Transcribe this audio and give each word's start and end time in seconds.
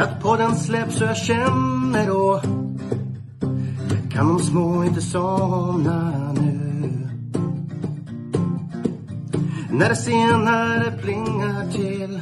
att 0.00 0.20
podden 0.22 0.56
släpps 0.56 1.00
och 1.00 1.06
jag 1.06 1.16
känner 1.16 2.06
då 2.06 2.40
kan 4.10 4.28
de 4.28 4.38
små 4.38 4.84
inte 4.84 5.00
somna 5.00 6.32
nu. 6.32 7.08
När 9.70 9.88
det 9.88 9.96
senare 9.96 10.92
plingar 11.02 11.72
till 11.72 12.20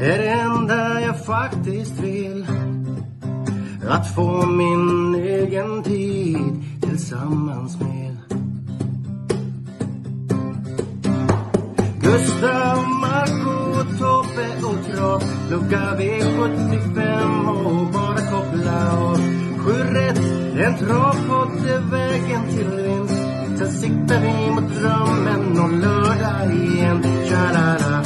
är 0.00 0.18
det 0.18 0.28
enda 0.28 1.00
jag 1.00 1.24
faktiskt 1.24 2.00
vill 2.00 2.46
att 3.88 4.14
få 4.14 4.46
min 4.46 5.14
egen 5.14 5.82
tid 5.82 6.64
tillsammans 6.80 7.80
med 7.80 8.16
Gustav, 12.00 12.88
Mark 13.00 13.37
Tobbe 14.38 14.66
och 14.66 14.96
Trav 14.96 15.22
Lucka 15.50 15.96
V75 15.98 17.48
och 17.64 17.86
bara 17.92 18.16
koppla 18.16 18.98
av 18.98 19.16
Sju 19.58 19.72
rätt, 19.72 20.18
en 20.58 20.78
travpodd 20.78 21.66
är 21.68 21.90
vägen 21.90 22.48
till 22.48 22.82
vinst. 22.82 23.22
Sen 23.58 23.70
siktar 23.70 24.20
vi 24.20 24.50
mot 24.50 24.74
drömmen 24.74 25.58
om 25.58 25.80
lördag 25.80 26.54
igen. 26.54 27.02
Tja-la-la. 27.02 28.02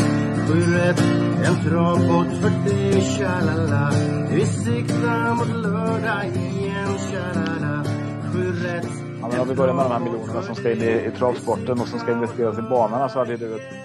Sju 0.49 0.77
rätt, 0.77 1.03
en 1.45 1.71
travpodd 1.71 2.27
för 2.41 2.71
dig 2.71 3.01
Tja-la-la. 3.01 3.93
Vi 4.31 4.47
siktar 4.47 5.35
mot 5.35 5.63
lördag 5.63 6.27
igen. 6.27 6.99
Tja-la-la. 7.11 7.85
Sju 8.33 8.53
rätt 8.53 8.89
Ja, 9.21 9.29
men 9.29 9.41
om 9.41 9.49
vi 9.49 9.55
börjar 9.55 9.75
med 9.75 9.85
de 9.85 9.93
här 9.93 10.01
miljonerna 10.01 10.43
som 10.43 10.55
ska 10.55 10.73
in 10.73 10.83
i, 10.83 11.07
i 11.07 11.11
travsporten 11.19 11.81
och 11.81 11.89
som 11.89 11.99
ska 11.99 12.13
investeras 12.13 12.59
i 12.59 12.63
banorna 12.63 13.09
så 13.09 13.19
hade 13.19 13.37
du 13.37 13.55
ett 13.57 13.82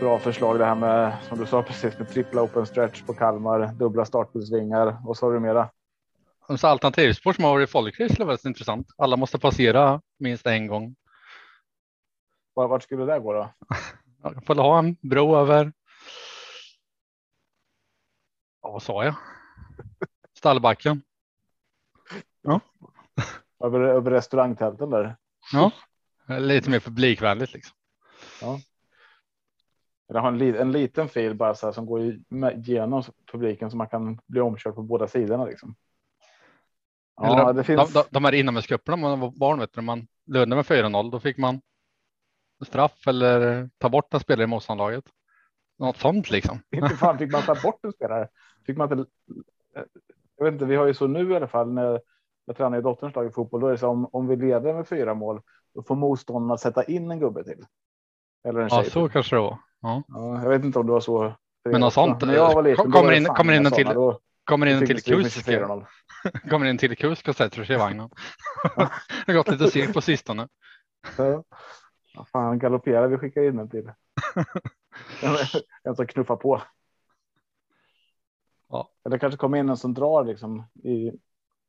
bra 0.00 0.18
förslag 0.18 0.58
det 0.58 0.64
här 0.64 0.74
med 0.74 1.16
som 1.28 1.38
du 1.38 1.46
sa 1.46 1.62
precis 1.62 1.98
med 1.98 2.08
trippla 2.08 2.42
open 2.42 2.66
stretch 2.66 3.02
på 3.02 3.14
Kalmar, 3.14 3.72
dubbla 3.72 4.04
startbilsvingar 4.04 5.08
och 5.08 5.16
så 5.16 5.26
har 5.26 5.32
du 5.32 5.40
mera. 5.40 5.70
Så 6.58 6.66
alternativspår 6.66 7.32
som 7.32 7.44
har 7.44 7.50
varit 7.50 7.68
i 7.68 7.72
folkrace 7.72 8.22
är 8.22 8.26
väldigt 8.26 8.44
intressant. 8.44 8.86
Alla 8.98 9.16
måste 9.16 9.38
passera 9.38 10.02
minst 10.18 10.46
en 10.46 10.66
gång. 10.66 10.96
Vart, 12.54 12.82
skulle 12.82 13.04
det 13.04 13.18
gå 13.20 13.32
då? 13.32 13.50
Jag 14.22 14.46
får 14.46 14.54
ha 14.54 14.78
en 14.78 14.96
bro 15.02 15.36
över. 15.36 15.72
Ja, 18.62 18.70
vad 18.72 18.82
sa 18.82 19.04
jag? 19.04 19.14
Stallbacken. 20.38 21.02
Ja, 22.42 22.60
Över, 23.64 23.80
över 23.80 24.10
restaurangtälten 24.10 24.90
där. 24.90 25.16
ja. 25.52 25.70
lite 26.38 26.70
mer 26.70 26.80
publikvänligt 26.80 27.52
liksom. 27.52 27.76
Eller 30.08 30.20
ha 30.20 30.28
en, 30.28 30.38
li- 30.38 30.56
en 30.58 30.72
liten 30.72 31.08
fil 31.08 31.34
bara 31.34 31.54
så 31.54 31.66
här 31.66 31.72
som 31.72 31.86
går 31.86 32.00
i- 32.00 32.24
med- 32.28 32.66
genom 32.66 33.02
publiken 33.32 33.70
så 33.70 33.76
man 33.76 33.88
kan 33.88 34.20
bli 34.26 34.40
omkörd 34.40 34.74
på 34.74 34.82
båda 34.82 35.08
sidorna 35.08 35.44
liksom. 35.44 35.74
Ja, 37.16 37.40
Eller 37.42 37.52
det 37.52 37.64
finns. 37.64 37.92
de, 37.92 38.00
de, 38.00 38.04
de 38.10 38.24
här 38.24 38.34
inomhuscuperna 38.34 38.96
man 38.96 39.20
var 39.20 39.30
barn, 39.30 39.58
vet 39.58 39.72
du, 39.72 39.80
när 39.80 39.86
man 39.86 40.06
ledde 40.26 40.56
med 40.56 40.64
4-0, 40.64 41.10
då 41.10 41.20
fick 41.20 41.36
man 41.38 41.60
straff 42.66 43.06
eller 43.06 43.68
ta 43.78 43.88
bort 43.88 44.14
en 44.14 44.20
spelare 44.20 44.44
i 44.44 44.46
motståndarlaget. 44.46 45.04
Något 45.78 45.96
sånt 45.96 46.30
liksom. 46.30 46.58
Inte 46.70 46.88
fan 46.88 47.18
fick 47.18 47.32
man 47.32 47.42
ta 47.42 47.54
bort 47.62 47.84
en 47.84 47.92
spelare. 47.92 48.28
Fick 48.66 48.76
man 48.76 48.92
inte. 48.92 49.10
Jag 50.36 50.44
vet 50.44 50.52
inte, 50.52 50.64
vi 50.64 50.76
har 50.76 50.86
ju 50.86 50.94
så 50.94 51.06
nu 51.06 51.30
i 51.32 51.36
alla 51.36 51.48
fall 51.48 51.72
när 51.72 52.00
jag 52.44 52.56
tränar 52.56 52.78
i 52.78 52.82
dotterns 52.82 53.14
lag 53.14 53.26
i 53.26 53.30
fotboll. 53.30 53.60
Då 53.60 53.66
är 53.66 53.72
det 53.72 53.78
så 53.78 53.88
om, 53.88 54.06
om 54.12 54.26
vi 54.28 54.36
leder 54.36 54.74
med 54.74 54.88
fyra 54.88 55.14
mål, 55.14 55.42
då 55.74 55.82
får 55.82 55.94
motståndarna 55.96 56.58
sätta 56.58 56.84
in 56.84 57.10
en 57.10 57.18
gubbe 57.20 57.44
till. 57.44 57.64
Eller 58.44 58.60
en 58.60 58.68
tjej. 58.68 58.78
Ja, 58.78 58.82
till. 58.82 58.92
så 58.92 59.08
kanske 59.08 59.36
det 59.36 59.40
var. 59.40 59.58
Ja. 59.80 60.02
Ja, 60.08 60.42
jag 60.42 60.48
vet 60.48 60.64
inte 60.64 60.78
om 60.78 60.86
det 60.86 60.92
var 60.92 61.00
så. 61.00 61.34
Men 61.64 61.80
något 61.80 61.94
sånt, 61.94 62.22
När 62.22 62.34
jag 62.34 62.54
var 62.54 62.62
liten, 62.62 62.92
kommer 62.92 63.12
in- 63.12 63.24
kommer 63.24 63.52
in 63.52 63.66
en 63.66 63.72
till-. 63.72 63.86
Då 63.86 64.20
Kommer 64.44 64.66
in 64.66 64.76
en 64.76 64.86
till. 64.86 64.96
24-0. 64.96 65.86
Kommer 66.50 66.66
in 66.66 66.78
till 66.78 67.06
och 67.10 67.18
sätter 67.36 67.64
sig 67.64 67.74
i 67.76 67.78
vagnen. 67.78 68.10
det 68.76 69.32
har 69.32 69.34
gått 69.34 69.48
lite 69.48 69.70
segt 69.70 69.94
på 69.94 70.00
sistone. 70.00 70.48
Ja. 71.18 71.44
Ja, 72.14 72.24
fan, 72.24 72.58
galopperar 72.58 73.08
vi 73.08 73.18
skickar 73.18 73.42
in 73.42 73.58
en 73.58 73.70
till. 73.70 73.92
en 75.82 75.96
som 75.96 76.06
knuffar 76.06 76.36
på. 76.36 76.62
Ja. 78.68 78.90
Eller 79.04 79.18
kanske 79.18 79.38
kommer 79.38 79.58
in 79.58 79.68
en 79.68 79.76
som 79.76 79.94
drar 79.94 80.24
liksom 80.24 80.64
i 80.84 81.12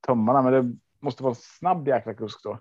tömmarna, 0.07 0.41
men 0.41 0.53
det 0.53 0.77
måste 0.99 1.23
vara 1.23 1.31
en 1.31 1.35
snabb 1.41 1.87
jäkla 1.87 2.13
kusk 2.13 2.43
då. 2.43 2.59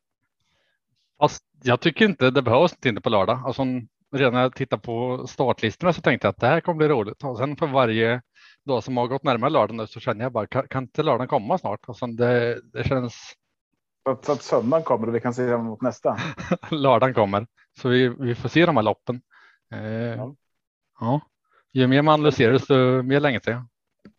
Fast 1.18 1.44
jag 1.62 1.80
tycker 1.80 2.04
inte 2.04 2.30
det 2.30 2.42
behövs 2.42 2.76
inte 2.86 3.00
på 3.00 3.10
lördag. 3.10 3.42
Alltså, 3.44 3.62
redan 4.12 4.32
när 4.32 4.42
jag 4.42 4.54
tittar 4.54 4.76
på 4.76 5.26
startlistorna 5.26 5.92
så 5.92 6.00
tänkte 6.00 6.26
jag 6.26 6.30
att 6.32 6.40
det 6.40 6.46
här 6.46 6.60
kommer 6.60 6.78
bli 6.78 6.88
roligt. 6.88 7.24
Och 7.24 7.38
sen 7.38 7.56
för 7.56 7.66
varje 7.66 8.22
dag 8.64 8.84
som 8.84 8.96
har 8.96 9.06
gått 9.06 9.22
närmare 9.22 9.50
lördagen 9.50 9.76
nu 9.76 9.86
så 9.86 10.00
känner 10.00 10.24
jag 10.24 10.32
bara, 10.32 10.46
kan, 10.46 10.68
kan 10.68 10.82
inte 10.82 11.02
lördagen 11.02 11.28
komma 11.28 11.58
snart? 11.58 11.80
Alltså, 11.88 12.06
det, 12.06 12.60
det 12.72 12.84
känns, 12.84 13.32
Så 14.24 14.32
att, 14.32 14.42
söndagen 14.42 14.84
kommer 14.84 15.08
och 15.08 15.14
vi 15.14 15.20
kan 15.20 15.34
se 15.34 15.48
fram 15.48 15.60
emot 15.60 15.82
nästa. 15.82 16.16
lördagen 16.70 17.14
kommer. 17.14 17.46
Så 17.80 17.88
vi, 17.88 18.08
vi 18.08 18.34
får 18.34 18.48
se 18.48 18.66
de 18.66 18.76
här 18.76 18.82
loppen. 18.82 19.20
Eh, 19.72 19.80
Ja. 20.16 20.34
ja. 21.00 21.20
Ju 21.72 21.86
mer 21.86 22.02
man 22.02 22.14
analyserar 22.14 22.52
desto 22.52 23.02
mer 23.02 23.20
längtar 23.20 23.52
jag. 23.52 23.66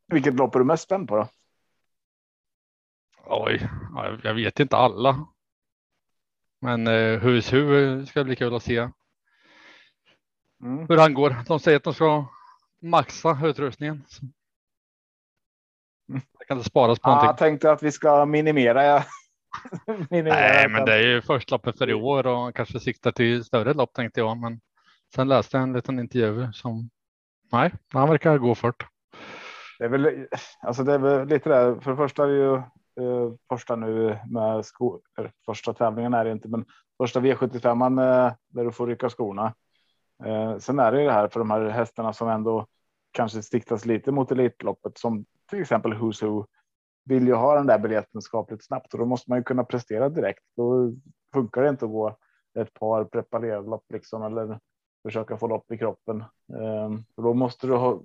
Vilket 0.07 0.33
lopp 0.33 0.55
är 0.55 0.59
du 0.59 0.65
mest 0.65 0.83
spänd 0.83 1.07
på 1.07 1.15
då? 1.15 1.27
Oj, 3.25 3.69
ja, 3.95 4.17
jag 4.23 4.33
vet 4.33 4.59
inte 4.59 4.77
alla. 4.77 5.27
Men 6.61 6.87
eh, 6.87 7.19
hus 7.19 7.53
hu 7.53 8.05
ska 8.05 8.23
bli 8.23 8.35
kul 8.35 8.55
att 8.55 8.63
se 8.63 8.89
Mm. 10.63 10.85
hur 10.89 10.97
han 10.97 11.13
går. 11.13 11.35
De 11.47 11.59
säger 11.59 11.77
att 11.77 11.83
de 11.83 11.93
ska 11.93 12.25
maxa 12.81 13.37
utrustningen. 13.43 14.03
Mm. 16.09 16.21
Det 16.39 16.45
kan 16.45 16.57
inte 16.57 16.69
sparas 16.69 16.99
på 16.99 17.09
Ah, 17.09 17.11
någonting. 17.11 17.27
jag 17.27 17.37
tänkte 17.37 17.71
att 17.71 17.83
vi 17.83 17.91
ska 17.91 18.25
minimera. 18.25 18.83
Ja. 18.83 19.03
minimera 20.09 20.35
Nej, 20.35 20.69
men 20.69 20.85
det 20.85 20.93
är 20.93 21.07
ju 21.07 21.21
förstloppet 21.21 21.77
för 21.77 21.89
i 21.89 21.93
år 21.93 22.27
och 22.27 22.55
kanske 22.55 22.79
siktar 22.79 23.11
till 23.11 23.43
större 23.43 23.73
lopp 23.73 23.93
tänkte 23.93 24.19
jag. 24.19 24.37
Men 24.37 24.59
sen 25.15 25.27
läste 25.27 25.57
jag 25.57 25.63
en 25.63 25.73
liten 25.73 25.99
intervju 25.99 26.51
som 26.53 26.89
nej, 27.51 27.73
han 27.93 28.09
verkar 28.09 28.37
gå 28.37 28.55
fort. 28.55 28.85
Det 29.79 29.85
är 29.85 29.89
väl, 29.89 30.27
alltså 30.61 30.83
det 30.83 30.93
är 30.93 30.97
väl 30.99 31.27
lite 31.27 31.49
där. 31.49 31.79
För 31.79 31.91
det 31.91 31.97
första 31.97 32.23
är 32.23 32.27
det 32.27 32.35
ju 32.35 32.55
eh, 32.55 33.33
första 33.49 33.75
nu 33.75 34.19
med 34.29 34.65
sko, 34.65 34.99
eller 35.17 35.31
första 35.45 35.73
tävlingen 35.73 36.13
är 36.13 36.25
det 36.25 36.31
inte, 36.31 36.47
men 36.47 36.65
första 36.97 37.19
V75 37.19 38.01
eh, 38.01 38.33
där 38.47 38.63
du 38.63 38.71
får 38.71 38.87
rycka 38.87 39.09
skorna. 39.09 39.53
Eh, 40.25 40.57
sen 40.57 40.79
är 40.79 40.91
det 40.91 40.99
ju 40.99 41.05
det 41.07 41.13
här 41.13 41.27
för 41.27 41.39
de 41.39 41.51
här 41.51 41.61
hästarna 41.69 42.13
som 42.13 42.29
ändå 42.29 42.67
kanske 43.11 43.41
siktas 43.41 43.85
lite 43.85 44.11
mot 44.11 44.31
Elitloppet 44.31 44.97
som 44.97 45.25
till 45.49 45.61
exempel 45.61 45.93
Who's 45.93 46.25
Who 46.25 46.45
vill 47.05 47.27
ju 47.27 47.33
ha 47.33 47.55
den 47.55 47.67
där 47.67 47.79
biljetten 47.79 48.21
skapligt 48.21 48.65
snabbt 48.65 48.93
och 48.93 48.99
då 48.99 49.05
måste 49.05 49.29
man 49.31 49.39
ju 49.39 49.43
kunna 49.43 49.63
prestera 49.63 50.09
direkt. 50.09 50.43
Då 50.55 50.93
funkar 51.33 51.61
det 51.61 51.69
inte 51.69 51.85
att 51.85 51.91
gå 51.91 52.17
ett 52.59 52.73
par 52.73 53.03
preparerade 53.03 53.69
lopp 53.69 53.85
liksom 53.93 54.23
eller 54.23 54.59
försöka 55.03 55.37
få 55.37 55.47
lopp 55.47 55.71
i 55.71 55.77
kroppen. 55.77 56.21
Eh, 56.53 56.89
då 57.17 57.33
måste 57.33 57.67
du 57.67 57.75
ha 57.75 58.01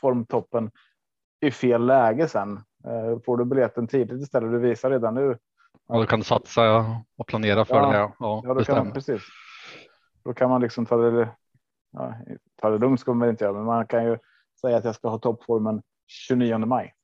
formtoppen 0.00 0.70
i 1.40 1.50
fel 1.50 1.86
läge 1.86 2.28
sen. 2.28 2.60
Eh, 2.84 3.18
Får 3.24 3.36
du 3.36 3.44
biljetten 3.44 3.86
tidigt 3.86 4.22
istället, 4.22 4.50
du 4.52 4.58
visar 4.58 4.90
redan 4.90 5.14
nu. 5.14 5.38
Och 5.86 5.98
då 6.00 6.06
kan 6.06 6.18
du 6.18 6.24
satsa 6.24 6.84
och 7.16 7.26
planera 7.26 7.64
för 7.64 7.76
Ja. 7.76 7.90
det. 7.92 7.98
Ja, 7.98 8.12
ja, 8.18 8.42
Ja, 8.44 8.64
kan 8.64 8.92
precis. 8.92 9.22
Då 10.22 10.34
kan 10.34 10.50
man 10.50 10.60
liksom 10.60 10.86
ta 10.86 10.96
det. 10.96 11.36
Ja, 11.90 12.14
ta 12.56 12.70
det 12.70 12.78
lugnt 12.78 13.00
ska 13.00 13.14
man 13.14 13.28
inte 13.28 13.44
göra, 13.44 13.54
men 13.54 13.64
man 13.64 13.86
kan 13.86 14.04
ju 14.04 14.18
säga 14.60 14.76
att 14.76 14.84
jag 14.84 14.94
ska 14.94 15.08
ha 15.08 15.18
toppformen 15.18 15.82
29 16.06 16.58
maj. 16.58 16.94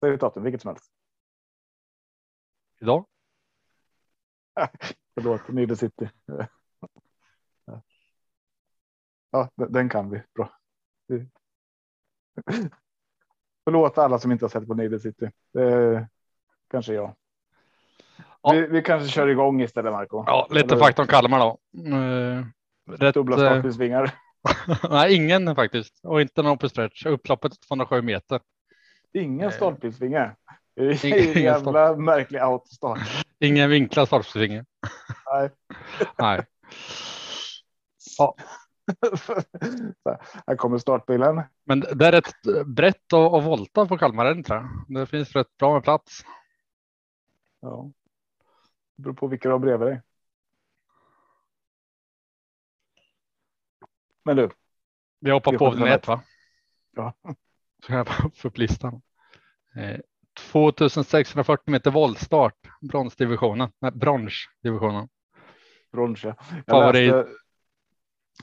Det 0.00 0.06
är 0.06 0.16
datum, 0.16 0.42
vilket 0.42 0.62
som 0.62 0.68
helst. 0.68 0.92
Idag. 2.80 3.06
Förlåt, 5.14 5.48
Nile 5.48 5.76
City. 5.76 6.10
Ja, 9.30 9.50
den 9.54 9.88
kan 9.88 10.10
vi 10.10 10.22
bra. 10.34 10.58
Förlåt 13.64 13.98
alla 13.98 14.18
som 14.18 14.32
inte 14.32 14.44
har 14.44 14.50
sett 14.50 14.66
på 14.66 14.74
Nile 14.74 15.00
City. 15.00 15.30
Är 15.52 16.08
kanske 16.68 16.94
jag. 16.94 17.16
Ja. 18.42 18.52
Vi, 18.52 18.66
vi 18.66 18.82
kanske 18.82 19.08
kör 19.08 19.28
igång 19.28 19.62
istället, 19.62 19.92
Marco. 19.92 20.24
Ja, 20.26 20.46
lite 20.50 20.74
Eller- 20.74 20.84
fakta 20.84 21.02
om 21.02 21.08
Kalmar 21.08 21.38
då. 21.38 21.58
Eh, 21.96 22.44
rätt, 22.98 23.14
Dubbla 23.14 23.36
eh, 23.36 23.40
startbilsvingar. 23.50 24.10
nej, 24.90 25.14
ingen 25.14 25.54
faktiskt. 25.56 26.00
Och 26.02 26.20
inte 26.20 26.42
någon 26.42 26.58
på 26.58 26.68
stretch. 26.68 27.06
Upploppet 27.06 27.52
207 27.68 28.02
meter. 28.02 28.40
Ingen 29.12 29.48
Eh. 29.48 29.54
startbilsvingar. 29.54 30.36
Det 30.76 31.04
är 31.04 31.36
en 31.36 31.42
jävla 31.42 31.96
märklig 31.96 32.38
autostart. 32.38 33.24
Ingen 33.38 33.70
vinklad 33.70 34.06
startfinger. 34.06 34.64
Nej. 35.32 35.50
Nej. 36.18 36.46
Så 37.98 38.34
här, 40.46 40.56
kommer 40.56 40.78
startbilen. 40.78 41.42
Men 41.64 41.80
det 41.80 42.06
är 42.06 42.12
rätt 42.12 42.66
brett 42.66 43.12
och, 43.12 43.34
och 43.34 43.42
volta 43.44 43.86
på 43.86 43.98
Kalmar, 43.98 44.32
inte 44.32 44.54
det? 44.54 45.00
Det 45.00 45.06
finns 45.06 45.32
rätt 45.32 45.56
bra 45.58 45.74
med 45.74 45.82
plats. 45.82 46.20
Ja. 47.60 47.90
Det 48.96 49.02
beror 49.02 49.14
på 49.14 49.26
vilka 49.26 49.48
du 49.48 49.52
har 49.52 49.58
bredvid 49.58 49.88
dig. 49.88 50.00
Men 54.24 54.36
du, 54.36 54.50
Vi 55.20 55.30
hoppar 55.30 55.58
på 55.58 55.66
avdelning 55.66 55.92
1 55.94 56.08
va? 56.08 56.22
Ja. 56.96 57.14
Så 57.86 57.92
jag 57.92 58.06
bara 58.06 58.30
upp 58.44 58.58
listan. 58.58 59.02
Eh, 59.76 60.00
2640 60.52 61.70
meter 61.72 61.90
voltstart, 61.90 62.54
bronsdivisionen, 62.80 63.70
nej, 63.78 63.92
branschdivisionen. 63.92 65.08
Brons, 65.92 66.24
ja. 66.24 66.34
Jag 66.50 66.64
Favorit. 66.66 67.10
läste, 67.12 67.32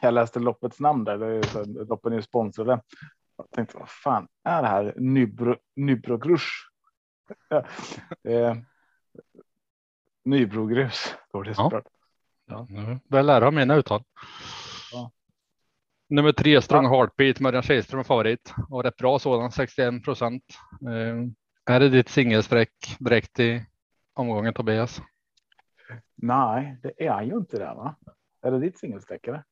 jag 0.02 0.13
läste 0.13 0.40
loppets 0.40 0.80
namn 0.80 1.04
där. 1.04 1.18
Det 1.18 1.25
är 1.28 1.44
så, 1.44 1.66
loppen 1.66 2.13
är 2.13 2.22
sponsrade. 2.22 2.81
Jag 3.38 3.52
tänkte, 3.52 3.78
vad 3.78 3.90
fan 3.90 4.28
är 4.44 4.62
det 4.62 4.68
här? 4.68 4.94
Nybro, 4.98 5.56
Nybrogrus. 5.75 6.44
Ja. 7.50 7.66
Eh, 8.31 8.56
Nybrogrus. 10.30 11.16
Står 11.28 11.44
det 11.44 11.50
Ja. 11.50 11.56
såklart. 11.56 11.88
Ja, 12.46 12.68
nu 12.70 12.81
börjar 12.84 13.00
jag 13.10 13.26
lära 13.26 13.48
av 13.48 13.54
mina 13.54 13.76
uttal. 13.76 14.04
Ja. 14.92 15.12
Nummer 16.10 16.31
tre, 16.31 16.62
Strong 16.62 16.86
Heartbeat, 16.90 17.40
Mörjan 17.40 17.64
Kihlström 17.64 18.00
är 18.00 18.04
favorit 18.04 18.54
och 18.70 18.84
rätt 18.84 18.98
bra 18.98 19.20
sådan, 19.20 19.52
61 19.52 20.04
procent. 20.04 20.44
Eh, 20.81 21.74
är 21.76 21.80
det 21.80 21.90
ditt 21.90 22.10
singelsträck 22.10 22.72
direkt 23.00 23.40
i 23.40 23.66
omgången 24.14 24.54
Tobias? 24.54 25.02
Nej, 26.16 26.78
det 26.84 27.06
är 27.08 27.22
ju 27.24 27.38
inte 27.38 27.58
det 27.60 27.66
va? 27.74 27.96
Är 28.42 28.52
det 28.52 28.60
ditt 28.60 28.80
singelsträckare? 28.80 29.44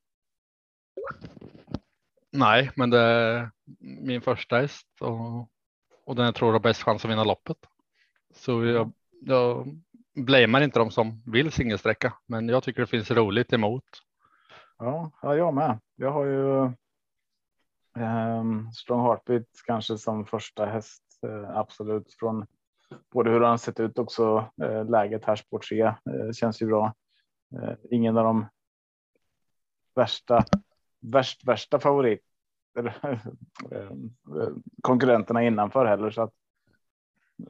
Nej, 2.31 2.71
men 2.75 2.89
det 2.89 2.99
är 2.99 3.51
min 4.01 4.21
första 4.21 4.57
häst 4.57 4.87
och, 4.99 5.49
och 6.05 6.15
den 6.15 6.25
jag 6.25 6.35
tror 6.35 6.51
har 6.51 6.59
bäst 6.59 6.83
chans 6.83 7.05
att 7.05 7.11
vinna 7.11 7.23
loppet. 7.23 7.57
Så 8.33 8.65
jag, 8.65 8.91
jag 9.21 9.67
blamear 10.25 10.61
inte 10.61 10.79
de 10.79 10.91
som 10.91 11.23
vill 11.25 11.51
singelsträcka, 11.51 12.13
men 12.25 12.49
jag 12.49 12.63
tycker 12.63 12.81
det 12.81 12.87
finns 12.87 13.11
roligt 13.11 13.53
emot. 13.53 13.83
Ja, 14.77 15.11
ja 15.21 15.35
jag 15.35 15.53
med. 15.53 15.79
Jag 15.95 16.11
har 16.11 16.25
ju 16.25 16.63
eh, 18.03 18.43
Strong 18.73 19.01
Heartbeat 19.01 19.47
kanske 19.65 19.97
som 19.97 20.25
första 20.25 20.65
häst. 20.65 21.03
Eh, 21.23 21.57
absolut 21.57 22.13
från 22.19 22.45
både 23.11 23.29
hur 23.29 23.41
han 23.41 23.59
sett 23.59 23.79
ut 23.79 23.99
också. 23.99 24.51
Eh, 24.61 24.89
läget 24.89 25.25
här 25.25 25.35
spår 25.35 25.59
3 25.59 25.81
eh, 25.81 25.95
känns 26.33 26.61
ju 26.61 26.65
bra. 26.65 26.93
Eh, 27.55 27.73
ingen 27.91 28.17
av 28.17 28.23
de 28.23 28.45
värsta, 29.95 30.45
värst, 30.99 31.47
värsta 31.47 31.79
favorit 31.79 32.21
eller, 32.77 32.93
eh, 33.71 33.91
konkurrenterna 34.81 35.43
innanför 35.43 35.85
heller 35.85 36.11
så 36.11 36.21
att 36.21 36.33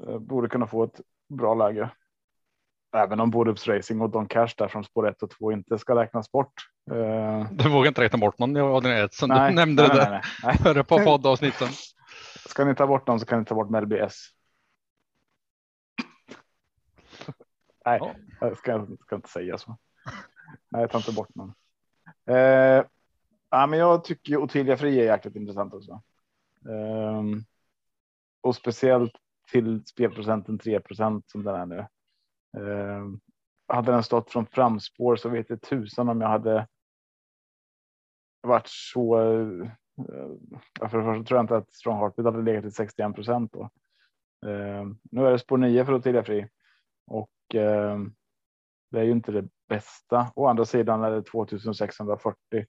eh, 0.07 0.19
borde 0.19 0.49
kunna 0.49 0.67
få 0.67 0.83
ett 0.83 1.01
bra 1.27 1.53
läge. 1.53 1.89
Även 2.95 3.19
om 3.19 3.31
Borups 3.31 3.67
Racing 3.67 4.01
och 4.01 4.09
Don 4.09 4.27
Cash 4.27 4.49
där 4.57 4.67
från 4.67 4.83
spår 4.83 5.07
1 5.09 5.23
och 5.23 5.29
2 5.29 5.51
inte 5.51 5.77
ska 5.79 5.95
räknas 6.01 6.31
bort. 6.31 6.53
Eh, 6.91 7.51
Du 7.51 7.69
vågar 7.69 7.87
inte 7.87 8.01
räkna 8.01 8.17
bort 8.19 8.39
någon 8.39 8.57
i 8.57 8.59
avdelning 8.59 8.99
ett 9.03 9.13
som 9.13 9.29
nej, 9.29 9.49
du 9.49 9.55
nämnde 9.55 9.83
nej, 9.83 9.91
det 9.91 9.95
nej, 9.97 10.05
där 10.05 10.11
nej, 10.11 10.21
nej. 10.43 10.57
före 10.57 10.83
på 10.83 10.97
poddavsnitten. 11.03 11.67
Ska 12.49 12.65
ni 12.65 12.75
ta 12.75 12.87
bort 12.87 13.07
någon 13.07 13.19
så 13.19 13.25
kan 13.25 13.39
ni 13.39 13.45
ta 13.45 13.55
bort 13.55 13.69
Melby 13.69 13.97
S. 13.97 14.13
Nej, 17.85 17.99
Ja. 18.01 18.15
jag 18.41 18.57
ska, 18.57 18.87
ska 19.01 19.15
inte 19.15 19.29
säga 19.29 19.57
så. 19.57 19.77
Nej, 20.69 20.81
jag 20.81 20.91
tar 20.91 20.99
inte 20.99 21.13
bort 21.13 21.35
någon. 21.35 21.53
Eh, 22.25 22.83
ja, 23.49 23.67
men 23.67 23.79
jag 23.79 24.03
tycker 24.03 24.37
Ottilia 24.37 24.77
Fri 24.77 24.99
är 24.99 25.05
jäkligt 25.05 25.35
intressant 25.35 25.73
också. 25.73 26.01
Ehm, 26.69 27.43
och 28.41 28.55
speciellt 28.55 29.11
till 29.51 29.85
spelprocenten 29.85 30.59
3% 30.59 31.23
som 31.25 31.43
den 31.43 31.55
är 31.55 31.65
nu. 31.65 31.85
Eh, 32.57 33.05
hade 33.67 33.91
den 33.91 34.03
stått 34.03 34.31
från 34.31 34.45
framspår 34.45 35.15
så 35.15 35.29
vet 35.29 35.49
jag 35.49 35.61
tusan 35.61 36.09
om 36.09 36.21
jag 36.21 36.29
hade 36.29 36.67
varit 38.41 38.67
så. 38.67 39.19
Eh, 39.19 39.71
eh 40.81 40.89
för 40.89 40.97
det 40.97 41.03
första 41.03 41.23
tror 41.23 41.37
jag 41.37 41.43
inte 41.43 41.57
att 41.57 41.73
Strong 41.73 41.99
Heartbeat 41.99 42.25
hade 42.25 42.43
legat 42.43 42.63
till 42.63 42.73
61 42.73 43.15
procent 43.15 43.53
då. 43.53 43.61
Eh, 44.49 44.85
nu 45.11 45.27
är 45.27 45.31
det 45.31 45.39
spår 45.39 45.57
9 45.57 45.85
för 45.85 45.93
Ottilia 45.93 46.23
Fri 46.23 46.47
och 47.07 47.29
det 48.91 48.99
är 48.99 49.03
ju 49.03 49.11
inte 49.11 49.31
det 49.31 49.47
bästa. 49.69 50.31
Å 50.35 50.47
andra 50.47 50.65
sidan 50.65 51.03
är 51.03 51.11
det 51.11 51.23
2640. 51.23 52.65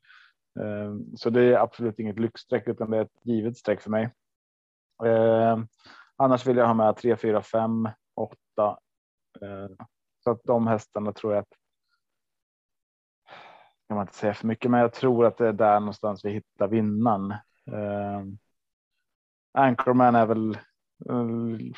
Så 1.17 1.31
det 1.31 1.43
är 1.43 1.59
absolut 1.59 1.99
inget 1.99 2.19
lyxstreck 2.19 2.69
utan 2.69 2.91
det 2.91 2.97
är 2.97 3.03
ett 3.03 3.21
givet 3.23 3.57
streck 3.57 3.81
för 3.81 3.91
mig. 3.91 4.11
Annars 6.17 6.47
vill 6.47 6.57
jag 6.57 6.67
ha 6.67 6.75
med 6.75 6.97
3, 6.97 7.17
4, 7.17 7.43
5, 7.43 7.89
8. 8.17 8.79
Så 10.25 10.31
att 10.31 10.45
de 10.45 10.67
hästarna 10.67 11.13
tror 11.13 11.35
jag 11.35 11.41
att. 11.43 11.55
Kan 13.89 13.97
man 13.97 14.05
inte 14.07 14.19
säga 14.19 14.35
för 14.35 14.47
mycket, 14.47 14.71
men 14.71 14.81
jag 14.81 14.93
tror 14.93 15.27
att 15.27 15.37
det 15.37 15.49
är 15.49 15.53
där 15.53 15.81
någonstans 15.81 16.25
vi 16.25 16.31
hittar 16.31 16.69
vinnaren. 16.69 17.35
Ehm, 17.73 18.39
Anchorman 19.53 20.15
är 20.15 20.27
väl. 20.27 20.51
eh, 21.11 21.73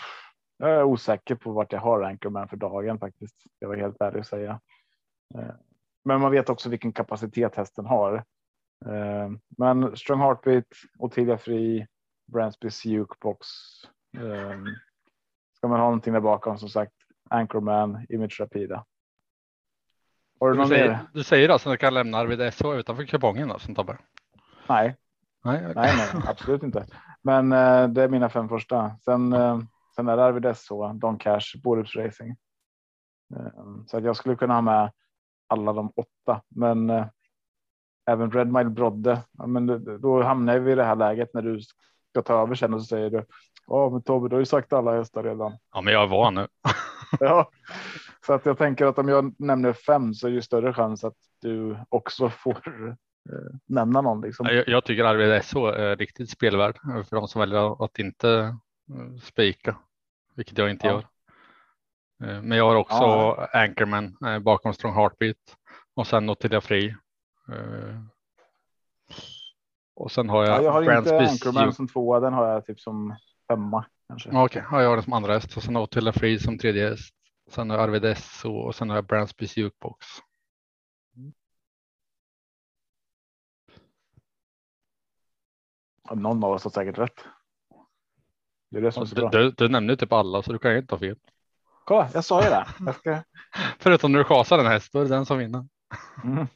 Jag 0.56 0.70
är 0.70 0.82
osäker 0.82 1.34
på 1.34 1.52
vart 1.52 1.72
jag 1.72 1.80
har 1.80 2.02
Anchorman 2.02 2.48
för 2.48 2.56
dagen 2.56 2.98
faktiskt. 2.98 3.36
Jag 3.58 3.68
var 3.68 3.76
helt 3.76 4.00
ärlig 4.00 4.20
att 4.20 4.26
säga. 4.26 4.60
Eh, 5.34 5.54
Men 6.04 6.20
man 6.20 6.30
vet 6.30 6.48
också 6.48 6.68
vilken 6.68 6.92
kapacitet 6.92 7.56
hästen 7.56 7.86
har. 7.86 8.14
Eh, 8.86 9.30
Men 9.58 9.96
Strong 9.96 10.20
Heartbeat, 10.20 10.66
Ottilia 10.98 11.38
Fri, 11.38 11.86
Bransbys 12.32 12.84
Jukebox. 12.84 13.46
eh, 14.18 14.58
Ska 15.56 15.68
man 15.68 15.80
ha 15.80 15.86
någonting 15.86 16.12
där 16.12 16.20
bakom 16.20 16.58
som 16.58 16.68
sagt. 16.68 16.94
Anchorman, 17.30 18.06
Image 18.08 18.40
Rapida. 18.40 18.84
Har 20.40 20.48
du 20.48 20.54
Du 20.54 20.58
någon 20.60 20.68
mer? 20.68 20.76
säger, 20.76 20.98
du 21.14 21.24
säger 21.24 21.48
alltså 21.48 21.68
att 21.68 21.72
du 21.72 21.76
kan 21.76 21.94
lämna 21.94 22.18
Arvid 22.18 22.54
SH 22.54 22.64
utanför 22.74 23.04
kupongen 23.04 23.48
då, 23.48 23.58
som 23.58 23.74
Tobbe? 23.74 23.98
Nej, 24.68 24.96
Nej, 25.44 25.62
nej, 25.62 25.72
nej, 25.74 26.22
absolut 26.28 26.62
inte. 26.62 26.86
Men 27.22 27.52
eh, 27.52 27.88
det 27.88 28.02
är 28.02 28.08
mina 28.08 28.28
fem 28.28 28.48
första. 28.48 28.96
Sen, 29.04 29.32
eh, 29.32 29.58
sen 29.96 30.08
är 30.08 30.16
det 30.16 30.24
Arvid 30.24 30.56
SH, 30.56 30.70
Don 30.94 31.18
Cash, 31.18 31.56
Borups 31.64 31.96
Racing. 31.96 32.30
Eh, 33.36 33.52
så 33.86 33.96
att 33.96 34.04
jag 34.04 34.16
skulle 34.16 34.36
kunna 34.36 34.54
ha 34.54 34.60
med 34.60 34.92
alla 35.46 35.72
de 35.72 35.92
åtta, 35.96 36.42
men 36.48 36.90
eh, 36.90 37.06
även 38.06 38.30
Red 38.30 38.52
Mile 38.52 38.70
Brodde. 38.70 39.22
Ja, 39.32 39.46
men 39.46 39.66
då, 39.66 39.78
då 39.98 40.22
hamnar 40.22 40.58
vi 40.58 40.72
i 40.72 40.74
det 40.74 40.84
här 40.84 40.96
läget 40.96 41.34
när 41.34 41.42
du 41.42 41.60
ska 42.10 42.22
ta 42.24 42.42
över 42.42 42.54
sen 42.54 42.74
och 42.74 42.80
så 42.80 42.86
säger 42.86 43.10
du. 43.10 43.24
Ja, 43.66 43.90
men 43.90 44.02
Tobbe, 44.02 44.28
du 44.28 44.34
har 44.34 44.40
ju 44.40 44.46
sagt 44.46 44.72
alla 44.72 44.96
hästar 44.96 45.22
redan. 45.22 45.58
Ja, 45.72 45.80
men 45.80 45.92
jag 45.94 46.02
är 46.02 46.06
van 46.06 46.34
nu. 46.34 46.46
Ja, 47.20 47.50
så 48.26 48.32
att 48.32 48.46
jag 48.46 48.58
tänker 48.58 48.86
att 48.86 48.98
om 48.98 49.08
jag 49.08 49.34
nämner 49.40 49.72
fem 49.72 50.14
så 50.14 50.26
är 50.26 50.30
det 50.30 50.34
ju 50.34 50.42
större 50.42 50.72
chans 50.74 51.04
att 51.04 51.16
du 51.42 51.78
också 51.88 52.30
får 52.30 52.68
eh, 53.32 53.54
nämna 53.66 54.00
någon. 54.00 54.20
Liksom. 54.20 54.46
Jag, 54.46 54.68
jag 54.68 54.84
tycker 54.84 55.04
Arvid 55.04 55.28
är 55.30 55.96
riktigt 55.96 56.30
spelvärd 56.30 56.78
för 57.08 57.16
de 57.16 57.28
som 57.28 57.40
väljer 57.40 57.84
att 57.84 57.98
inte 57.98 58.30
eh, 58.90 59.16
spika, 59.22 59.76
vilket 60.36 60.58
jag 60.58 60.70
inte 60.70 60.86
Ja. 60.86 60.92
gör. 60.92 61.06
Eh, 62.30 62.42
Men 62.42 62.58
jag 62.58 62.64
har 62.68 62.74
också 62.76 62.94
Ja. 63.02 63.48
Anchorman 63.52 64.16
eh, 64.26 64.38
bakom 64.38 64.74
Strong 64.74 64.94
Heartbeat 64.94 65.56
och 65.94 66.06
sen 66.06 66.30
Ottilia 66.30 66.60
Fri. 66.60 66.88
Eh, 67.52 68.00
Och 69.94 70.10
sen 70.12 70.28
har 70.28 70.44
jag, 70.44 70.58
Ja, 70.58 70.62
jag 70.62 70.72
har 70.72 70.82
inte 70.98 71.10
Brandsby's 71.12 71.30
Anchorman 71.30 71.72
som 71.72 71.88
tvåa. 71.88 72.20
Den 72.20 72.32
har 72.32 72.46
jag 72.48 72.66
typ 72.66 72.80
som 72.80 73.16
femma 73.48 73.84
kanske. 74.10 74.30
Okej, 74.30 74.64
ja, 74.70 74.82
jag 74.82 74.88
har 74.88 74.96
den 74.96 75.04
som 75.04 75.12
andra 75.12 75.32
häst 75.32 75.56
och 75.56 75.62
sen 75.62 75.76
Ottilia 75.76 76.12
Fri 76.12 76.38
som 76.38 76.58
tredje 76.58 76.88
häst. 76.90 77.14
Sen 77.50 77.70
har 77.70 77.76
jag 77.78 77.84
Arvid 77.84 78.16
SH 78.16 78.46
och 78.46 78.74
sen 78.74 78.88
har 78.90 78.96
jag 78.96 79.06
Brandsby's 79.06 79.58
Jukebox. 79.58 80.06
Ja, 86.08 86.14
Någon 86.14 86.44
av 86.44 86.50
oss 86.52 86.64
har 86.64 86.70
säkert 86.70 86.98
rätt. 86.98 87.24
Det 88.70 88.78
är 88.78 88.82
det 88.82 88.92
som 88.92 89.02
är 89.02 89.06
så 89.06 89.14
Du, 89.14 89.20
bra. 89.20 89.30
du, 89.30 89.50
du 89.50 89.68
nämnde 89.68 89.96
typ 89.96 90.12
alla 90.12 90.42
så 90.42 90.52
du 90.52 90.58
kan 90.58 90.72
ju 90.72 90.78
inte 90.78 90.94
ha 90.94 90.98
fel. 91.00 91.16
Kolla, 91.84 92.08
jag 92.14 92.24
sa 92.24 92.44
ju 92.44 92.50
det. 92.50 92.66
Jag 92.78 92.94
ska... 92.94 93.22
Förutom 93.78 94.12
när 94.12 94.18
du 94.18 94.24
chasar 94.24 94.58
en 94.58 94.66
häst, 94.66 94.92
då 94.92 94.98
är 94.98 95.02
det 95.02 95.08
den 95.10 95.26
som 95.26 95.38
vinner. 95.38 95.66
mm. 96.24 96.46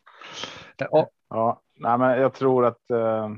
Ja, 0.76 1.08
Ja, 1.28 1.62
nej, 1.74 1.98
men 1.98 2.20
jag 2.20 2.34
tror 2.34 2.66
att. 2.66 2.90
Eh, 2.90 3.30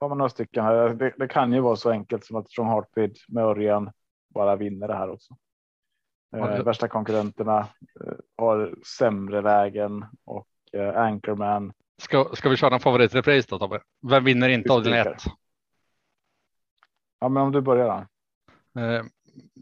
har 0.00 0.08
man 0.08 0.18
några 0.18 0.28
stycken 0.30 0.64
här. 0.64 0.94
Det, 0.94 1.14
det 1.18 1.28
kan 1.28 1.52
ju 1.52 1.60
vara 1.60 1.76
så 1.76 1.90
enkelt 1.90 2.24
som 2.24 2.36
att 2.36 2.50
Strong 2.50 2.68
Heartbeat 2.68 3.12
med 3.28 3.44
Örjan 3.44 3.90
bara 4.34 4.56
vinner 4.56 4.88
det 4.88 4.94
här 4.94 5.10
också. 5.10 5.36
Eh, 6.36 6.40
Ja, 6.40 6.62
Värsta 6.62 6.88
konkurrenterna 6.88 7.58
eh, 7.60 8.12
har 8.36 8.74
sämre 8.98 9.42
lägen 9.42 10.04
och 10.24 10.48
eh, 10.72 10.96
Anchorman. 11.02 11.72
ska, 11.98 12.30
ska 12.34 12.48
vi 12.48 12.56
köra 12.56 12.74
en 12.74 12.80
favoritrepris 12.80 13.46
då 13.46 13.58
Tobbe? 13.58 13.80
Vem 14.10 14.24
vinner 14.24 14.48
inte 14.48 14.72
avdelning 14.72 15.00
spikar. 15.00 15.16
ett? 15.16 15.22
Ja, 17.20 17.28
men 17.28 17.42
om 17.42 17.52
du 17.52 17.60
börjar 17.60 18.06
då. 18.74 18.80
Eh, 18.80 19.04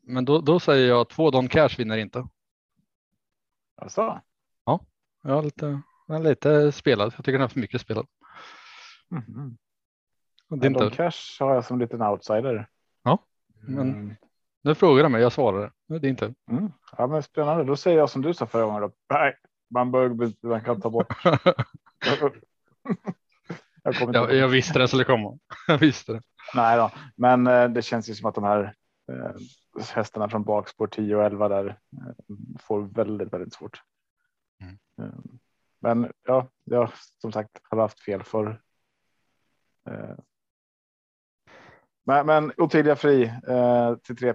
Men 0.03 0.25
då, 0.25 0.41
då 0.41 0.61
säger 0.61 0.89
jag 0.89 1.09
två 1.09 1.31
Don 1.31 1.49
Cash 1.49 1.69
vinner 1.79 1.97
inte. 1.97 2.29
Alltså. 3.77 4.21
Jag 5.23 5.39
är 5.39 5.43
lite, 5.43 5.83
lite 6.23 6.73
spelad. 6.73 7.13
Jag 7.17 7.25
tycker 7.25 7.33
den 7.33 7.43
är 7.43 7.49
för 7.49 7.61
mycket 7.61 7.81
spelad. 7.81 8.07
Mm. 9.11 9.57
Och 10.49 10.59
Det 10.59 10.67
är 10.67 10.71
Don 10.71 10.83
inte, 10.85 10.97
Cash 10.97 11.41
har 11.41 11.55
jag 11.55 11.65
som 11.65 11.79
liten 11.79 12.03
outsider. 12.03 12.69
Ja, 13.03 13.19
men- 13.61 13.79
Mm. 13.93 14.15
nu 14.63 14.75
frågar 14.75 15.03
du 15.03 15.09
mig, 15.09 15.23
jag 15.23 15.33
svarar. 15.33 15.73
Det 15.87 15.95
är 15.95 16.05
inte. 16.07 16.35
Mm. 16.51 16.73
Ja, 16.97 17.07
men 17.07 17.23
spännande. 17.23 17.65
Då 17.65 17.77
säger 17.77 17.99
jag 17.99 18.11
som 18.11 18.23
du 18.23 18.35
sa 18.35 18.47
förra 18.47 18.65
gången. 18.65 18.83
Då. 18.83 18.93
Nej, 19.11 19.37
man 19.71 19.91
bör 19.91 20.09
man 20.47 20.61
kan 20.65 20.81
ta 20.81 20.91
bort. 20.91 21.07
Jag, 23.83 24.15
Jag, 24.15 24.35
jag 24.35 24.49
visste 24.49 24.79
det 24.79 24.89
skulle 24.89 25.05
komma. 25.05 25.39
Jag 25.67 25.79
visste 25.79 26.13
det. 26.13 26.23
Nej 26.55 26.77
då, 26.77 26.91
men 27.17 27.47
eh, 27.47 27.69
det 27.69 27.83
känns 27.83 28.09
ju 28.11 28.15
som 28.15 28.29
att 28.29 28.35
de 28.35 28.45
här 28.45 28.75
eh, 29.13 29.31
hästarna 29.95 30.29
från 30.29 30.43
bakspår 30.45 30.87
10 30.87 31.17
och 31.17 31.25
11 31.25 31.49
där 31.49 31.67
eh, 31.69 32.37
får 32.61 32.81
väldigt, 32.83 33.33
väldigt 33.33 33.53
svårt. 33.55 33.83
Mm. 34.61 34.79
Eh, 35.03 35.19
men 35.81 36.13
ja, 36.27 36.49
jag 36.65 36.91
som 37.21 37.33
sagt 37.33 37.51
har 37.63 37.79
haft 37.79 38.01
fel 38.01 38.23
för. 38.23 38.61
Men, 42.09 42.27
men 42.27 42.53
Ottilia 42.57 42.97
fri 42.97 43.25
eh, 43.49 43.95
till 43.97 44.17
3 44.17 44.33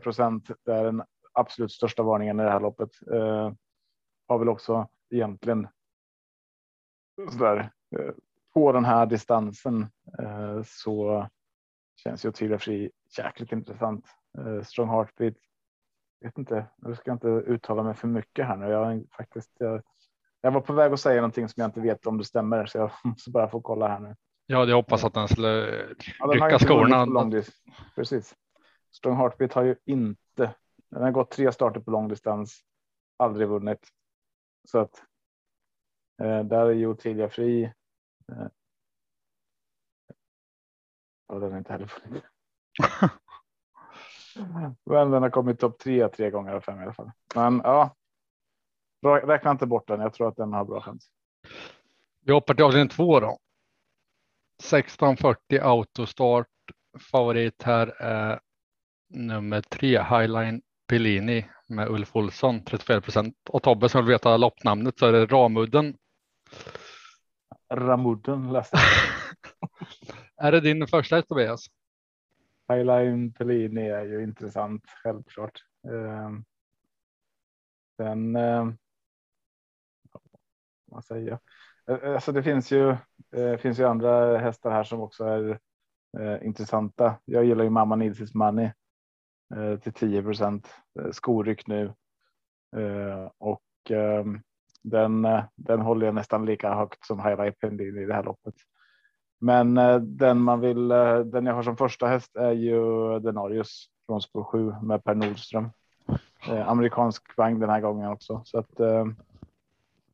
Det 0.65 0.73
är 0.73 0.83
den 0.83 1.03
absolut 1.33 1.71
största 1.71 2.03
varningen 2.03 2.39
i 2.39 2.43
det 2.43 2.49
här 2.49 2.59
loppet. 2.59 2.89
Eh, 3.11 3.51
har 4.27 4.39
väl 4.39 4.49
också 4.49 4.87
egentligen. 5.09 5.67
Sådär 7.31 7.71
eh, 7.95 8.13
på 8.53 8.71
den 8.71 8.85
här 8.85 9.05
distansen 9.05 9.87
eh, 10.19 10.61
så 10.65 11.27
känns 11.95 12.25
ju 12.25 12.29
Ottilia 12.29 12.59
fri 12.59 12.91
jäkligt 13.17 13.51
intressant. 13.51 14.05
Eh, 14.37 14.61
strong 14.61 14.89
heartbeat. 14.89 15.35
Vet 16.21 16.37
inte, 16.37 16.65
jag 16.75 16.97
ska 16.97 17.11
inte 17.11 17.27
uttala 17.27 17.83
mig 17.83 17.93
för 17.93 18.07
mycket 18.07 18.45
här 18.45 18.57
nu. 18.57 18.65
Jag 18.65 19.03
faktiskt. 19.17 19.51
Jag, 19.59 19.81
jag 20.41 20.51
var 20.51 20.61
på 20.61 20.73
väg 20.73 20.93
att 20.93 20.99
säga 20.99 21.21
någonting 21.21 21.49
som 21.49 21.61
jag 21.61 21.67
inte 21.67 21.81
vet 21.81 22.07
om 22.07 22.17
det 22.17 22.25
stämmer, 22.25 22.65
så 22.65 22.77
jag 22.77 22.91
måste 23.03 23.31
bara 23.31 23.49
få 23.49 23.61
kolla 23.61 23.87
här 23.87 23.99
nu. 23.99 24.15
Jag 24.45 24.57
hade 24.57 24.73
hoppats 24.73 25.03
att 25.03 25.13
den 25.13 25.27
skulle 25.27 25.85
Ja, 26.19 26.27
den 26.27 26.29
rycka 26.29 26.59
skorna. 26.59 27.31
Precis. 27.95 28.35
Strong 28.91 29.17
Heartbeat 29.17 29.53
har 29.53 29.63
ju 29.63 29.75
inte. 29.85 30.55
Den 30.89 31.03
har 31.03 31.12
gått 31.12 31.31
tre 31.31 31.51
starter 31.51 31.79
på 31.79 31.91
långdistans. 31.91 32.63
Aldrig 33.17 33.47
vunnit. 33.47 33.89
Så 34.67 34.79
att. 34.79 35.03
Eh, 36.21 36.43
där 36.43 36.65
är 36.65 36.71
ju 36.71 36.88
Ottilia 36.88 37.29
fri. 37.29 37.63
Eh, 38.31 38.47
ja, 41.27 41.39
den 41.39 41.53
är 41.53 41.57
inte 41.57 41.71
heller 41.71 41.93
vunnit. 42.05 42.23
Men 44.83 45.12
den 45.12 45.23
har 45.23 45.29
kommit 45.29 45.59
topp 45.59 45.79
tre 45.79 46.09
tre 46.09 46.29
gånger 46.29 46.53
av 46.53 46.62
fem 46.62 46.79
i 46.79 46.83
alla 46.83 46.93
fall. 46.93 47.12
Men 47.35 47.62
ja. 47.63 47.95
Räkna 49.03 49.51
inte 49.51 49.65
bort 49.65 49.88
den. 49.88 50.00
Jag 50.00 50.13
tror 50.13 50.27
att 50.27 50.35
den 50.35 50.53
har 50.53 50.65
bra 50.65 50.81
chans. 50.81 51.12
Vi 52.25 52.33
hoppar 52.33 52.53
till 52.53 52.65
avdelning 52.65 52.89
två 52.89 53.19
då. 53.19 53.38
1640 54.60 55.60
autostart. 55.62 56.48
Favorit 57.12 57.63
här 57.63 57.88
är 58.01 58.39
nummer 59.10 59.62
tre 59.62 60.03
Highline 60.03 60.62
Pellini 60.88 61.45
med 61.67 61.89
Ulf 61.89 62.15
Olsson 62.15 62.65
34 62.65 63.01
procent. 63.01 63.36
Och 63.50 63.63
Tobbe 63.63 63.89
som 63.89 64.05
vill 64.05 64.13
veta 64.13 64.38
loppnamnet 64.38 65.00
så 65.00 65.05
är 65.05 65.12
det 65.12 65.25
Ramudden. 65.25 65.98
Ramudden 67.74 68.53
läste. 68.53 68.77
Är 70.38 70.51
det 70.51 70.60
din 70.60 70.88
första 70.88 71.15
häst 71.15 71.27
Tobias? 71.27 71.65
Highline 72.69 73.33
Pellini 73.33 73.89
är 73.89 74.05
ju 74.05 74.24
intressant, 74.24 74.83
självklart. 75.03 75.60
Eh, 75.88 76.31
Den. 77.98 78.36
Eh, 78.36 78.69
vad 80.86 81.05
säger 81.05 81.29
jag? 81.29 81.39
Alltså 81.87 82.31
det 82.31 82.43
finns 82.43 82.71
ju. 82.71 82.95
Eh, 83.35 83.57
finns 83.57 83.79
ju 83.79 83.83
andra 83.85 84.37
hästar 84.37 84.71
här 84.71 84.83
som 84.83 85.01
också 85.01 85.25
är 85.25 85.59
intressanta. 86.43 87.15
Jag 87.25 87.45
gillar 87.45 87.63
ju 87.63 87.69
Mamma 87.69 87.95
Needs 87.95 88.19
His 88.19 88.33
Money 88.33 88.71
till 89.81 89.93
10 89.93 90.23
procent 90.23 90.67
skoryck 91.11 91.67
nu 91.67 91.93
och 93.37 93.61
ehm, 93.89 94.41
den. 94.83 95.27
Den 95.55 95.81
håller 95.81 96.05
jag 96.05 96.15
nästan 96.15 96.45
lika 96.45 96.75
högt 96.75 97.05
som 97.05 97.19
Highlight 97.19 97.59
Pendin 97.59 97.97
i 97.97 98.05
det 98.05 98.13
här 98.13 98.23
loppet. 98.23 98.53
Men 99.39 99.79
den 100.17 100.41
man 100.41 100.59
vill, 100.59 100.87
den 101.25 101.45
jag 101.45 101.53
har 101.53 101.63
som 101.63 101.77
första 101.77 102.07
häst 102.07 102.35
är 102.35 102.51
ju 102.51 103.19
Denarius 103.19 103.85
från 104.05 104.21
spår 104.21 104.43
7 104.43 104.73
med 104.81 105.03
Per 105.03 105.15
Nordström. 105.15 105.69
Eh, 106.47 106.69
amerikansk 106.69 107.37
vagn 107.37 107.59
den 107.59 107.69
här 107.69 107.81
gången 107.81 108.11
också. 108.11 108.41
Så 108.45 108.59
att 108.59 108.79
eh, 108.79 109.05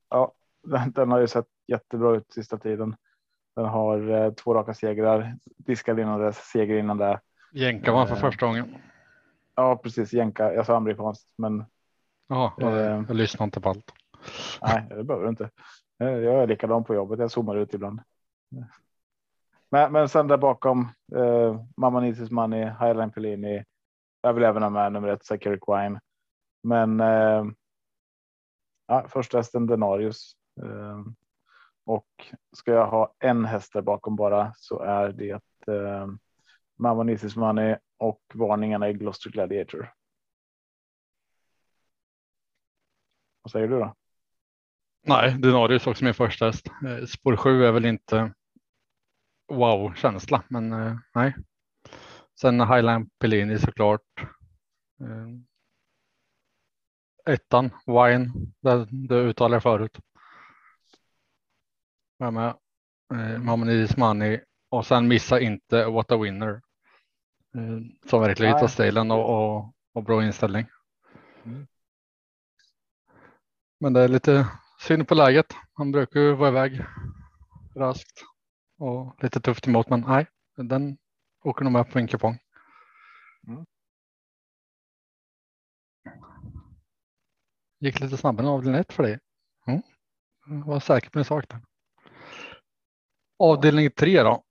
ja, 0.10 0.34
den, 0.64 0.92
den 0.92 1.12
har 1.12 1.20
ju 1.20 1.28
sett 1.28 1.48
jättebra 1.70 2.16
ut 2.16 2.32
sista 2.34 2.58
tiden. 2.58 2.96
Den 3.56 3.66
har 3.66 4.10
eh, 4.12 4.32
två 4.34 4.54
raka 4.54 4.74
segrar, 4.74 5.36
diskad 5.46 6.00
innan 6.00 6.20
det, 6.20 6.34
seger 6.34 6.78
innan 6.78 6.98
det. 6.98 7.20
Jänka 7.52 7.92
var 7.92 8.06
för 8.06 8.16
Eh. 8.16 8.22
första 8.22 8.46
gången. 8.46 8.76
Ja, 9.56 9.76
precis. 9.76 10.14
Jänka. 10.14 10.54
Jag 10.54 10.66
sa 10.66 10.78
amerikanskt, 10.78 11.34
men 11.38 11.66
Ja, 12.28 12.54
eh. 12.62 12.68
jag 13.08 13.16
lyssnar 13.16 13.44
inte 13.46 13.62
på 13.62 13.70
allt. 13.70 13.92
nej, 14.62 14.86
det 14.90 15.04
behöver 15.04 15.24
du 15.26 15.30
inte. 15.30 15.50
Eh, 16.00 16.08
Jag 16.10 16.44
är 16.44 16.48
likadan 16.48 16.84
på 16.84 16.96
jobbet. 16.96 17.20
Jag 17.20 17.32
zoomar 17.32 17.56
ut 17.56 17.74
ibland. 17.74 18.02
Men, 19.72 19.92
men 19.92 20.10
sen 20.10 20.28
där 20.28 20.38
bakom 20.38 20.82
eh, 21.16 21.62
Mamma 21.78 22.00
Needs 22.00 22.20
His 22.20 22.32
Money, 22.32 22.64
Highline 22.66 23.12
Pellini. 23.12 23.64
Jag 24.22 24.34
vill 24.34 24.44
även 24.44 24.64
ha 24.64 24.70
med 24.70 24.92
nummer 24.92 25.08
ett 25.08 25.26
Secure 25.26 25.58
Quine. 25.60 26.00
Men 26.64 27.00
eh, 27.00 27.46
ja, 28.88 29.06
första 29.08 29.38
hästen 29.38 29.68
Denarius. 29.68 30.34
Eh, 30.62 31.00
och 31.90 32.08
ska 32.52 32.72
jag 32.72 32.88
ha 32.88 33.14
en 33.20 33.46
häst 33.46 33.74
där 33.74 33.82
bakom 33.82 34.16
bara 34.16 34.54
så 34.58 34.80
är 34.80 35.10
det 35.12 35.32
eh, 35.68 36.08
Mamma 36.78 37.04
Needs 37.04 37.36
Money 37.36 37.76
och 37.98 38.22
varningarna 38.34 38.90
i 38.90 38.94
Gloucester 38.94 39.30
Gladiator. 39.30 39.94
Vad 43.42 43.52
säger 43.52 43.68
du 43.68 43.80
då? 43.80 43.96
Nej, 45.08 45.38
Denarius 45.40 45.88
också 45.88 46.04
min 46.04 46.14
första 46.14 46.46
häst. 46.46 46.68
Eh, 46.68 47.06
spår 47.06 47.36
7 47.36 47.66
är 47.66 47.72
väl 47.72 47.86
inte 47.86 48.34
wow 49.48 49.94
känsla, 49.94 50.44
men 50.48 50.74
eh, 50.74 50.96
nej. 51.16 51.36
Sen 52.42 52.62
Highland 52.62 53.10
Pellini 53.20 53.60
såklart. 53.60 54.22
Eh, 55.02 55.28
ettan, 57.34 57.70
Wine, 57.86 58.32
det, 58.62 58.88
det 59.08 59.16
uttalade 59.16 59.56
jag 59.56 59.64
förut. 59.64 60.00
Jag 62.22 62.34
med. 62.34 62.56
Eh, 63.14 63.42
Mamma 63.42 63.66
Needs 63.66 63.98
Money 63.98 64.40
och 64.70 64.86
sen 64.86 65.08
missa 65.08 65.40
inte 65.40 65.86
What 65.86 66.12
a 66.12 66.18
Winner. 66.18 66.62
Eh, 67.56 68.10
som 68.10 68.22
verkligen 68.22 68.54
hittar 68.54 68.68
stilen 68.68 69.12
och, 69.12 69.30
och, 69.30 69.74
och 69.94 70.04
bra 70.04 70.26
inställning. 70.26 70.66
Mm. 71.44 71.68
Men 73.80 73.94
det 73.94 74.02
är 74.02 74.08
lite 74.08 74.48
synd 74.80 75.08
på 75.08 75.16
läget. 75.16 75.54
Han 75.74 75.92
brukar 75.92 76.20
ju 76.20 76.34
vara 76.34 76.50
iväg 76.50 76.82
raskt 77.76 78.24
och 78.78 79.24
lite 79.24 79.40
tufft 79.40 79.68
emot, 79.68 79.90
men 79.90 80.02
nej, 80.02 80.28
den 80.56 80.98
åker 81.44 81.64
nog 81.64 81.74
med 81.74 81.92
på 81.92 82.00
en 82.00 82.08
kupong. 82.08 82.38
Mm. 83.48 83.66
Gick 87.80 88.00
lite 88.00 88.18
snabbare 88.18 88.48
än 88.48 88.54
avdelning 88.54 88.82
1 88.82 88.94
för 88.94 89.04
dig. 89.04 89.20
Mm. 89.68 89.82
Jag 90.48 90.66
var 90.66 90.80
säker 90.80 91.10
på 91.10 91.18
min 91.18 91.26
sak 91.26 91.50
där. 91.50 91.69
Avdelning 93.40 93.92
3 93.92 94.24
då. 94.24 94.44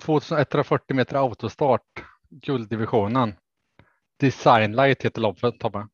2140 0.00 0.96
meter 0.96 1.16
autostart. 1.16 2.04
Gulddivisionen. 2.30 3.34
Designlight 4.16 5.02
heter 5.02 5.20
loppet 5.20 5.60
Tobbe. 5.60 5.88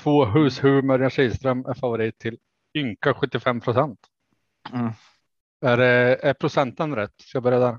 Två 0.00 0.24
hushu 0.24 0.82
med 0.82 0.94
Örjan 0.94 1.10
Kihlström 1.10 1.66
är 1.66 1.74
favorit 1.74 2.18
till 2.18 2.38
ynka 2.74 3.14
75 3.14 3.60
procent. 3.60 3.98
Mm. 4.72 4.92
Är, 5.60 5.78
är 5.78 6.34
procenten 6.34 6.96
rätt? 6.96 7.20
Ska 7.20 7.36
jag 7.36 7.42
börja 7.42 7.58
där? 7.58 7.78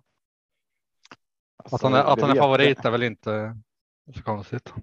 Att 1.64 1.82
han 1.82 1.94
är, 1.94 1.98
Alltså, 1.98 2.14
att 2.14 2.22
han 2.22 2.38
är 2.38 2.42
favorit 2.42 2.86
är 2.86 2.92
väl 2.92 3.04
inte 3.04 3.58
så 4.16 4.24
konstigt. 4.24 4.74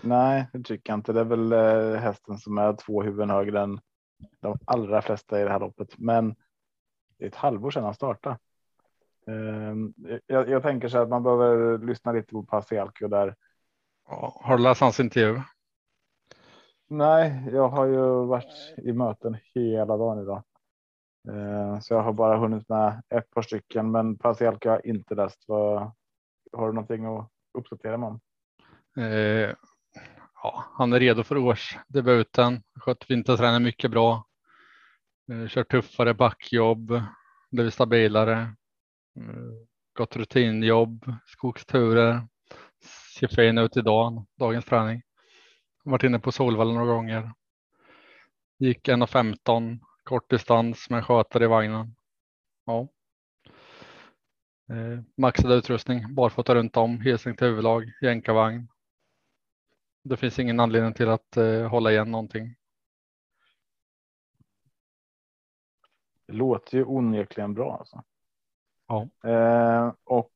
Nej, 0.00 0.46
det 0.52 0.62
tycker 0.62 0.92
jag 0.92 0.98
inte. 0.98 1.12
Det 1.12 1.20
är 1.20 1.24
väl 1.24 1.52
eh, 1.52 2.00
hästen 2.00 2.38
som 2.38 2.58
är 2.58 2.76
två 2.76 3.02
huvuden 3.02 3.30
högre 3.30 3.60
än 3.60 3.80
de 4.40 4.58
allra 4.64 5.02
flesta 5.02 5.40
i 5.40 5.44
det 5.44 5.50
här 5.50 5.60
loppet. 5.60 5.98
Men 5.98 6.34
ett 7.18 7.34
halvår 7.34 7.70
sedan 7.70 7.84
han 7.84 7.94
startade. 7.94 8.38
Ehm, 9.26 9.94
jag, 10.26 10.48
jag 10.48 10.62
tänker 10.62 10.88
så 10.88 10.98
att 10.98 11.08
man 11.08 11.22
behöver 11.22 11.78
lyssna 11.78 12.12
lite 12.12 12.32
på 12.32 12.42
Pasialkio 12.42 13.08
där. 13.08 13.34
Ja, 14.08 14.40
Har 14.44 14.56
du 14.56 14.62
läst 14.62 14.80
hans 14.80 15.00
intervju? 15.00 15.40
Nej, 16.88 17.44
jag 17.52 17.68
har 17.68 17.86
ju 17.86 18.26
varit 18.26 18.74
i 18.76 18.92
möten 18.92 19.36
hela 19.54 19.96
dagen 19.96 20.22
idag. 20.22 20.42
Ehm, 21.28 21.80
så 21.80 21.94
jag 21.94 22.02
har 22.02 22.12
bara 22.12 22.38
hunnit 22.38 22.68
med 22.68 23.02
ett 23.08 23.30
par 23.30 23.42
stycken, 23.42 23.90
men 23.90 24.18
Pasialkio 24.18 24.70
har 24.70 24.86
inte 24.86 25.14
läst. 25.14 25.44
Har 26.52 26.66
du 26.66 26.72
någonting 26.72 27.04
att 27.04 27.30
uppdatera 27.58 27.96
mig 27.96 28.06
om? 28.06 28.20
Eh, 29.02 29.54
ja, 30.42 30.64
han 30.72 30.92
är 30.92 31.00
redo 31.00 31.22
för 31.22 31.36
årsdebuten. 31.36 32.62
Skött 32.80 33.10
vinterträning 33.10 33.62
mycket 33.62 33.90
bra. 33.90 34.27
Eh, 35.30 35.36
kör 35.36 35.48
kört 35.48 35.70
tuffare 35.70 36.14
backjobb. 36.14 37.02
Blivit 37.50 37.74
stabilare. 37.74 38.34
Eh, 39.16 39.66
Gått 39.94 40.16
rutinjobb, 40.16 41.12
skogsturer. 41.26 42.28
Ser 43.18 43.28
fin 43.28 43.58
ut 43.58 43.76
idag, 43.76 44.26
dagens 44.36 44.64
träning. 44.64 45.02
Varit 45.84 46.02
inne 46.02 46.18
på 46.18 46.32
Solvalla 46.32 46.72
några 46.74 46.94
gånger. 46.94 47.32
Gick 48.58 48.88
1.15 48.88 49.80
kort 50.04 50.30
distans 50.30 50.90
med 50.90 51.04
skötare 51.04 51.44
i 51.44 51.46
vagnen. 51.46 51.94
Ja, 52.66 52.88
Eh, 54.70 55.00
maxad 55.16 55.52
utrustning, 55.52 56.14
barfota 56.14 56.54
runt 56.54 56.76
om, 56.76 57.00
helsing 57.00 57.36
till 57.36 57.46
huvudlag, 57.46 57.92
jänkarvagn. 58.02 58.68
Det 60.04 60.16
finns 60.16 60.38
ingen 60.38 60.60
anledning 60.60 60.94
till 60.94 61.08
att 61.08 61.36
eh, 61.36 61.68
hålla 61.68 61.92
igen 61.92 62.10
någonting. 62.10 62.54
Det 66.28 66.34
låter 66.34 66.78
ju 66.78 66.84
onekligen 66.84 67.54
bra 67.54 67.76
alltså. 67.78 68.02
Ja. 68.88 69.08
Eh, 69.30 69.92
och 70.04 70.32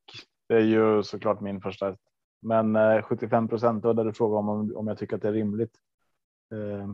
det 0.49 0.55
är 0.55 0.65
ju 0.65 1.03
såklart 1.03 1.41
min 1.41 1.61
första. 1.61 1.97
Men 2.43 2.77
eh, 2.77 3.03
75 3.03 3.49
procent 3.49 3.85
var 3.85 3.95
där 3.95 4.05
du 4.05 4.13
frågade 4.13 4.39
om, 4.39 4.77
om 4.77 4.87
jag 4.87 4.99
tycker 4.99 5.17
att 5.17 5.23
det 5.23 5.29
är 5.29 5.33
rimligt. 5.33 5.77
Eh, 6.53 6.89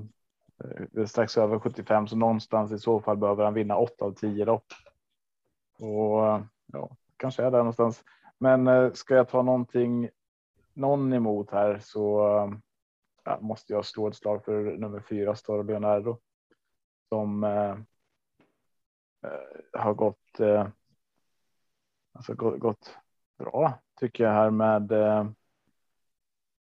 det 0.90 1.00
är 1.00 1.06
strax 1.06 1.38
över 1.38 1.58
75 1.58 2.06
så 2.06 2.16
någonstans 2.16 2.72
i 2.72 2.78
så 2.78 3.00
fall 3.00 3.16
behöver 3.16 3.44
han 3.44 3.54
vinna 3.54 3.76
8 3.76 4.04
av 4.04 4.12
10 4.12 4.44
lopp. 4.44 4.66
Och 5.78 6.40
ja, 6.72 6.96
kanske 7.16 7.42
är 7.42 7.50
där 7.50 7.58
någonstans. 7.58 8.04
Men 8.38 8.66
eh, 8.66 8.92
ska 8.92 9.14
jag 9.14 9.28
ta 9.28 9.42
någonting 9.42 10.10
någon 10.74 11.12
emot 11.12 11.50
här 11.50 11.78
så 11.78 12.20
ja, 13.24 13.38
måste 13.40 13.72
jag 13.72 13.84
slå 13.84 14.08
ett 14.08 14.16
slag 14.16 14.44
för 14.44 14.76
nummer 14.76 15.00
fyra 15.00 15.34
Star 15.34 15.62
Leonardo 15.64 16.18
som 17.08 17.44
eh, 17.44 17.76
Eh, 19.22 19.80
har 19.80 19.94
gått. 19.94 20.40
Eh, 20.40 20.68
alltså 22.12 22.34
gått, 22.34 22.58
gått 22.58 22.98
bra 23.38 23.80
tycker 24.00 24.24
jag 24.24 24.32
här 24.32 24.50
med. 24.50 24.92
Eh, 24.92 25.30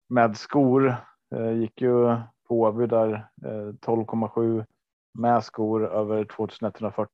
med 0.07 0.37
skor 0.37 0.95
eh, 1.35 1.51
gick 1.51 1.81
ju 1.81 2.17
på 2.47 2.61
Åby 2.61 2.87
där 2.87 3.13
eh, 3.45 3.73
12,7 3.81 4.65
med 5.13 5.43
skor 5.43 5.87
över 5.87 6.25
2140. 6.25 7.09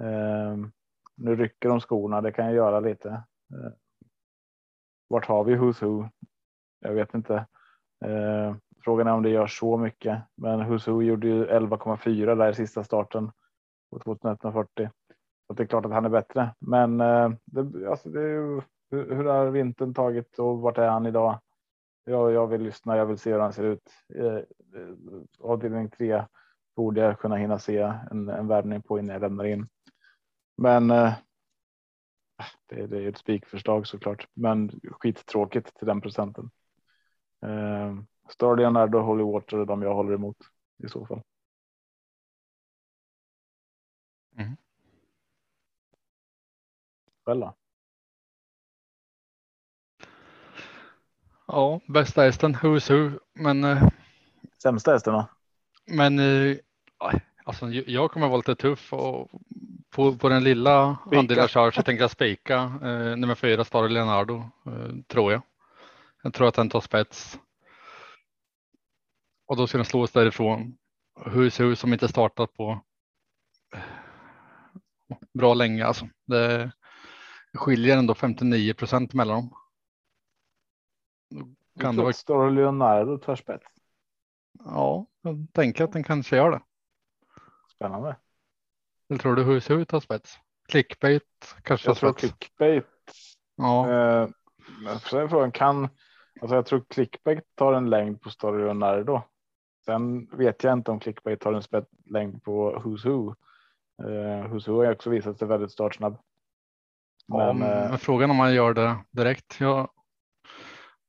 Eh, 0.00 0.56
nu 1.14 1.36
rycker 1.36 1.68
de 1.68 1.80
skorna, 1.80 2.20
det 2.20 2.32
kan 2.32 2.44
jag 2.44 2.54
göra 2.54 2.80
lite. 2.80 3.22
Vart 5.08 5.26
har 5.26 5.44
vi 5.44 5.56
Who's 5.56 5.84
Who? 5.84 6.08
Jag 6.80 6.92
vet 6.92 7.14
inte. 7.14 7.46
Frågan 8.84 9.06
är 9.06 9.12
om 9.12 9.22
det 9.22 9.30
gör 9.30 9.46
så 9.46 9.76
mycket, 9.76 10.22
men 10.34 10.60
Who's 10.60 10.90
Who 10.90 11.02
gjorde 11.02 11.26
ju 11.26 11.46
11,4 11.46 12.34
där 12.34 12.50
i 12.50 12.54
sista 12.54 12.84
starten 12.84 13.32
på 13.90 13.98
2140. 13.98 14.90
Så 15.46 15.52
det 15.52 15.62
är 15.62 15.66
klart 15.66 15.86
att 15.86 15.92
han 15.92 16.04
är 16.04 16.08
bättre, 16.08 16.54
men 16.58 17.00
eh, 17.00 17.30
det, 17.44 17.90
alltså 17.90 18.08
det 18.08 18.20
är 18.20 18.28
ju, 18.28 18.60
hur, 18.90 19.14
hur 19.14 19.24
har 19.24 19.50
vintern 19.50 19.94
tagit 19.94 20.38
och 20.38 20.60
vart 20.60 20.78
är 20.78 20.88
han 20.88 21.06
idag? 21.06 21.40
Ja, 22.04 22.30
jag 22.30 22.46
vill 22.46 22.62
lyssna. 22.62 22.96
Jag 22.96 23.06
vill 23.06 23.18
se 23.18 23.32
hur 23.32 23.40
han 23.40 23.52
ser 23.52 23.64
ut. 23.64 23.90
Eh, 24.14 24.34
eh 24.34 24.44
avdelning 25.40 25.90
3 25.90 26.24
borde 26.76 27.00
jag 27.00 27.18
kunna 27.18 27.36
hinna 27.36 27.58
se 27.58 27.78
en, 28.10 28.28
en 28.28 28.48
värvning 28.48 28.82
på 28.82 28.98
innan 28.98 29.12
jag 29.12 29.22
lämnar 29.22 29.44
in. 29.44 29.68
Men. 30.56 30.90
Eh, 30.90 31.12
det, 32.66 32.86
det 32.86 33.04
är 33.04 33.08
ett 33.08 33.18
spikförslag 33.18 33.86
såklart, 33.86 34.28
men 34.34 34.80
skittråkigt 34.82 35.74
till 35.74 35.86
den 35.86 36.00
procenten. 36.00 36.50
Eh, 37.42 37.96
Star 38.28 38.56
Leonardo, 38.56 38.98
Holy 38.98 39.22
Water 39.22 39.58
är 39.58 39.64
de 39.64 39.82
jag 39.82 39.94
håller 39.94 40.14
emot 40.14 40.36
i 40.84 40.88
så 40.88 41.06
fall. 41.06 41.22
Mm. 44.38 44.56
Ja, 51.46 51.80
bästa 51.86 52.22
hästen, 52.22 52.54
Who's 52.56 52.92
Who. 52.92 53.18
Men. 53.34 53.64
Eh, 53.64 53.88
Sämsta 54.62 54.92
hästen 54.92 55.12
då? 55.12 55.28
Men 55.86 56.18
eh, 56.18 56.56
alltså, 57.44 57.70
jag 57.70 58.10
kommer 58.10 58.28
vara 58.28 58.36
lite 58.36 58.54
tuff 58.54 58.92
och 58.92 59.30
på, 59.90 60.16
på 60.16 60.28
den 60.28 60.44
lilla 60.44 60.98
andelen 61.12 61.48
kör 61.48 61.70
så 61.70 61.82
tänker 61.82 62.02
jag 62.02 62.10
spika 62.10 62.54
eh, 62.82 63.16
nummer 63.16 63.34
fyra 63.34 63.64
Star 63.64 63.88
Leonardo 63.88 64.36
eh, 64.66 64.94
tror 65.08 65.32
jag. 65.32 65.42
Jag 66.22 66.34
tror 66.34 66.48
att 66.48 66.54
den 66.54 66.70
tar 66.70 66.80
spets. 66.80 67.38
Och 69.46 69.56
då 69.56 69.66
ska 69.66 69.78
den 69.78 69.84
slås 69.84 70.12
därifrån. 70.12 70.76
Who's 71.26 71.62
Who 71.62 71.76
som 71.76 71.92
inte 71.92 72.08
startat 72.08 72.54
på 72.54 72.80
bra 75.38 75.54
länge 75.54 75.86
alltså. 75.86 76.08
Det 76.26 76.72
skiljer 77.54 77.96
ändå 77.98 78.14
59 78.14 78.74
procent 78.74 79.14
mellan 79.14 79.36
dem. 79.36 79.54
Kan 81.80 81.96
det 81.96 82.02
vara... 82.02 82.12
Står 82.12 82.50
Leonardo 82.50 83.18
tar 83.18 83.36
spets? 83.36 83.66
Ja, 84.64 85.06
jag 85.22 85.46
tänker 85.52 85.84
att 85.84 85.92
den 85.92 86.04
kanske 86.04 86.36
gör 86.36 86.50
det. 86.50 86.60
Spännande. 87.74 88.16
Eller 89.08 89.20
tror 89.20 89.36
du 89.36 89.42
hur 89.42 89.60
ser 89.60 89.74
ut 89.78 89.94
av 89.94 90.00
spets? 90.00 90.38
Clickbait 90.68 91.56
kanske? 91.62 91.88
Jag 91.88 91.96
tror 91.96 92.12
spets. 92.12 92.34
clickbait. 92.38 92.86
Ja. 93.56 93.90
Eh, 93.90 94.28
sen 95.10 95.28
frågan 95.28 95.52
kan. 95.52 95.88
Alltså 96.40 96.54
jag 96.54 96.66
tror 96.66 96.84
clickbait 96.88 97.44
tar 97.54 97.72
en 97.72 97.90
längd 97.90 98.20
på 98.20 98.30
Story 98.30 98.64
Leonardo. 98.64 99.22
Sen 99.84 100.26
vet 100.36 100.64
jag 100.64 100.72
inte 100.72 100.90
om 100.90 101.00
clickbait 101.00 101.40
tar 101.40 101.52
en 101.52 101.84
längd 102.04 102.42
på 102.42 102.78
Who's 102.78 103.08
Who. 103.08 103.34
Who's 104.00 104.68
Who 104.68 104.84
har 104.84 104.92
också 104.92 105.10
visat 105.10 105.38
sig 105.38 105.48
väldigt 105.48 105.72
startsnabb. 105.72 106.18
Men, 107.26 107.38
ja, 107.38 107.52
men 107.52 107.98
frågan 107.98 108.30
om 108.30 108.36
man 108.36 108.54
gör 108.54 108.74
det 108.74 108.96
direkt. 109.10 109.60
Jag 109.60 109.90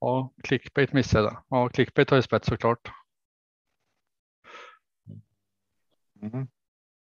Ja, 0.02 0.34
clickbait 0.44 0.94
missade. 0.94 1.38
Ja, 1.48 1.70
clickbait 1.70 2.10
har 2.10 2.18
ju 2.18 2.22
spets 2.22 2.48
såklart. 2.48 2.92
Mm. 6.22 6.48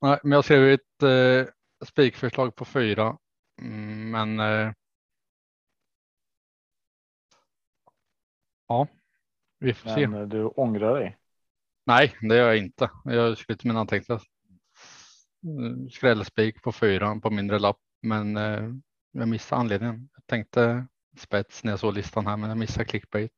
Nej, 0.02 0.19
men 0.23 0.32
jag 0.32 0.45
skrev 0.45 0.73
ett 0.73 1.04
eh, 1.04 1.54
spikförslag 1.86 2.56
på 2.56 2.65
fyra, 2.65 3.17
mm, 3.62 4.12
men. 4.12 4.39
Eh, 4.39 4.73
ja, 8.67 8.88
vi 9.60 9.73
får 9.73 9.89
men 9.89 9.95
se. 9.95 10.08
Men 10.08 10.30
du 10.30 10.45
ångrar 10.45 11.00
dig? 11.00 11.17
Nej, 11.86 12.15
det 12.21 12.36
gör 12.36 12.47
jag 12.47 12.58
inte. 12.58 12.91
Jag 13.04 13.38
skulle 13.38 13.58
mina 13.63 13.80
anteckningar. 13.80 14.21
Skrällspik 15.91 16.62
på 16.62 16.71
fyran 16.71 17.21
på 17.21 17.29
mindre 17.29 17.60
lapp, 17.60 17.79
men 18.01 18.38
eh, 18.38 18.69
jag 19.12 19.27
missade 19.27 19.62
anledningen. 19.62 20.10
Jag 20.15 20.27
tänkte 20.27 20.88
spets 21.17 21.63
när 21.63 21.71
jag 21.71 21.79
såg 21.79 21.93
listan 21.93 22.27
här, 22.27 22.38
men 22.38 22.49
jag 22.49 22.57
missar 22.57 22.83
clickbait. 22.83 23.31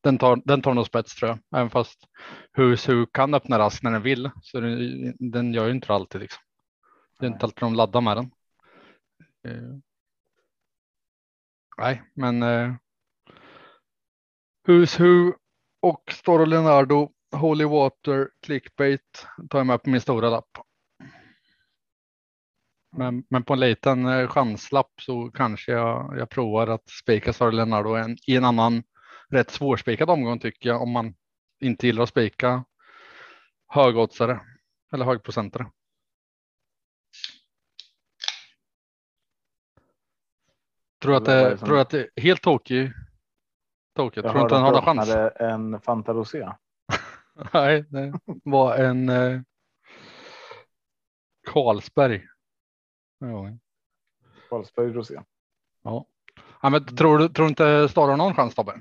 Den 0.00 0.18
tar, 0.18 0.42
den 0.44 0.62
tar 0.62 0.74
nog 0.74 0.86
spets 0.86 1.14
tror 1.14 1.28
jag, 1.28 1.60
även 1.60 1.70
fast 1.70 2.08
Who's 2.56 2.92
Who 2.92 3.06
kan 3.06 3.34
öppna 3.34 3.58
rask 3.58 3.82
när 3.82 3.90
den 3.90 4.02
vill. 4.02 4.30
Så 4.42 4.60
den, 4.60 5.14
den 5.18 5.54
gör 5.54 5.66
ju 5.66 5.70
inte 5.70 5.92
alltid. 5.92 6.20
Liksom. 6.20 6.42
Det 7.18 7.26
är 7.26 7.30
inte 7.30 7.46
alltid 7.46 7.60
de 7.60 7.74
laddar 7.74 8.00
med 8.00 8.16
den. 8.16 8.30
Uh, 9.48 9.78
nej, 11.78 12.02
men 12.14 12.42
uh, 12.42 12.74
Who's 14.68 15.00
Who 15.00 15.34
och 15.82 16.12
Storo 16.12 16.44
Leonardo, 16.44 17.12
Holy 17.36 17.64
Water, 17.64 18.30
Clickbait 18.42 19.26
tar 19.50 19.58
jag 19.58 19.66
med 19.66 19.82
på 19.82 19.90
min 19.90 20.00
stora 20.00 20.30
lapp. 20.30 20.58
Men, 22.96 23.24
men 23.30 23.44
på 23.44 23.52
en 23.52 23.60
liten 23.60 24.06
eh, 24.06 24.28
chanslapp 24.28 24.92
så 25.00 25.30
kanske 25.30 25.72
jag, 25.72 26.14
jag 26.18 26.30
provar 26.30 26.66
att 26.66 26.88
spika 26.88 27.32
Sara 27.32 27.50
Leonardo 27.50 27.94
en, 27.94 28.16
i 28.26 28.36
en 28.36 28.44
annan 28.44 28.82
rätt 29.28 29.50
svårspikad 29.50 30.10
omgång 30.10 30.38
tycker 30.38 30.68
jag 30.68 30.82
om 30.82 30.90
man 30.90 31.14
inte 31.60 31.86
gillar 31.86 32.02
att 32.02 32.08
spika 32.08 32.64
högoddsare 33.68 34.40
eller 34.92 35.04
högprocentare. 35.04 35.66
Tror 41.02 41.16
att 41.16 41.24
det, 41.24 41.56
tror 41.56 41.78
att 41.78 41.90
det 41.90 42.08
är 42.14 42.22
helt 42.22 42.42
tokig. 42.42 42.92
Tokigt. 43.96 44.28
Tror 44.28 44.42
inte 44.42 44.54
den 44.54 44.62
har 44.62 44.72
någon 44.72 44.82
chans. 44.82 45.10
en 45.36 45.80
Fanta 45.80 46.12
Rosé. 46.12 46.48
Nej, 47.52 47.84
det 47.88 48.12
var 48.44 48.76
en 48.76 49.08
eh, 49.08 49.40
Carlsberg. 51.46 52.28
Ja. 53.18 53.50
Carlsberg 54.50 54.92
Rosé. 54.92 55.20
Ja. 55.82 56.06
ja, 56.62 56.70
men 56.70 56.96
tror 56.96 57.18
du 57.18 57.28
tror 57.28 57.48
inte 57.48 57.88
Stara 57.88 58.10
har 58.10 58.16
någon 58.16 58.34
chans 58.34 58.54
Tobbe? 58.54 58.80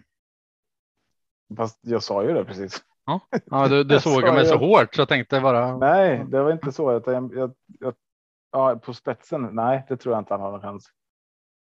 Fast 1.57 1.79
jag 1.81 2.03
sa 2.03 2.23
ju 2.23 2.33
det 2.33 2.45
precis. 2.45 2.83
Ja, 3.05 3.19
ja 3.45 3.67
du, 3.67 3.83
du 3.83 3.99
såg 3.99 4.23
mig 4.23 4.45
så 4.45 4.57
hårt 4.57 4.95
så 4.95 5.01
jag 5.01 5.09
tänkte 5.09 5.41
bara. 5.41 5.77
Nej, 5.77 6.25
det 6.27 6.43
var 6.43 6.51
inte 6.51 6.71
så. 6.71 6.91
Jag, 6.91 7.31
jag, 7.33 7.53
jag, 7.79 7.95
ja, 8.51 8.75
på 8.75 8.93
spetsen. 8.93 9.49
Nej, 9.51 9.85
det 9.89 9.97
tror 9.97 10.15
jag 10.15 10.21
inte 10.21 10.33
han 10.33 10.41
har 10.41 10.51
någon 10.51 10.61
chans. 10.61 10.89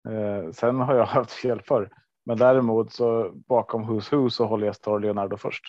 Eh, 0.10 0.51
sen 0.51 0.80
har 0.80 0.95
jag 0.95 1.06
haft 1.06 1.32
fel 1.32 1.62
för, 1.62 1.89
men 2.25 2.38
däremot 2.38 2.93
så 2.93 3.32
bakom 3.32 3.89
Who's 3.89 4.15
Who 4.15 4.30
så 4.30 4.45
håller 4.45 4.65
jag 4.65 4.75
Star 4.75 4.99
Leonardo 4.99 5.38
först. 5.38 5.63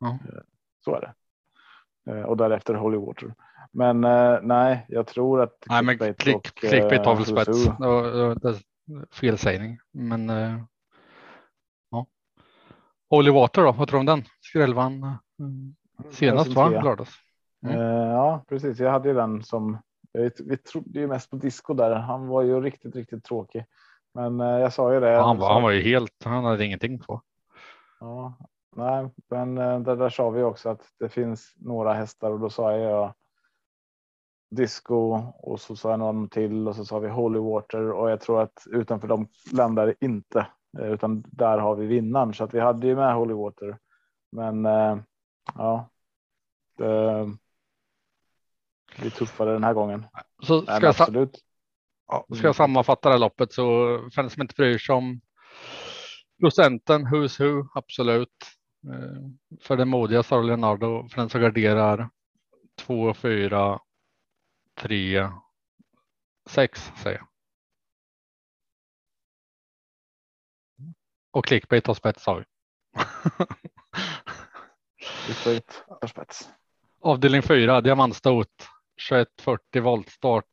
Ja. 0.00 0.08
Eh, 0.08 0.42
så 0.84 0.94
är 0.94 1.00
det. 1.00 1.14
Eh, 2.12 2.22
och 2.22 2.36
därefter 2.36 2.74
Holy 2.74 2.96
Water. 2.96 3.34
Men 3.72 4.04
eh, 4.04 4.38
nej, 4.42 4.86
jag 4.88 5.06
tror 5.06 5.42
att. 5.42 5.64
Nej, 5.66 5.82
men 5.82 6.14
klick, 6.14 6.36
och, 6.36 6.44
clickbait 6.44 7.06
har 7.06 7.14
väl 7.14 7.36
eh, 7.36 8.34
spets. 8.34 8.64
Felsägning, 9.10 9.78
men. 9.92 10.30
Eh, 10.30 10.62
ja. 11.90 12.06
Holy 13.10 13.30
Water 13.30 13.62
då? 13.62 13.72
Vad 13.72 13.88
tror 13.88 13.98
du 13.98 14.00
om 14.00 14.06
den? 14.06 14.24
Skrällvann 14.40 15.16
senast 16.10 16.50
va? 16.50 16.68
Lördags. 16.68 17.14
Mm. 17.66 17.80
ja, 17.86 18.44
precis. 18.48 18.78
Jag 18.78 18.90
hade 18.90 19.08
ju 19.08 19.14
den 19.14 19.42
som 19.42 19.78
vi 20.38 20.56
trodde 20.56 21.00
ju 21.00 21.06
mest 21.06 21.30
på 21.30 21.36
disco 21.36 21.74
där. 21.74 21.94
Han 21.94 22.26
var 22.26 22.42
ju 22.42 22.60
riktigt, 22.60 22.96
riktigt 22.96 23.24
tråkig. 23.24 23.64
Men 24.14 24.40
eh, 24.40 24.46
jag 24.46 24.72
sa 24.72 24.94
ju 24.94 25.00
det. 25.00 25.10
Ja, 25.10 25.22
han, 25.26 25.38
var, 25.38 25.52
han 25.52 25.62
var 25.62 25.70
ju 25.70 25.82
helt, 25.82 26.24
han 26.24 26.44
hade 26.44 26.64
ingenting 26.64 26.98
på. 26.98 27.22
Ja, 28.00 28.38
nej, 28.76 29.10
men 29.30 29.58
eh, 29.58 29.80
det 29.80 29.96
där 29.96 30.08
sa 30.08 30.30
vi 30.30 30.42
också 30.42 30.68
att 30.68 30.82
det 30.98 31.08
finns 31.08 31.54
några 31.56 31.92
hästar 31.92 32.30
och 32.30 32.40
då 32.40 32.50
sa 32.50 32.76
jag 32.76 33.14
disco 34.54 35.22
och 35.38 35.60
så 35.60 35.76
sa 35.76 35.90
jag 35.90 35.98
någon 35.98 36.28
till 36.28 36.68
och 36.68 36.76
så 36.76 36.84
sa 36.84 36.98
vi 36.98 37.08
holy 37.08 37.38
water 37.38 37.90
och 37.90 38.10
jag 38.10 38.20
tror 38.20 38.42
att 38.42 38.64
utanför 38.70 39.08
dem 39.08 39.28
landar 39.52 39.86
det 39.86 39.94
inte 40.00 40.46
eh, 40.78 40.92
utan 40.92 41.24
där 41.26 41.58
har 41.58 41.76
vi 41.76 41.86
vinnaren 41.86 42.34
så 42.34 42.44
att 42.44 42.54
vi 42.54 42.60
hade 42.60 42.86
ju 42.86 42.96
med 42.96 43.14
holy 43.14 43.34
water. 43.34 43.78
Men 44.32 44.64
ja, 45.54 45.88
det 46.78 47.26
blir 49.00 49.10
tuffare 49.10 49.52
den 49.52 49.64
här 49.64 49.74
gången. 49.74 50.06
Så 50.42 50.62
ska, 50.62 50.72
Men, 50.80 50.88
absolut. 50.88 51.38
Ja, 52.06 52.26
ska 52.36 52.46
jag 52.46 52.56
sammanfatta 52.56 53.08
det 53.08 53.14
här 53.14 53.20
loppet 53.20 53.52
så 53.52 53.62
för 54.14 54.22
den 54.22 54.30
som 54.30 54.42
inte 54.42 54.54
bryr 54.54 54.78
sig 54.78 54.94
om 54.94 55.20
procenten 56.40 57.06
who's 57.06 57.42
who, 57.42 57.68
absolut. 57.74 58.28
Eh, 58.88 59.28
för 59.60 59.76
det 59.76 59.84
modiga 59.84 60.22
Sara 60.22 60.42
Leonardo, 60.42 61.08
för 61.08 61.16
den 61.16 61.28
som 61.28 61.40
garderar 61.40 62.10
2, 62.78 63.14
4, 63.14 63.80
3, 64.74 65.30
6 66.46 66.92
säger 67.02 67.18
jag. 67.18 67.28
Och 71.30 71.44
clickbait 71.44 71.86
har 71.86 71.94
spets 71.94 72.22
sa 72.22 72.34
vi. 72.34 72.44
clickbait 75.26 75.84
har 76.00 76.08
spets. 76.08 76.48
Avdelning 77.00 77.42
4, 77.42 77.80
diamantstot, 77.80 78.68
2140 79.08 79.82
voltstart. 79.82 80.44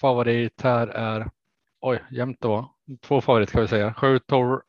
Favorit 0.00 0.62
här 0.62 0.86
är, 0.86 1.30
oj, 1.80 2.04
jämnt 2.10 2.40
då. 2.40 2.74
Två 3.00 3.20
favorit 3.20 3.50
kan 3.50 3.60
vi 3.60 3.68
säga. 3.68 3.94
Sju 3.94 4.18
Tor, 4.18 4.62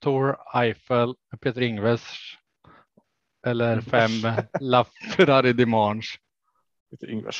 Tor 0.00 0.36
Eiffel, 0.54 1.14
Peter 1.40 1.62
Ingves 1.62 2.02
eller 3.46 3.80
fem 3.80 4.10
La 4.60 4.84
Ferrari 4.84 5.52
Dimanche. 5.52 6.18
Peter 6.90 7.10
Ingves. 7.10 7.36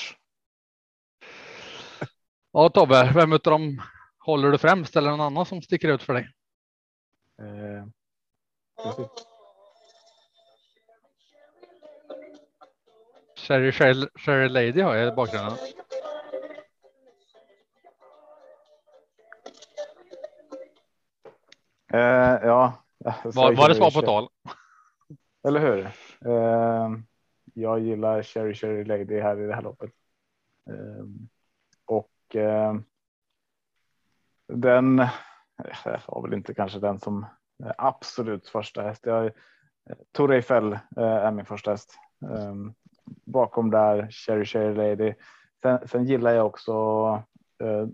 Ja 2.57 2.69
Tobbe, 2.69 3.13
vem 3.15 3.33
av 3.33 3.39
dem 3.39 3.83
håller 4.19 4.51
du 4.51 4.59
främst 4.59 4.97
eller 4.97 5.11
någon 5.11 5.21
annan 5.21 5.47
som 5.47 5.63
sticker 5.63 5.89
ut 5.89 6.03
för 6.03 6.15
dig? 6.15 6.29
Eh, 7.39 7.87
Sherry, 13.37 13.73
Sherry, 13.73 14.07
Sherry 14.15 14.49
Lady 14.49 14.81
har 14.81 14.95
jag 14.95 15.13
i 15.13 15.17
bakgrunden. 15.17 15.53
Uh, 21.95 22.01
ja. 22.43 22.85
Var, 23.25 23.53
var 23.53 23.69
det 23.69 23.75
svar 23.75 23.91
på 23.91 24.03
tal? 24.03 24.29
Eller 25.49 25.61
hur? 25.61 25.79
Uh, 26.33 26.99
jag 27.55 27.81
gillar 27.81 28.23
Cherry 28.23 28.55
Cherry 28.55 28.85
Lady 28.85 29.21
här 29.21 29.41
i 29.41 29.47
det 29.47 29.55
här 29.55 29.63
loppet. 29.63 29.91
Uh, 30.71 31.05
och 31.87 32.11
den 34.53 34.97
var 36.07 36.23
väl 36.23 36.35
inte 36.35 36.55
kanske 36.55 36.79
den 36.79 36.99
som 36.99 37.27
absolut 37.79 38.49
första 38.49 38.83
häst. 38.83 39.07
Jag, 39.07 39.31
Tor 40.13 40.33
Eiffel 40.33 40.79
är 40.97 41.31
min 41.31 41.45
första 41.45 41.71
häst. 41.71 41.99
Um, 42.21 42.75
bakom 43.25 43.71
där 43.71 44.09
Cherry 44.11 44.45
Cherry 44.45 44.75
Lady. 44.75 45.15
Sen, 45.63 45.89
sen 45.89 46.05
gillar 46.05 46.31
jag 46.31 46.47
också 46.47 47.23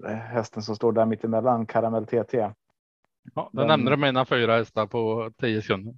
hästen 0.04 0.62
som 0.62 0.76
står 0.76 0.92
där 0.92 1.06
mittemellan 1.06 1.66
Caramel 1.66 2.06
TT. 2.06 2.50
Ja, 3.34 3.50
då 3.52 3.64
nämnde 3.64 3.90
du 3.90 3.96
mina 3.96 4.24
fyra 4.24 4.56
hästar 4.56 4.86
på 4.86 5.30
tio 5.38 5.62
sekunder. 5.62 5.94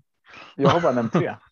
Jag 0.56 0.70
har 0.70 0.80
bara 0.80 0.92
nämnt 0.92 1.12
tre. 1.12 1.34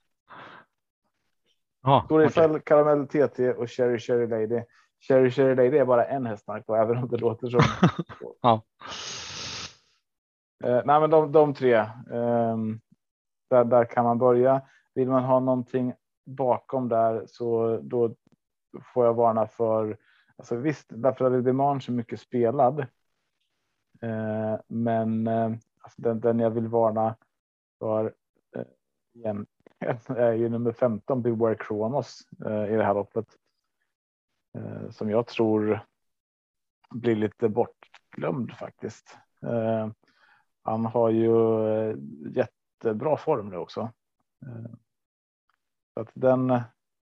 Ja, 1.83 2.03
Storifel, 2.05 2.51
okay. 2.51 2.63
Caramel 2.63 3.07
TT 3.07 3.53
och 3.53 3.71
Cherry 3.71 3.99
Cherry 3.99 4.27
Lady. 4.27 4.65
Cherry 5.01 5.31
Cherry 5.31 5.55
Lady 5.55 5.79
är 5.79 5.85
bara 5.85 6.05
en 6.05 6.27
hästmark 6.27 6.67
på, 6.67 6.77
även 6.77 6.99
om 6.99 7.09
det 7.09 7.17
låter 7.17 7.49
som. 7.51 7.61
ja. 8.41 8.63
Eh, 10.65 10.83
nej, 10.85 11.01
men 11.01 11.11
de, 11.11 11.33
de 11.33 11.55
tre. 11.55 11.75
Eh, 11.75 12.57
där, 13.51 13.65
där 13.65 13.85
kan 13.85 14.05
man 14.05 14.19
börja. 14.19 14.63
Vill 14.95 15.09
man 15.09 15.25
ha 15.25 15.41
någonting 15.41 15.95
bakom 16.27 16.89
där 16.89 17.25
så 17.27 17.79
då 17.83 18.15
får 18.95 19.07
jag 19.07 19.15
varna 19.15 19.47
för. 19.47 19.97
Alltså 20.37 20.57
visst, 20.57 20.87
därför 20.89 21.25
att 21.25 21.45
Demange 21.45 21.85
är 21.89 21.93
mycket 21.93 22.21
spelad. 22.21 22.87
Eh, 24.01 24.61
men 24.69 25.27
eh, 25.27 25.53
alltså 25.81 26.03
den, 26.03 26.21
den 26.21 26.39
jag 26.39 26.51
vill 26.51 26.69
varna 26.69 27.17
för 27.79 28.15
eh, 28.57 28.65
igen 29.15 29.47
är 30.09 30.33
ju 30.33 30.49
nummer 30.49 30.73
15 30.73 31.23
Beware 31.23 31.55
Kronos 31.55 32.29
i 32.69 32.73
det 32.77 32.85
här 32.85 32.95
loppet. 32.95 33.27
Eh, 34.55 34.91
som 34.91 35.11
jag 35.11 35.27
tror 35.27 35.87
blir 36.91 37.17
lite 37.17 37.49
bortglömd 37.49 38.53
faktiskt. 38.53 39.19
Eh, 39.47 39.89
han 40.63 40.87
har 40.87 41.11
ju 41.11 41.67
eh, 41.69 41.97
jättebra 42.31 43.17
form 43.17 43.49
nu 43.49 43.57
också. 43.57 43.93
Så 45.95 46.01
att 46.01 46.11
den, 46.15 46.61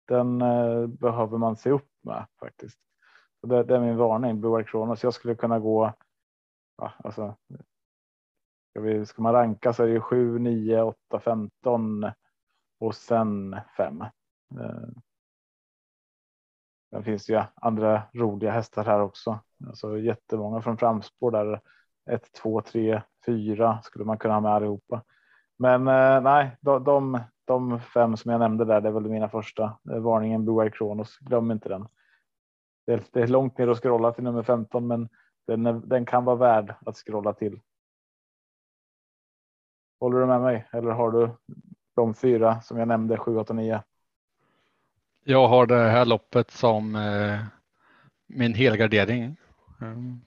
den 0.09 0.39
behöver 0.89 1.39
man 1.39 1.57
se 1.57 1.71
upp 1.71 1.89
med 2.03 2.27
faktiskt. 2.41 2.79
Så 3.41 3.47
det, 3.47 3.65
det 3.65 3.77
är 3.77 3.81
min 3.81 3.97
varning, 3.97 4.41
Beware 4.41 4.65
Kronos. 4.65 5.03
Jag 5.03 5.15
skulle 5.15 5.35
kunna 5.35 5.59
gå 5.59 5.93
ja, 6.77 6.93
alltså. 6.99 7.37
Ska, 8.71 8.81
vi, 8.81 9.07
ska 9.07 9.23
man 9.23 9.33
ranka 9.33 9.73
så 9.73 9.83
är 9.83 9.89
det 9.89 10.01
7, 10.01 10.39
9, 10.39 10.83
8, 10.83 11.21
15 11.21 12.07
och 12.79 12.95
sen 12.95 13.57
5. 13.77 14.05
Sen 16.95 17.05
finns 17.05 17.27
det 17.27 17.33
ju 17.33 17.43
andra 17.55 18.03
roliga 18.13 18.51
hästar 18.51 18.85
här 18.85 19.01
också. 19.01 19.39
Alltså 19.67 19.99
jättemånga 19.99 20.63
från 20.63 20.77
framspår 20.77 21.31
där 21.31 21.61
1, 22.11 22.33
2, 22.33 22.61
3, 22.61 23.03
4 23.27 23.81
skulle 23.83 24.05
man 24.05 24.19
kunna 24.19 24.35
ha 24.35 24.41
med 24.41 24.53
allihopa. 24.53 25.03
Men 25.59 25.89
eh, 25.89 26.21
nej, 26.21 26.57
de, 26.61 26.85
de, 26.85 27.21
de, 27.45 27.81
fem 27.81 28.17
som 28.17 28.31
jag 28.31 28.39
nämnde 28.39 28.65
där, 28.65 28.81
det 28.81 28.89
är 28.89 28.93
väl 28.93 29.09
mina 29.09 29.29
första. 29.29 29.79
Eh, 29.91 29.99
varningen 29.99 30.45
Blue 30.45 30.65
Eye 30.65 30.71
Kronos, 30.71 31.19
glöm 31.19 31.51
inte 31.51 31.69
den. 31.69 31.89
Det 32.87 32.93
är, 32.93 33.03
det 33.13 33.23
är 33.23 33.27
långt 33.27 33.59
ner 33.59 33.69
och 33.69 33.83
scrolla 33.83 34.13
till 34.13 34.25
nummer 34.25 34.43
15, 34.43 34.87
men 34.87 35.09
den, 35.47 35.89
den 35.89 36.07
kan 36.07 36.25
vara 36.25 36.37
värd 36.37 36.75
att 36.87 36.97
scrolla 36.97 37.33
till. 37.33 37.61
Håller 40.01 40.21
du 40.21 40.27
med 40.27 40.41
mig 40.41 40.69
eller 40.73 40.91
har 40.91 41.11
du 41.11 41.31
de 41.95 42.15
fyra 42.15 42.61
som 42.61 42.79
jag 42.79 42.89
nämnde 42.89 43.19
7, 43.19 43.37
8, 43.37 43.53
9? 43.53 43.83
Jag 45.27 45.49
har 45.49 45.67
det 45.67 45.91
här 45.91 46.05
loppet 46.05 46.51
som 46.51 46.97
eh, 46.97 47.41
min 48.27 48.55
helgardering. 48.55 49.37
Mm. 49.81 50.21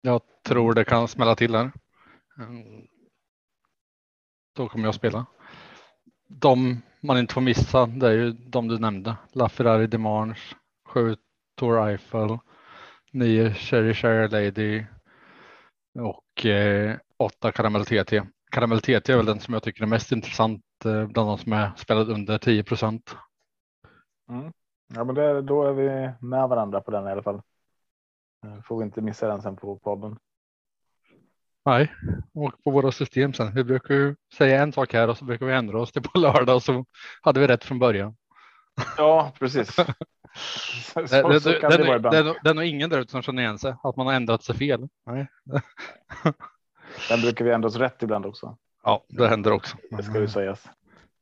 Jag 0.00 0.20
tror 0.44 0.74
det 0.74 0.84
kan 0.84 1.08
smälla 1.08 1.34
till 1.34 1.54
här. 1.54 1.72
Mm. 2.38 2.86
Då 4.56 4.68
kommer 4.68 4.84
jag 4.84 4.94
spela. 4.94 5.26
De 6.28 6.82
man 7.00 7.18
inte 7.18 7.34
får 7.34 7.40
missa, 7.40 7.86
det 7.86 8.08
är 8.08 8.12
ju 8.12 8.32
de 8.32 8.68
du 8.68 8.78
nämnde. 8.78 9.16
LaFerrari 9.32 9.86
Demange, 9.86 10.36
7 10.86 11.16
Tour 11.56 11.88
Eiffel, 11.88 12.38
nio 13.12 13.54
Cherry 13.54 13.94
Cherry 13.94 14.28
Lady 14.28 14.84
och 15.94 16.46
eh, 16.46 16.96
åtta 17.16 17.52
Karamell 17.52 17.84
TT. 17.84 18.22
Karamell 18.50 18.80
TT 18.80 19.12
är 19.12 19.16
väl 19.16 19.26
den 19.26 19.40
som 19.40 19.54
jag 19.54 19.62
tycker 19.62 19.82
är 19.82 19.86
mest 19.86 20.12
intressant 20.12 20.64
eh, 20.84 21.06
bland 21.06 21.28
de 21.28 21.38
som 21.38 21.52
är 21.52 21.70
spelade 21.76 22.12
under 22.12 22.38
10 22.38 22.64
procent. 22.64 23.16
Mm. 24.28 24.52
Ja, 24.94 25.04
men 25.04 25.14
det, 25.14 25.42
då 25.42 25.62
är 25.64 25.72
vi 25.72 26.12
med 26.20 26.48
varandra 26.48 26.80
på 26.80 26.90
den 26.90 27.06
i 27.06 27.10
alla 27.10 27.22
fall. 27.22 27.42
Eh, 28.44 28.62
får 28.64 28.78
vi 28.78 28.84
inte 28.84 29.00
missa 29.00 29.28
den 29.28 29.42
sen 29.42 29.56
på 29.56 29.78
podden. 29.78 30.18
Nej, 31.64 31.92
och 32.34 32.64
på 32.64 32.70
våra 32.70 32.92
system 32.92 33.32
sen. 33.32 33.54
Vi 33.54 33.64
brukar 33.64 33.94
ju 33.94 34.16
säga 34.34 34.62
en 34.62 34.72
sak 34.72 34.92
här 34.92 35.08
och 35.08 35.16
så 35.18 35.24
brukar 35.24 35.46
vi 35.46 35.52
ändra 35.52 35.80
oss 35.80 35.92
till 35.92 36.02
på 36.02 36.18
lördag 36.18 36.56
och 36.56 36.62
så 36.62 36.84
hade 37.22 37.40
vi 37.40 37.46
rätt 37.46 37.64
från 37.64 37.78
början. 37.78 38.16
Ja, 38.96 39.32
precis. 39.38 39.74
så, 39.74 39.84
det, 40.94 41.02
det, 41.02 41.40
så 41.40 41.48
det, 41.48 41.76
det, 41.76 41.84
vara 41.84 41.98
det, 41.98 42.34
det 42.42 42.50
är 42.50 42.54
nog 42.54 42.64
ingen 42.64 42.90
där 42.90 42.98
ute 42.98 43.10
som 43.10 43.22
känner 43.22 43.42
igen 43.42 43.58
sig 43.58 43.74
att 43.82 43.96
man 43.96 44.06
har 44.06 44.14
ändrat 44.14 44.42
sig 44.42 44.56
fel. 44.56 44.88
Nej. 45.06 45.26
Den 47.08 47.20
brukar 47.20 47.44
vi 47.44 47.50
ändra 47.50 47.68
oss 47.68 47.76
rätt 47.76 48.02
ibland 48.02 48.26
också. 48.26 48.56
Ja, 48.82 49.04
det 49.08 49.28
händer 49.28 49.52
också. 49.52 49.76
Det 49.90 50.02
ska 50.02 50.20
ju 50.20 50.28
sägas. 50.28 50.68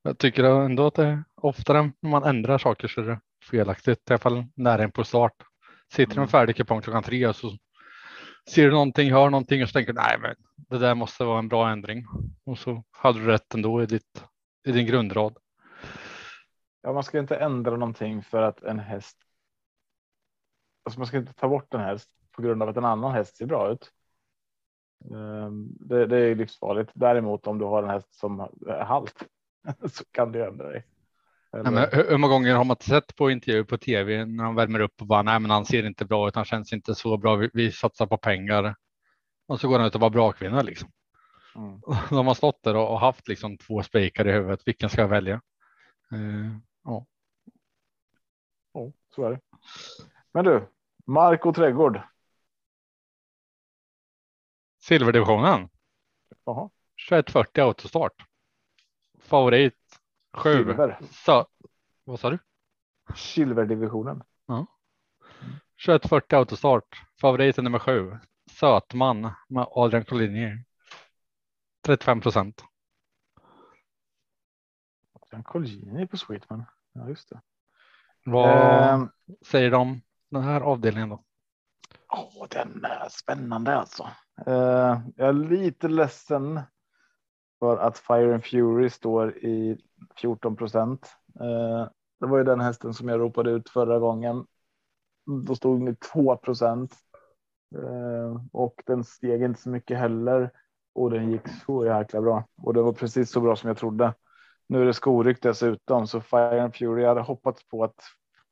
Jag 0.07 0.19
tycker 0.19 0.45
ändå 0.45 0.87
att 0.87 0.95
det 0.95 1.25
oftare 1.35 1.93
när 2.01 2.11
man 2.11 2.25
ändrar 2.25 2.59
saker 2.59 2.89
så 2.89 3.01
är 3.01 3.05
det 3.05 3.21
felaktigt. 3.51 4.11
I 4.11 4.13
alla 4.13 4.19
fall 4.19 4.45
nära 4.55 4.83
en 4.83 4.93
på 4.93 5.05
start. 5.05 5.33
Sitter 5.93 6.13
mm. 6.13 6.23
en 6.23 6.29
färdig 6.29 6.57
kupong 6.57 6.83
klockan 6.83 7.03
tre 7.03 7.27
och 7.27 7.37
så 7.37 7.57
ser 8.51 8.65
du 8.65 8.71
någonting, 8.71 9.13
hör 9.13 9.31
någonting 9.31 9.63
och 9.63 9.69
så 9.69 9.73
tänker 9.73 9.93
du 9.93 10.01
nej, 10.01 10.19
men 10.21 10.35
det 10.57 10.79
där 10.79 10.95
måste 10.95 11.25
vara 11.25 11.39
en 11.39 11.49
bra 11.49 11.71
ändring. 11.71 12.05
Och 12.45 12.59
så 12.59 12.85
hade 12.91 13.19
du 13.19 13.27
rätt 13.27 13.55
ändå 13.55 13.83
i, 13.83 13.87
ditt, 13.87 14.25
i 14.69 14.73
din 14.73 14.87
grundrad. 14.87 15.39
Ja, 16.83 16.93
man 16.93 17.05
ska 17.05 17.19
inte 17.19 17.37
ändra 17.37 17.77
någonting 17.77 18.23
för 18.23 18.43
att 18.43 18.63
en 18.63 18.79
häst 18.79 19.17
alltså 20.85 21.01
man 21.01 21.07
ska 21.07 21.17
inte 21.17 21.35
ta 21.35 21.49
bort 21.49 21.75
en 21.75 21.81
häst 21.81 22.11
på 22.33 22.43
grund 22.43 22.63
av 22.63 22.69
att 22.69 22.77
en 22.77 22.85
annan 22.85 23.13
häst 23.13 23.37
ser 23.37 23.47
bra 23.47 23.73
ut. 23.73 23.91
Ehm, 25.05 25.69
det, 25.71 26.07
det 26.07 26.19
är 26.19 26.35
livsfarligt. 26.35 26.91
Däremot 26.95 27.47
om 27.47 27.59
du 27.59 27.65
har 27.65 27.83
en 27.83 27.91
häst 27.91 28.15
som 28.15 28.41
är 28.67 28.85
halt 28.85 29.29
så 29.93 30.05
kan 30.11 30.33
det 30.33 30.47
ändra 30.47 30.69
dig. 30.69 30.87
Nej, 31.53 31.89
hur, 31.93 32.19
många 32.19 32.33
gånger 32.33 32.55
har 32.55 32.65
man 32.65 32.77
sett 32.81 33.17
på 33.17 33.31
intervjuer 33.31 33.65
på 33.65 33.79
tv 33.79 34.25
när 34.25 34.45
han 34.45 34.55
värmer 34.55 34.81
upp 34.81 35.01
och 35.01 35.07
bara 35.07 35.23
nej, 35.23 35.41
men 35.41 35.51
han 35.51 35.65
ser 35.65 35.87
inte 35.87 36.05
bra 36.05 36.29
ut. 36.29 36.35
Han 36.35 36.45
känns 36.45 36.73
inte 36.73 36.95
så 36.95 37.17
bra. 37.17 37.37
Vi, 37.37 37.51
vi 37.53 37.73
satsar 37.73 38.07
på 38.07 38.17
pengar 38.17 38.75
och 39.47 39.61
så 39.61 39.69
går 39.69 39.79
han 39.79 39.89
ut 39.89 39.95
och 39.95 40.01
var 40.01 40.11
bra 40.11 40.33
kvinna 40.33 40.63
liksom. 40.63 40.91
Mm. 41.57 41.81
De 42.11 42.27
har 42.27 42.35
stått 42.35 42.63
där 42.63 42.77
och, 42.77 43.01
haft 43.01 43.29
liksom 43.29 43.59
två 43.59 43.83
spikar 43.83 44.29
i 44.29 44.33
huvudet. 44.33 44.61
Vilken 44.67 44.91
ska 44.91 45.01
jag 45.01 45.09
välja? 45.09 45.41
Uh, 46.13 46.57
ja. 46.85 47.07
Ja, 48.73 48.93
så 49.15 49.25
är 49.25 49.31
det. 49.31 49.41
Men 50.33 50.45
du, 50.45 50.69
mark 51.07 51.47
och 51.47 51.55
trädgård. 51.55 52.01
Silverdivisionen. 54.83 55.69
Jaha. 56.45 56.71
2140 57.09 57.63
autostart. 57.63 58.27
Favorit 59.27 59.75
Sju. 60.37 60.53
Silver. 60.53 60.99
Så, 61.11 61.47
vad 62.05 62.21
sa 62.21 62.31
du? 62.31 62.39
Silverdivisionen. 63.15 64.23
Ja. 64.47 64.67
2140 65.87 66.37
autostart. 66.37 67.03
Favoriten 67.21 67.65
nummer 67.65 67.79
sju. 67.79 68.19
Sötman 68.51 69.31
med 69.49 69.67
Adrian 69.71 70.05
Collini. 70.05 70.65
35 71.87 72.21
procent. 72.21 72.65
Adrian 75.13 75.45
Collini 75.45 76.07
på 76.07 76.17
Sweetman. 76.17 76.65
Ja, 76.93 77.09
just 77.09 77.29
det. 77.29 77.41
Vad 78.25 78.49
eh, 78.49 79.07
säger 79.47 79.71
de 79.71 79.81
om 79.81 80.01
den 80.31 80.43
här 80.43 80.61
avdelningen 80.61 81.09
då? 81.09 81.25
Oh, 82.09 82.47
den 82.51 82.85
är 82.85 83.09
spännande 83.09 83.77
alltså. 83.77 84.11
Eh, 84.47 85.01
jag 85.17 85.29
är 85.29 85.33
lite 85.33 85.89
ledsen 85.89 86.61
för 87.59 87.77
att 87.77 87.99
Fire 87.99 88.35
and 88.35 88.45
Fury 88.45 88.91
står 88.91 89.37
i 89.37 89.79
14 90.21 90.57
procent. 90.57 91.17
Eh, 91.41 91.89
det 92.21 92.27
var 92.27 92.39
ju 92.39 92.45
den 92.45 92.61
hästen 92.61 92.95
som 92.95 93.09
jag 93.09 93.21
ropade 93.21 93.51
ut 93.51 93.69
förra 93.69 93.99
gången. 93.99 94.47
Då 95.47 95.55
stod 95.55 95.81
den 95.81 95.89
i 95.89 95.97
2 95.97 96.37
procent 96.37 96.95
eh, 97.75 98.43
och 98.53 98.83
den 98.87 99.05
steg 99.05 99.43
inte 99.43 99.61
så 99.61 99.69
mycket 99.69 99.99
heller 99.99 100.51
och 100.95 101.11
den 101.11 101.31
gick 101.33 101.49
så 101.67 101.87
jäkla 101.87 102.21
bra 102.21 102.45
och 102.63 102.75
det 102.75 102.83
var 102.83 102.93
precis 102.93 103.31
så 103.31 103.41
bra 103.41 103.57
som 103.57 103.69
jag 103.69 103.77
trodde. 103.77 104.15
Nu 104.69 104.83
är 104.83 104.87
det 104.87 104.95
skoryck 104.95 105.43
dessutom 105.43 106.07
så 106.07 106.21
Fire 106.21 106.63
and 106.63 106.75
Fury 106.75 107.03
jag 107.03 107.09
hade 107.09 107.21
hoppats 107.21 107.69
på 107.69 107.85
att 107.85 108.01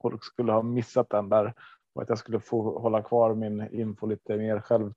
folk 0.02 0.24
skulle 0.24 0.52
ha 0.52 0.62
missat 0.62 1.10
den 1.10 1.28
där 1.28 1.54
och 1.94 2.02
att 2.02 2.08
jag 2.08 2.18
skulle 2.18 2.40
få 2.40 2.78
hålla 2.78 3.02
kvar 3.02 3.34
min 3.34 3.68
info 3.72 4.06
lite 4.06 4.36
mer 4.36 4.60
själv. 4.60 4.92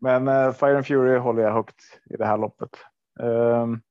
Men 0.00 0.28
eh, 0.28 0.52
Fire 0.52 0.76
and 0.76 0.86
Fury 0.86 1.18
håller 1.18 1.42
jag 1.42 1.52
högt 1.52 2.00
i 2.10 2.16
det 2.16 2.26
här 2.26 2.38
loppet. 2.38 2.70
Um, 3.20 3.82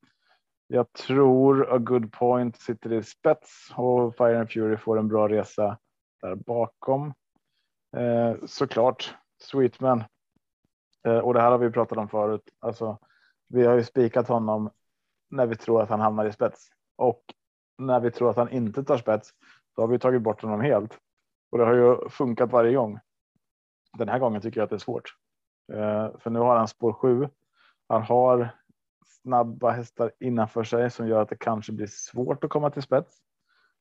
jag 0.66 0.92
tror 0.92 1.74
A 1.74 1.78
Good 1.78 2.12
Point 2.12 2.56
sitter 2.56 2.92
i 2.92 3.02
spets 3.02 3.72
och 3.76 4.16
Fire 4.16 4.38
and 4.38 4.50
Fury 4.50 4.76
får 4.76 4.98
en 4.98 5.08
bra 5.08 5.28
resa 5.28 5.78
där 6.20 6.34
bakom. 6.34 7.14
Ehm, 7.96 8.46
såklart 8.46 9.14
Sweetman. 9.42 10.04
Eh, 11.06 11.18
och 11.18 11.34
det 11.34 11.40
här 11.40 11.50
har 11.50 11.58
vi 11.58 11.70
pratat 11.70 11.98
om 11.98 12.08
förut. 12.08 12.50
Alltså, 12.60 12.98
vi 13.48 13.66
har 13.66 13.74
ju 13.74 13.84
spikat 13.84 14.28
honom 14.28 14.70
när 15.30 15.46
vi 15.46 15.56
tror 15.56 15.82
att 15.82 15.88
han 15.88 16.00
hamnar 16.00 16.26
i 16.26 16.32
spets 16.32 16.68
och 16.96 17.22
när 17.78 18.00
vi 18.00 18.10
tror 18.10 18.30
att 18.30 18.36
han 18.36 18.50
inte 18.50 18.84
tar 18.84 18.98
spets. 18.98 19.30
Då 19.76 19.82
har 19.82 19.88
vi 19.88 19.98
tagit 19.98 20.22
bort 20.22 20.42
honom 20.42 20.60
helt 20.60 20.98
och 21.50 21.58
det 21.58 21.64
har 21.64 21.74
ju 21.74 22.08
funkat 22.08 22.52
varje 22.52 22.74
gång. 22.74 22.98
Den 23.98 24.08
här 24.08 24.18
gången 24.18 24.40
tycker 24.40 24.60
jag 24.60 24.64
att 24.64 24.70
det 24.70 24.76
är 24.76 24.78
svårt. 24.78 25.14
Ehm, 25.72 26.18
för 26.18 26.30
nu 26.30 26.38
har 26.38 26.56
han 26.56 26.68
spår 26.68 26.92
7. 26.92 27.28
Han 27.88 28.02
har 28.02 28.48
snabba 29.04 29.70
hästar 29.70 30.12
innanför 30.20 30.64
sig 30.64 30.90
som 30.90 31.08
gör 31.08 31.22
att 31.22 31.28
det 31.28 31.36
kanske 31.36 31.72
blir 31.72 31.86
svårt 31.86 32.44
att 32.44 32.50
komma 32.50 32.70
till 32.70 32.82
spets. 32.82 33.16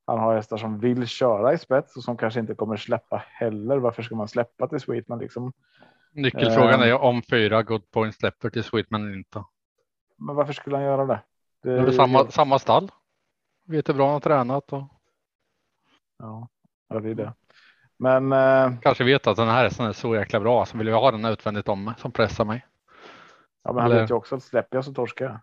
Han 0.06 0.20
har 0.20 0.36
hästar 0.36 0.58
som 0.58 0.80
vill 0.80 1.08
köra 1.08 1.54
i 1.54 1.58
spets 1.58 1.98
och 1.98 2.04
som 2.04 2.18
kanske 2.18 2.40
inte 2.40 2.56
kommer 2.56 2.78
släppa 2.78 3.24
heller. 3.28 3.78
Varför 3.78 4.04
ska 4.04 4.16
man 4.16 4.28
släppa 4.28 4.68
till 4.68 4.80
Sweetman 4.80 5.20
liksom? 5.20 5.54
Nyckelfrågan 6.12 6.80
uh, 6.80 6.88
är 6.88 7.02
om 7.02 7.22
fyra 7.22 7.64
good 7.64 7.92
points 7.92 8.18
släpper 8.18 8.50
till 8.50 8.64
Sweetman 8.64 9.04
eller 9.04 9.18
inte. 9.18 9.44
Men 10.18 10.36
varför 10.36 10.54
skulle 10.54 10.76
han 10.76 10.86
göra 10.86 11.06
det? 11.06 11.20
Det 11.64 11.72
är, 11.72 11.86
det 11.86 11.94
samma, 11.94 12.32
samma 12.32 12.60
stall. 12.60 12.92
Vet 13.66 13.90
hur 13.90 13.94
bra 13.94 14.06
han 14.06 14.14
har 14.14 14.20
tränat. 14.20 14.74
Och... 14.74 14.84
Ja, 16.20 16.48
det 16.90 17.10
är 17.10 17.16
det. 17.16 17.34
Men 17.98 18.34
uh, 18.34 18.80
kanske 18.82 19.04
vet 19.04 19.28
att 19.28 19.38
den 19.38 19.48
här 19.48 19.64
hästen 19.64 19.86
är 19.86 19.94
så 19.94 20.16
jäkla 20.16 20.40
bra 20.40 20.66
så 20.66 20.78
vill 20.78 20.88
jag 20.88 21.02
ha 21.02 21.12
den 21.12 21.26
utvändigt 21.26 21.70
om 21.70 21.84
mig 21.84 21.94
som 21.98 22.12
pressar 22.12 22.46
mig. 22.46 22.66
Ja, 23.64 23.74
men 23.74 23.82
han 23.82 23.92
Eller... 23.92 24.02
vet 24.02 24.10
ju 24.10 24.16
också 24.16 24.36
att 24.36 24.44
släpper 24.44 24.78
jag 24.78 24.86
så 24.86 24.94
torskar 24.94 25.26
jag. 25.26 25.40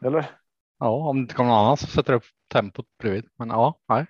Eller? 0.06 0.30
Ja, 0.78 1.08
om 1.08 1.16
det 1.16 1.20
inte 1.20 1.34
kommer 1.34 1.50
någon 1.50 1.58
annan 1.58 1.76
som 1.76 1.88
sätter 1.88 2.12
upp 2.12 2.24
tempot 2.52 2.86
bredvid. 2.98 3.28
Men 3.36 3.48
ja, 3.48 3.78
nej. 3.88 4.06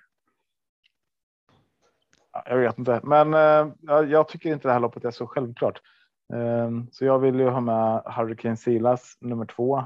Jag 2.45 2.57
vet 2.57 2.77
inte, 2.77 3.01
men 3.03 3.33
eh, 3.33 3.73
jag 4.09 4.27
tycker 4.27 4.49
inte 4.53 4.67
det 4.67 4.71
här 4.71 4.79
loppet 4.79 5.05
är 5.05 5.11
så 5.11 5.27
självklart. 5.27 5.81
Eh, 6.33 6.71
så 6.91 7.05
jag 7.05 7.19
vill 7.19 7.39
ju 7.39 7.49
ha 7.49 7.61
med 7.61 8.03
Hurricane 8.05 8.57
Silas 8.57 9.17
nummer 9.21 9.45
två. 9.45 9.83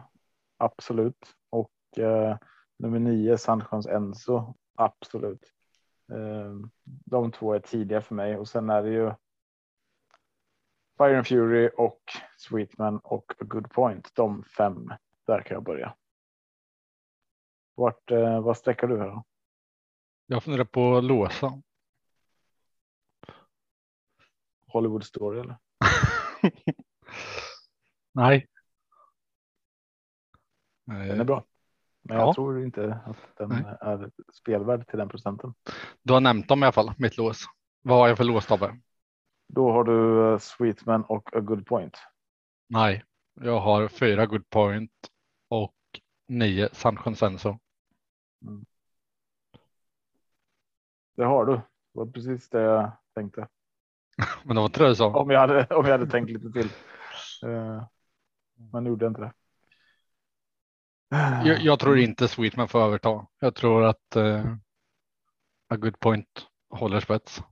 Absolut. 0.58 1.34
Och 1.50 2.00
eh, 2.00 2.38
nummer 2.80 3.00
nio 3.00 3.38
Sandchans 3.38 3.88
Enzo. 3.88 4.56
Absolut. 4.76 5.42
Eh, 6.12 6.54
de 7.06 7.32
två 7.32 7.54
är 7.54 7.60
tidiga 7.60 8.02
för 8.02 8.16
mig 8.16 8.38
och 8.38 8.48
sen 8.48 8.70
är 8.70 8.84
det 8.84 8.90
ju 8.90 9.12
Fire 10.98 11.18
and 11.18 11.28
Fury 11.28 11.70
och 11.78 12.02
Sweetman 12.38 13.00
och 13.04 13.32
A 13.40 13.44
Good 13.44 13.70
Point. 13.72 14.16
De 14.16 14.44
fem. 14.44 14.94
Där 15.28 15.42
kan 15.42 15.56
jag 15.56 15.64
börja. 15.64 15.96
Vart, 17.76 18.12
eh, 18.12 18.42
vad 18.42 18.58
sträcker 18.58 18.88
du 18.88 18.98
här? 18.98 19.08
Då? 19.08 19.24
Jag 20.26 20.44
funderar 20.44 20.66
på 20.66 21.02
låsa. 21.02 21.62
Hollywood 24.68 25.04
Story 25.04 25.40
eller? 25.40 25.58
Nej. 28.14 28.48
Den 30.86 31.20
är 31.20 31.24
bra. 31.24 31.46
Men 32.02 32.18
ja. 32.18 32.26
jag 32.26 32.36
tror 32.36 32.64
inte 32.64 33.00
att 33.06 33.38
den 33.38 33.50
Nej. 33.50 33.78
är 33.82 34.12
spelvärd 34.34 34.88
till 34.88 34.98
den 34.98 35.10
procenten. 35.10 35.54
Du 36.02 36.14
har 36.14 36.22
nämnt 36.22 36.48
dem 36.48 36.64
i 36.64 36.66
alla 36.66 36.72
fall, 36.72 36.94
mitt 36.98 37.18
lås. 37.18 37.46
Vad 37.82 37.98
har 37.98 38.08
jag 38.08 38.18
för 38.18 38.24
lås 38.24 38.46
Tobbe? 38.46 38.80
Då 39.48 39.72
har 39.72 39.84
du 39.84 40.32
eh, 40.34 40.38
Sweetman 40.38 41.04
och 41.04 41.36
A 41.36 41.40
Good 41.40 41.66
Point. 41.66 41.98
Nej, 42.70 43.04
jag 43.34 43.60
har 43.60 43.88
fyra 43.88 44.26
Good 44.26 44.50
Point 44.50 44.92
och 45.50 45.76
nio 46.28 46.70
San 46.72 46.96
Consenso. 46.96 47.60
Mm. 48.42 48.66
Det 51.16 51.26
har 51.26 51.46
du. 51.46 51.54
Det 51.54 51.64
var 51.92 52.06
precis 52.06 52.50
det 52.50 52.62
jag 52.62 52.92
tänkte. 53.16 53.48
Men 54.44 54.56
det 54.56 54.62
var 54.62 54.66
inte 54.66 54.84
det 54.84 54.90
du 54.90 54.96
sa. 54.96 55.08
Om 55.08 55.30
jag 55.30 55.40
hade, 55.40 55.66
om 55.66 55.86
jag 55.86 55.92
hade 55.92 56.12
tänkt 56.12 56.30
lite 56.30 56.52
till. 56.52 56.70
Uh, 57.50 57.84
men 58.72 58.86
gjorde 58.86 59.08
inte 59.08 59.22
det. 59.22 59.34
Jag, 61.46 61.62
jag, 61.62 61.80
tror 61.80 61.98
inte 61.98 62.28
Sweetman 62.28 62.68
får 62.68 62.82
överta. 62.82 63.28
Jag 63.40 63.56
tror 63.56 63.86
att 63.86 64.16
uh, 64.16 64.56
A 65.68 65.76
Good 65.76 66.00
Point 66.00 66.48
håller 66.70 67.00
spets 67.00 67.44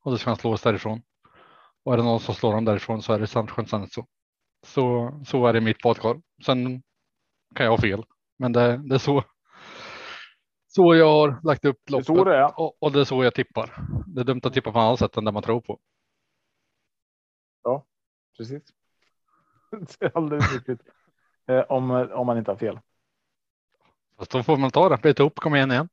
och 0.00 0.12
det 0.12 0.18
ska 0.18 0.30
han 0.30 0.36
slås 0.36 0.62
därifrån. 0.62 1.02
Och 1.84 1.92
är 1.92 1.96
det 1.96 2.02
någon 2.02 2.20
som 2.20 2.34
slår 2.34 2.52
dem 2.52 2.64
därifrån 2.64 3.02
så 3.02 3.12
är 3.12 3.18
det 3.18 3.26
San 3.26 3.46
Francisco. 3.46 4.06
Så, 4.66 5.12
så 5.26 5.46
är 5.46 5.52
det 5.52 5.60
mitt 5.60 5.82
badkar. 5.82 6.20
Sen 6.46 6.82
kan 7.54 7.64
jag 7.66 7.72
ha 7.72 7.78
fel, 7.78 8.04
men 8.38 8.52
det, 8.52 8.76
det 8.76 8.94
är 8.94 8.98
så. 8.98 9.24
Så 10.66 10.94
jag 10.94 11.10
har 11.10 11.40
lagt 11.42 11.64
upp 11.64 11.90
loppet 11.90 12.06
det 12.06 12.24
det 12.24 12.44
och, 12.44 12.82
och, 12.82 12.92
det 12.92 13.00
är 13.00 13.04
så 13.04 13.24
jag 13.24 13.34
tippar. 13.34 13.86
Det 14.06 14.20
är 14.20 14.24
dumt 14.24 14.40
att 14.44 14.54
tippa 14.54 14.72
på 14.72 14.78
annat 14.78 14.98
sätt 14.98 15.16
än 15.16 15.24
det 15.24 15.32
man 15.32 15.42
tror 15.42 15.60
på. 15.60 15.78
Ja, 17.62 17.86
precis. 18.36 18.62
Det 19.98 20.06
är 20.06 20.16
alldeles 20.16 20.52
riktigt. 20.52 20.80
Eh, 21.46 21.60
om, 21.60 21.90
om 21.90 22.26
man 22.26 22.38
inte 22.38 22.50
har 22.50 22.56
fel. 22.56 22.80
Fast 24.18 24.30
då 24.30 24.42
får 24.42 24.56
man 24.56 24.70
ta 24.70 24.88
det. 24.88 24.96
Byta 25.02 25.22
upp, 25.22 25.36
kom 25.36 25.54
igen 25.54 25.70
igen. 25.70 25.88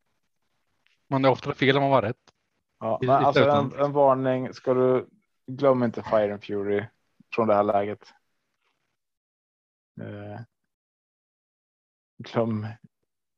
Man 1.08 1.26
är 1.26 1.30
ofta 1.30 1.54
fel 1.54 1.78
om 1.78 1.82
man 1.82 1.92
var 1.92 2.02
rätt. 2.02 2.34
Ja, 2.80 3.00
men 3.02 3.10
alltså 3.10 3.50
en, 3.50 3.74
en 3.74 3.92
varning. 3.92 4.54
Ska 4.54 4.74
du 4.74 5.08
glöm 5.58 5.84
inte 5.84 6.04
Fire 6.04 6.34
and 6.34 6.44
Fury 6.44 6.86
från 7.36 7.48
det 7.48 7.54
här 7.54 7.64
läget. 7.64 8.14
Eh, 10.02 10.42
glöm 12.18 12.68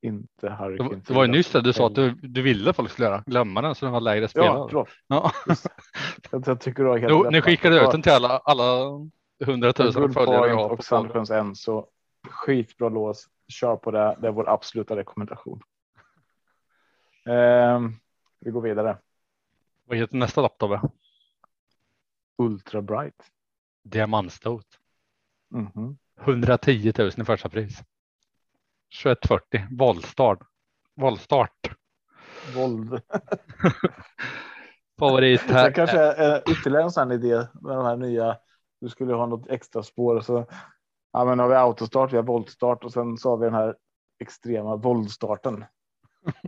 inte 0.02 0.50
Hurricane. 0.50 1.02
Det 1.08 1.14
var 1.14 1.26
ju 1.26 1.32
nyss 1.32 1.52
det 1.52 1.62
du 1.62 1.74
sa 1.74 1.88
att 1.88 1.96
du, 1.96 2.12
du 2.12 2.42
ville 2.42 2.74
folk 2.74 2.92
skulle 2.92 3.08
göra. 3.08 3.24
Glömma 3.26 3.62
den 3.62 3.76
så 3.76 3.86
den 3.86 3.94
var 3.94 4.02
lägre 4.02 4.28
spelare. 4.28 4.70
Ja, 4.72 4.86
ja. 5.08 5.32
jag, 6.32 6.62
tycker 6.62 6.84
du 6.84 6.90
har 6.90 7.32
Nu 7.32 7.42
skickar 7.42 7.70
du 7.70 7.84
ut 7.84 7.92
den 7.92 8.02
till 8.02 8.12
alla, 8.12 8.38
alla 8.38 8.64
hundratusen 9.46 10.14
följare 10.14 10.48
jag 10.48 10.56
har. 10.56 10.70
Och 10.70 10.84
Sandskjöns 10.84 11.32
en 11.32 11.56
så 11.56 11.88
skitbra 12.30 12.90
lås. 12.90 13.30
Kör 13.48 13.76
på 13.76 13.92
det. 13.92 14.18
Det 14.22 14.28
är 14.28 14.32
vår 14.32 14.50
absoluta 14.50 14.96
rekommendation. 14.96 15.62
Eh, 17.26 17.80
vi 18.40 18.52
går 18.52 18.62
vidare. 18.62 18.98
Vad 19.86 19.98
heter 19.98 20.18
nästa 20.18 20.42
lopp 20.42 20.58
Tobbe? 20.58 20.82
Ultra 22.38 22.82
Bright. 22.82 23.30
Diamantstot. 23.84 24.66
Mhm. 25.52 25.98
110 26.22 26.94
000 26.98 27.08
i 27.18 27.24
första 27.24 27.50
pris. 27.50 27.84
2140 29.04 29.68
voltstart. 29.78 30.40
Voltstart. 30.96 31.72
Våld. 32.56 33.02
Favorit 35.00 35.42
Sen 35.42 35.50
här. 35.56 35.72
kanske 35.72 35.98
är 36.00 36.52
ytterligare 36.52 36.84
en 36.84 36.92
sån 36.92 37.12
idé 37.12 37.48
med 37.54 37.78
de 37.78 37.86
här 37.86 37.98
nya. 37.98 38.38
Du 38.82 38.90
skulle 38.90 39.14
ha 39.14 39.26
något 39.26 39.48
extra 39.50 39.84
spår 39.84 40.22
så. 40.22 40.46
Ja, 41.12 41.26
men 41.26 41.40
har 41.40 41.48
vi 41.50 41.56
autostart, 41.56 42.14
vi 42.14 42.16
har 42.18 42.24
voltstart 42.24 42.84
och 42.84 42.94
sen 42.94 43.18
så 43.18 43.30
har 43.30 43.38
vi 43.38 43.46
den 43.46 43.54
här 43.54 43.76
extrema 44.20 44.76
våldstarten. 44.76 45.66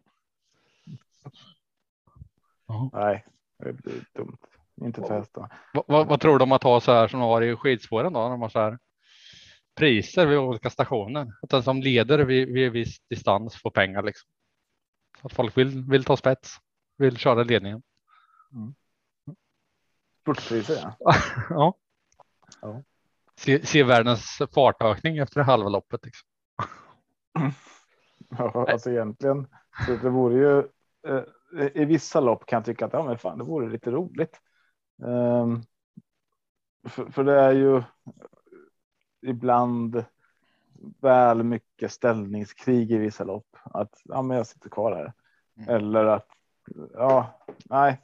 Ja. 2.67 2.89
Nej, 2.93 3.25
det 3.57 3.73
blir 3.73 4.05
dumt. 4.13 4.37
Inte 4.81 5.13
hästarna. 5.13 5.49
Vad, 5.73 5.83
vad, 5.87 6.07
vad 6.07 6.21
tror 6.21 6.39
du 6.39 6.43
om 6.43 6.51
att 6.51 6.63
ha 6.63 6.81
så 6.81 6.91
här 6.91 7.07
som 7.07 7.19
de 7.19 7.25
har 7.25 7.41
i 7.41 7.55
skidspåren 7.55 8.13
då? 8.13 8.29
De 8.29 8.41
har 8.41 8.49
så 8.49 8.59
här 8.59 8.77
priser 9.75 10.25
vid 10.25 10.37
olika 10.37 10.69
stationer. 10.69 11.33
Att 11.41 11.49
den 11.49 11.63
som 11.63 11.81
leder 11.81 12.19
vid, 12.19 12.53
vid 12.53 12.71
viss 12.71 12.99
distans 13.09 13.61
får 13.61 13.71
pengar 13.71 14.03
liksom. 14.03 14.29
Så 15.21 15.27
att 15.27 15.33
folk 15.33 15.57
vill, 15.57 15.83
vill 15.89 16.03
ta 16.03 16.17
spets, 16.17 16.57
vill 16.97 17.17
köra 17.17 17.43
ledningen. 17.43 17.83
Sportpriser 20.21 20.75
ja. 20.81 20.95
Ja. 21.49 21.77
Ja. 22.61 22.83
Se, 23.35 23.65
se 23.65 23.83
världens 23.83 24.41
fartökning 24.55 25.17
efter 25.17 25.41
halva 25.41 25.69
loppet. 25.69 26.05
Liksom. 26.05 26.29
ja 28.29 28.65
alltså 28.71 28.91
egentligen. 28.91 29.47
Så 29.85 29.91
det 29.91 30.09
vore 30.09 30.35
ju. 30.35 30.59
Eh, 31.07 31.81
I 31.81 31.85
vissa 31.85 32.19
lopp 32.19 32.45
kan 32.45 32.57
jag 32.57 32.65
tycka 32.65 32.85
att 32.85 32.93
ja, 32.93 33.03
men 33.03 33.17
fan, 33.17 33.37
det 33.37 33.43
vore 33.43 33.69
lite 33.69 33.91
roligt. 33.91 34.41
Ehm, 35.03 35.61
för, 36.87 37.11
för 37.11 37.23
det 37.23 37.39
är 37.41 37.51
ju 37.51 37.83
ibland 39.21 40.03
väl 41.01 41.43
mycket 41.43 41.91
ställningskrig 41.91 42.91
i 42.91 42.97
vissa 42.97 43.23
lopp. 43.23 43.57
Att 43.63 44.01
ja, 44.03 44.21
men 44.21 44.37
jag 44.37 44.47
sitter 44.47 44.69
kvar 44.69 44.95
här. 44.95 45.13
Mm. 45.57 45.75
Eller 45.75 46.05
att 46.05 46.27
ja, 46.93 47.41
nej, 47.65 48.01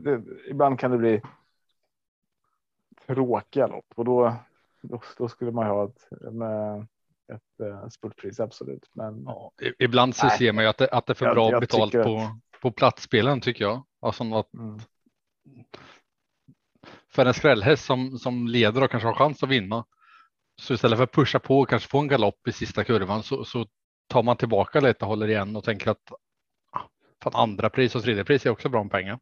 det, 0.00 0.22
ibland 0.48 0.78
kan 0.80 0.90
det 0.90 0.98
bli 0.98 1.22
tråkiga 3.06 3.66
lopp 3.66 3.86
och 3.94 4.04
då, 4.04 4.34
då, 4.82 5.00
då 5.18 5.28
skulle 5.28 5.50
man 5.52 5.66
ha 5.66 5.84
ett, 5.84 6.08
med 6.32 6.86
ett 7.32 7.60
eh, 7.60 7.88
spurtpris, 7.88 8.40
absolut. 8.40 8.90
Men 8.92 9.22
Ja, 9.26 9.52
ibland 9.78 10.16
så 10.16 10.26
Nej. 10.26 10.38
ser 10.38 10.52
man 10.52 10.64
ju 10.64 10.70
att 10.70 10.78
det, 10.78 10.88
att 10.88 11.06
det 11.06 11.12
är 11.12 11.14
för 11.14 11.26
Jag- 11.26 11.34
bra 11.34 11.50
jag 11.50 11.60
betalt 11.60 11.92
på, 11.92 12.38
på 12.62 12.70
platsspelen 12.70 13.40
tycker 13.40 13.64
jag. 13.64 13.82
Alltså 14.00 14.24
något, 14.24 14.54
mm, 14.54 14.78
för 17.10 17.26
en 17.26 17.34
skrällhäst 17.34 17.84
som, 17.84 18.18
som 18.18 18.46
leder 18.46 18.82
och 18.82 18.90
kanske 18.90 19.08
har 19.08 19.14
chans 19.14 19.42
att 19.42 19.48
vinna. 19.48 19.84
Så 20.60 20.74
istället 20.74 20.96
för 20.96 21.04
att 21.04 21.12
pusha 21.12 21.38
på 21.38 21.58
och 21.58 21.68
kanske 21.68 21.88
få 21.88 21.98
en 21.98 22.08
galopp 22.08 22.48
i 22.48 22.52
sista 22.52 22.84
kurvan 22.84 23.22
så, 23.22 23.44
så 23.44 23.66
tar 24.06 24.22
man 24.22 24.36
tillbaka 24.36 24.80
lite 24.80 25.04
och 25.04 25.08
håller 25.08 25.28
igen 25.28 25.56
och 25.56 25.64
tänker 25.64 25.90
att 25.90 26.12
ah, 26.72 26.80
fan, 27.22 27.32
andra 27.34 27.70
pris 27.70 27.94
och 27.94 28.02
tredje 28.02 28.24
pris 28.24 28.46
är 28.46 28.50
också 28.50 28.68
bra 28.68 28.82
med 28.82 28.92
pengar. 28.92 29.18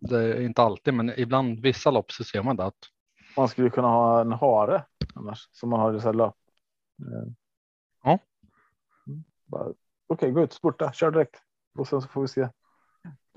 Det 0.00 0.18
är 0.18 0.40
inte 0.40 0.62
alltid, 0.62 0.94
men 0.94 1.12
ibland 1.16 1.60
vissa 1.60 1.90
lopp 1.90 2.12
så 2.12 2.24
ser 2.24 2.42
man 2.42 2.56
det 2.56 2.64
att 2.64 2.78
man 3.36 3.48
skulle 3.48 3.70
kunna 3.70 3.88
ha 3.88 4.20
en 4.20 4.32
hare 4.32 4.84
annars 5.14 5.48
som 5.52 5.70
man 5.70 5.80
har 5.80 5.96
i 5.96 6.00
så 6.00 6.06
här 6.06 6.14
löp. 6.14 6.34
Ja. 8.04 8.18
Mm, 9.06 9.24
Okej, 10.06 10.30
gå 10.30 10.42
ut, 10.42 10.52
spurta, 10.52 10.92
kör 10.92 11.10
direkt 11.10 11.42
och 11.78 11.88
sen 11.88 12.02
så 12.02 12.08
får 12.08 12.22
vi 12.22 12.28
se. 12.28 12.48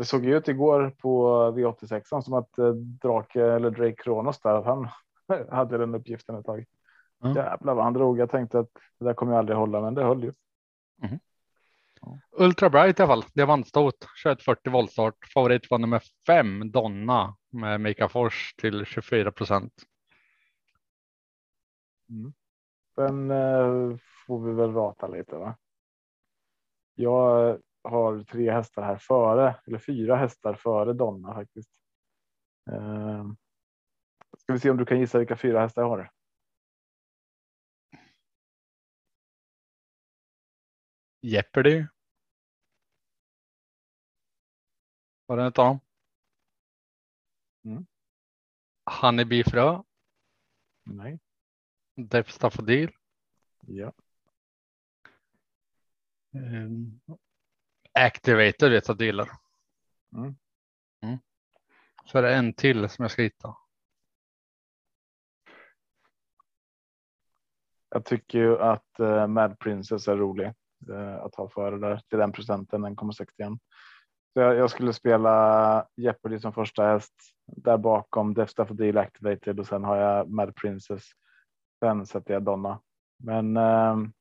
Det 0.01 0.05
såg 0.05 0.25
ju 0.25 0.37
ut 0.37 0.47
igår 0.47 0.89
på 0.89 1.27
V86 1.51 2.21
som 2.21 2.33
att 2.33 2.57
eh, 2.57 2.73
Drake 2.73 3.45
eller 3.45 3.69
Drake 3.69 4.03
Kronos 4.03 4.39
där 4.39 4.55
att 4.55 4.65
han 4.65 4.87
hade 5.49 5.77
den 5.77 5.95
uppgiften 5.95 6.35
ett 6.35 6.45
tag. 6.45 6.65
Ja. 7.19 7.35
Jävlar 7.35 7.73
vad 7.73 7.83
han 7.83 7.93
drog. 7.93 8.19
Jag 8.19 8.29
tänkte 8.29 8.59
att 8.59 8.69
det 8.99 9.05
där 9.05 9.13
kommer 9.13 9.31
jag 9.31 9.39
aldrig 9.39 9.57
hålla, 9.57 9.81
men 9.81 9.93
det 9.93 10.03
höll 10.03 10.23
ju. 10.23 10.31
Ultra 12.31 12.69
Bright 12.69 12.99
i 12.99 13.03
alla 13.03 13.13
fall. 13.13 13.25
Diamantstot 13.33 13.99
2140 14.23 14.71
voltstart. 14.71 15.15
Favorit 15.33 15.71
var 15.71 15.77
nummer 15.77 16.01
fem 16.27 16.71
Donna 16.71 17.35
med 17.49 17.81
Mika 17.81 18.09
Fors 18.09 18.55
till 18.57 18.85
24 18.85 19.31
procent. 19.31 19.73
Sen 22.95 23.31
eh, 23.31 23.97
får 24.27 24.39
vi 24.45 24.53
väl 24.53 24.73
rata 24.73 25.07
lite. 25.07 25.35
Va? 25.35 25.55
Jag 26.95 27.57
har 27.83 28.23
tre 28.23 28.51
hästar 28.51 28.83
här 28.83 28.97
före 28.97 29.55
eller 29.67 29.77
fyra 29.77 30.15
hästar 30.15 30.53
före 30.53 30.93
Donna 30.93 31.33
faktiskt. 31.33 31.69
Eh, 32.71 33.25
ska 34.37 34.53
vi 34.53 34.59
se 34.59 34.69
om 34.69 34.77
du 34.77 34.85
kan 34.85 34.99
gissa 34.99 35.17
vilka 35.17 35.37
fyra 35.37 35.59
hästar 35.61 35.81
jag 35.81 35.89
har? 35.89 36.11
Jeopardy. 41.21 41.85
Var 45.25 45.37
det 45.37 45.45
ett 45.45 45.59
av? 45.59 45.79
Mm. 47.65 47.85
Honeybee 49.01 49.43
Frö. 49.43 49.81
Nej. 50.83 51.19
Staffodil. 52.27 52.91
Ja. 53.67 53.93
Um, 56.33 57.01
Activator 57.93 58.69
vet 58.69 58.89
att 58.89 58.97
du 58.97 59.05
gillar. 59.05 59.29
Mm. 60.15 60.35
Mm. 61.03 61.17
Så 62.05 62.17
är 62.17 62.21
det 62.21 62.35
en 62.35 62.53
till 62.53 62.89
som 62.89 63.03
jag 63.03 63.11
ska 63.11 63.21
hitta. 63.21 63.55
Jag 67.89 68.05
tycker 68.05 68.39
ju 68.39 68.59
att 68.59 68.99
eh, 68.99 69.27
Mad 69.27 69.59
Princess 69.59 70.07
är 70.07 70.17
rolig 70.17 70.53
eh, 70.89 71.15
att 71.15 71.35
ha 71.35 71.49
före 71.49 71.77
där 71.77 72.01
till 72.09 72.19
den 72.19 72.31
procenten 72.31 72.85
1,61. 72.85 73.59
Så 74.33 74.39
jag, 74.39 74.55
jag 74.55 74.69
skulle 74.69 74.93
spela 74.93 75.87
Jeopardy 75.95 76.39
som 76.39 76.53
första 76.53 76.83
häst 76.83 77.13
där 77.45 77.77
bakom 77.77 78.33
Def 78.33 78.49
Staffodil 78.49 78.97
Activated 78.97 79.59
och 79.59 79.67
sen 79.67 79.83
har 79.83 79.97
jag 79.97 80.29
Mad 80.29 80.55
Princess. 80.55 81.03
Sen 81.79 82.05
sätter 82.05 82.33
jag 82.33 82.43
Donna. 82.43 82.81
Men. 83.17 83.57
ehm, 83.57 84.13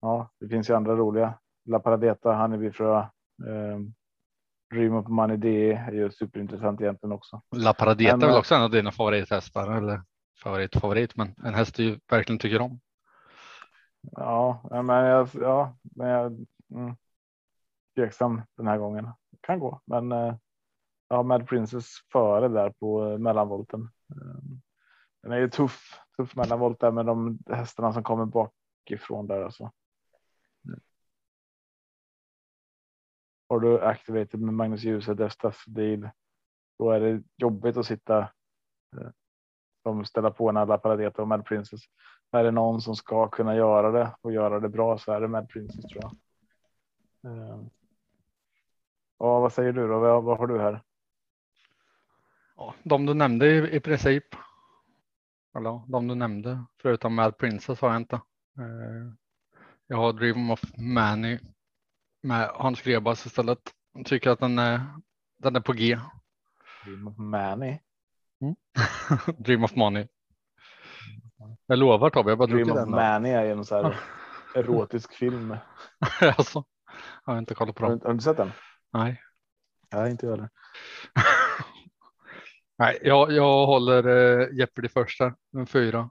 ja, 0.00 0.30
det 0.40 0.48
finns 0.48 0.70
ju 0.70 0.74
andra 0.74 0.96
roliga. 0.96 1.38
La 1.64 1.78
Paradeta, 1.78 2.36
Honeybee 2.36 2.72
Frö. 2.72 3.06
ehm, 3.48 3.94
Dream 4.70 4.94
of 4.94 5.08
Money 5.08 5.36
D 5.36 5.72
är 5.72 5.92
ju 5.92 6.10
superintressant 6.10 6.80
egentligen 6.80 7.12
också. 7.12 7.42
La 7.56 7.72
Paradeta 7.74 8.16
Men, 8.16 8.22
är 8.22 8.26
väl 8.26 8.34
eh, 8.34 8.40
också 8.40 8.54
en 8.54 8.62
av 8.62 8.70
dina 8.70 8.92
favorithästar 8.92 9.76
eller 9.76 10.02
favorit 10.42 10.76
favorit, 10.80 11.16
men 11.16 11.34
en 11.44 11.54
häst 11.54 11.76
du 11.76 12.00
verkligen 12.10 12.38
tycker 12.38 12.60
om. 12.60 12.80
Ja, 14.00 14.60
men 14.70 14.88
jag, 14.88 15.28
ja, 15.32 15.76
men 15.82 16.08
jag 16.08 16.46
mm, 16.74 16.96
tveksam 17.94 18.42
den 18.56 18.66
här 18.66 18.78
gången. 18.78 19.08
Kan 19.40 19.58
gå, 19.58 19.80
men 19.86 20.12
eh, 20.12 20.34
ja, 21.08 21.22
Mad 21.22 21.48
Princess 21.48 21.86
före 22.12 22.48
där 22.48 22.70
på 22.70 23.06
eh, 23.06 23.18
mellanvolten. 23.18 23.80
Eh, 24.10 24.40
Den 25.22 25.32
är 25.32 25.36
ju 25.38 25.50
tuff, 25.50 26.00
tuff 26.16 26.36
mellanvolt 26.36 26.80
där 26.80 26.90
med 26.90 27.06
de 27.06 27.38
hästarna 27.46 27.92
som 27.92 28.02
kommer 28.02 28.24
bakifrån 28.24 29.26
där 29.26 29.42
alltså. 29.44 29.70
Har 33.48 33.60
du 33.60 33.80
activated 33.80 34.40
med 34.40 34.54
Magnus 34.54 34.82
Djuse, 34.82 35.14
Destas 35.14 35.64
Deal, 35.66 36.10
då 36.78 36.90
är 36.90 37.00
det 37.00 37.22
jobbigt 37.36 37.76
att 37.76 37.86
sitta 37.86 38.18
eh, 38.18 39.08
som 39.82 40.04
ställa 40.04 40.30
på 40.30 40.48
en 40.48 40.56
alla 40.56 40.78
Paradeta 40.78 41.22
och 41.22 41.28
Mad 41.28 41.44
Princess. 41.46 41.80
Är 42.32 42.44
det 42.44 42.50
någon 42.50 42.80
som 42.80 42.96
ska 42.96 43.28
kunna 43.28 43.56
göra 43.56 43.90
det 43.90 44.16
och 44.20 44.32
göra 44.32 44.60
det 44.60 44.68
bra 44.68 44.98
så 44.98 45.12
är 45.12 45.20
det 45.20 45.28
Mad 45.28 45.48
Princess 45.48 45.84
tror 45.84 46.02
jag. 46.02 46.12
Eh, 47.32 47.60
Ja, 49.18 49.40
vad 49.40 49.52
säger 49.52 49.72
du 49.72 49.88
då? 49.88 49.98
Vad, 49.98 50.24
vad 50.24 50.38
har 50.38 50.46
du 50.46 50.60
här? 50.60 50.82
Ja, 52.56 52.74
de 52.82 53.06
du 53.06 53.14
nämnde 53.14 53.46
i, 53.46 53.76
i 53.76 53.80
princip. 53.80 54.24
Eller 55.56 55.82
de 55.88 56.08
du 56.08 56.14
nämnde 56.14 56.64
förutom 56.82 57.14
Mad 57.14 57.38
Princess 57.38 57.80
har 57.80 57.88
jag 57.88 57.96
inte. 57.96 58.16
Eh, 58.58 59.12
Jag 59.86 59.96
har 59.96 60.12
Dream 60.12 60.50
of 60.50 60.62
Many 60.76 61.38
med 62.24 62.50
Hans 62.54 62.82
Grebas 62.82 63.26
istället. 63.26 63.58
Jag 63.92 64.06
tycker 64.06 64.30
att 64.30 64.40
den 64.40 64.58
är, 64.58 64.80
den 65.38 65.56
är 65.56 65.60
på 65.60 65.72
G. 65.72 65.98
Manny. 67.16 67.78
Dream 69.38 69.64
of 69.64 69.74
Money. 69.74 70.06
Jag 71.66 71.78
lovar 71.78 72.10
Tobbe, 72.10 72.30
jag 72.30 72.36
har 72.36 72.46
bara 72.46 72.54
Dream 72.54 72.70
of 72.70 72.76
den. 72.76 72.90
Manny 72.90 73.28
är 73.28 73.44
en 73.46 73.64
så 73.64 73.82
här 73.82 73.96
erotisk 74.54 75.14
film. 75.14 75.56
alltså, 76.36 76.64
jag 77.24 77.32
har 77.32 77.38
inte 77.38 77.54
kollat 77.54 77.74
på 77.76 77.84
Har 77.84 77.90
dem. 77.90 77.98
du, 77.98 78.06
har 78.06 78.14
du 78.14 78.20
sett 78.20 78.36
den? 78.36 78.52
Nej. 78.92 79.22
Nej, 79.92 80.10
inte 80.10 80.26
jag 80.26 80.32
heller. 80.32 80.50
Nej, 82.78 82.98
jag, 83.02 83.32
jag 83.32 83.66
håller 83.66 84.06
eh, 84.06 84.48
Jeopardy 84.58 84.88
första, 84.88 85.34
en 85.56 85.66
fyra. 85.66 86.10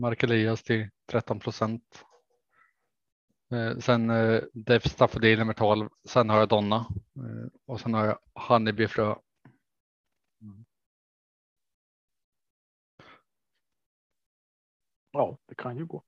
Mark 0.00 0.22
Elias 0.22 0.62
till 0.62 0.90
13 1.10 1.40
procent. 1.40 2.05
Eh, 3.52 3.78
sen 3.78 4.10
eh, 4.10 4.40
Def 4.52 4.84
Staffordil 4.84 5.38
nummer 5.38 5.52
12. 5.52 5.88
Sen 6.04 6.30
har 6.30 6.38
jag 6.38 6.48
Donna 6.48 6.76
eh, 7.16 7.48
och 7.66 7.80
sen 7.80 7.94
har 7.94 8.06
jag 8.06 8.18
Honeybee 8.34 8.88
frö. 8.88 9.14
Ja, 15.10 15.38
det 15.46 15.54
kan 15.54 15.76
ju 15.76 15.86
gå. 15.86 16.02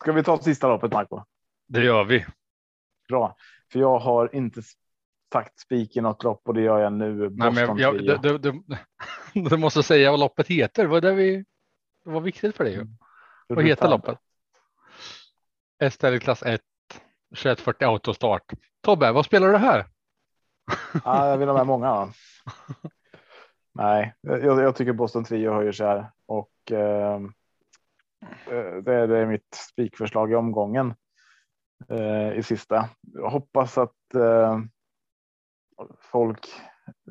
Ska 0.00 0.12
vi 0.12 0.22
ta 0.22 0.38
sista 0.38 0.68
loppet 0.68 0.92
Marco? 0.92 1.24
Det 1.66 1.84
gör 1.84 2.04
vi. 2.04 2.26
Bra, 3.08 3.36
för 3.72 3.78
jag 3.78 3.98
har 3.98 4.34
inte 4.34 4.62
sagt 5.32 5.58
spik 5.58 5.96
i 5.96 6.00
något 6.00 6.24
lopp 6.24 6.48
och 6.48 6.54
det 6.54 6.62
gör 6.62 6.78
jag 6.78 6.92
nu. 6.92 7.30
Nej, 7.30 7.52
men 7.52 7.78
jag, 7.78 7.98
du, 7.98 8.18
du, 8.18 8.38
du, 8.38 8.62
du, 9.48 9.56
måste 9.56 9.82
säga 9.82 10.10
vad 10.10 10.20
loppet 10.20 10.48
heter. 10.48 10.86
Vad 10.86 11.02
det, 11.02 11.14
vi, 11.14 11.44
det 12.04 12.10
var 12.10 12.20
viktigt 12.20 12.56
för 12.56 12.64
dig. 12.64 12.74
Mm. 12.74 12.98
Vad 13.48 13.64
heter 13.64 13.88
loppet? 13.88 14.18
STL 15.90 16.18
klass 16.18 16.42
1 16.42 16.60
2140 17.34 17.88
autostart. 17.88 18.52
Tobbe, 18.80 19.12
vad 19.12 19.24
spelar 19.24 19.48
du 19.48 19.56
här? 19.56 19.86
Ja, 21.04 21.28
jag 21.28 21.38
vill 21.38 21.48
ha 21.48 21.56
med 21.56 21.66
många. 21.66 22.08
Nej, 23.74 24.14
jag, 24.20 24.44
jag, 24.44 24.76
tycker 24.76 24.92
Boston 24.92 25.24
Trio 25.24 25.52
höjer 25.52 25.72
sig 25.72 25.86
här 25.86 26.10
och 26.26 26.52
ehm, 26.70 27.32
eh, 28.46 28.82
det, 28.82 28.94
är, 28.94 29.06
det 29.06 29.18
är 29.18 29.26
mitt 29.26 29.54
spikförslag 29.72 30.32
i 30.32 30.34
omgången 30.34 30.94
eh, 31.88 32.38
i 32.38 32.42
sista. 32.42 32.88
Jag 33.00 33.30
hoppas 33.30 33.78
att 33.78 34.14
eh, 34.14 34.60
folk 35.98 36.48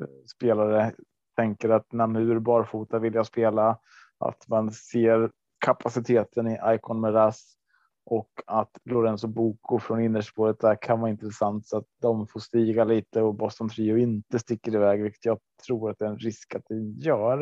eh, 0.00 0.06
spelare 0.36 0.92
tänker 1.36 1.68
att 1.68 1.92
Namur 1.92 2.38
barfota 2.38 2.98
vill 2.98 3.14
jag 3.14 3.26
spela, 3.26 3.78
att 4.18 4.48
man 4.48 4.70
ser 4.70 5.30
kapaciteten 5.58 6.48
i 6.48 6.58
Icon 6.66 7.00
Meras 7.00 7.56
och 8.04 8.30
att 8.46 8.78
Lorenzo 8.84 9.28
Boko 9.28 9.78
från 9.78 10.00
innerspåret 10.00 10.60
där 10.60 10.82
kan 10.82 11.00
vara 11.00 11.10
intressant 11.10 11.66
så 11.66 11.76
att 11.76 11.86
de 12.00 12.26
får 12.26 12.40
stiga 12.40 12.84
lite 12.84 13.22
och 13.22 13.34
Boston 13.34 13.68
Trio 13.68 13.98
inte 13.98 14.38
sticker 14.38 14.74
iväg, 14.74 15.02
vilket 15.02 15.24
jag 15.24 15.38
tror 15.66 15.90
att 15.90 15.98
det 15.98 16.04
är 16.04 16.08
en 16.08 16.18
risk 16.18 16.54
att 16.54 16.62
det 16.68 16.74
gör. 17.06 17.40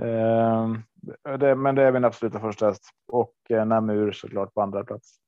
Eh, 0.00 0.72
det, 1.38 1.54
men 1.54 1.74
det 1.74 1.82
är 1.82 1.92
min 1.92 2.04
absoluta 2.04 2.40
första 2.40 2.66
häst 2.66 2.90
och 3.08 3.34
eh, 3.50 3.66
Namur 3.66 4.12
såklart 4.12 4.54
på 4.54 4.62
andra 4.62 4.84
plats. 4.84 5.18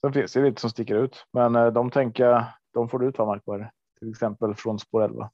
Sen 0.00 0.12
finns 0.12 0.32
det 0.32 0.42
lite 0.42 0.60
som 0.60 0.70
sticker 0.70 0.94
ut, 0.94 1.26
men 1.32 1.56
eh, 1.56 1.66
de 1.66 1.90
tänker 1.90 2.44
de 2.72 2.88
får 2.88 2.98
du 2.98 3.12
ta 3.12 3.26
mark 3.26 3.44
på 3.44 3.66
till 3.98 4.10
exempel 4.10 4.54
från 4.54 4.78
spår 4.78 5.02
11. 5.02 5.30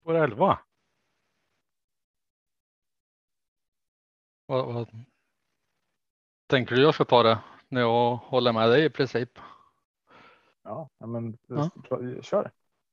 Spår 0.00 0.14
11? 0.14 0.58
Vad, 4.46 4.74
vad, 4.74 4.88
tänker 6.46 6.74
du 6.74 6.82
jag 6.82 6.94
ska 6.94 7.04
ta 7.04 7.22
det 7.22 7.38
när 7.68 7.80
jag 7.80 8.16
håller 8.16 8.52
med 8.52 8.68
dig 8.68 8.84
i 8.84 8.90
princip? 8.90 9.38
Ja, 10.62 10.88
men 10.98 11.38
ja. 11.46 11.70
kör. 12.22 12.50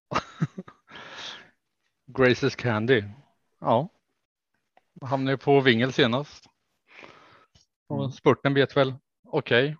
Graces 2.05 2.55
Candy. 2.55 3.03
Ja. 3.59 3.89
Hamnade 5.01 5.37
på 5.37 5.61
vingel 5.61 5.93
senast. 5.93 6.49
Och 7.87 7.99
mm. 7.99 8.11
spurten 8.11 8.53
vet 8.53 8.77
väl 8.77 8.93
okej. 9.27 9.65
Okay. 9.65 9.75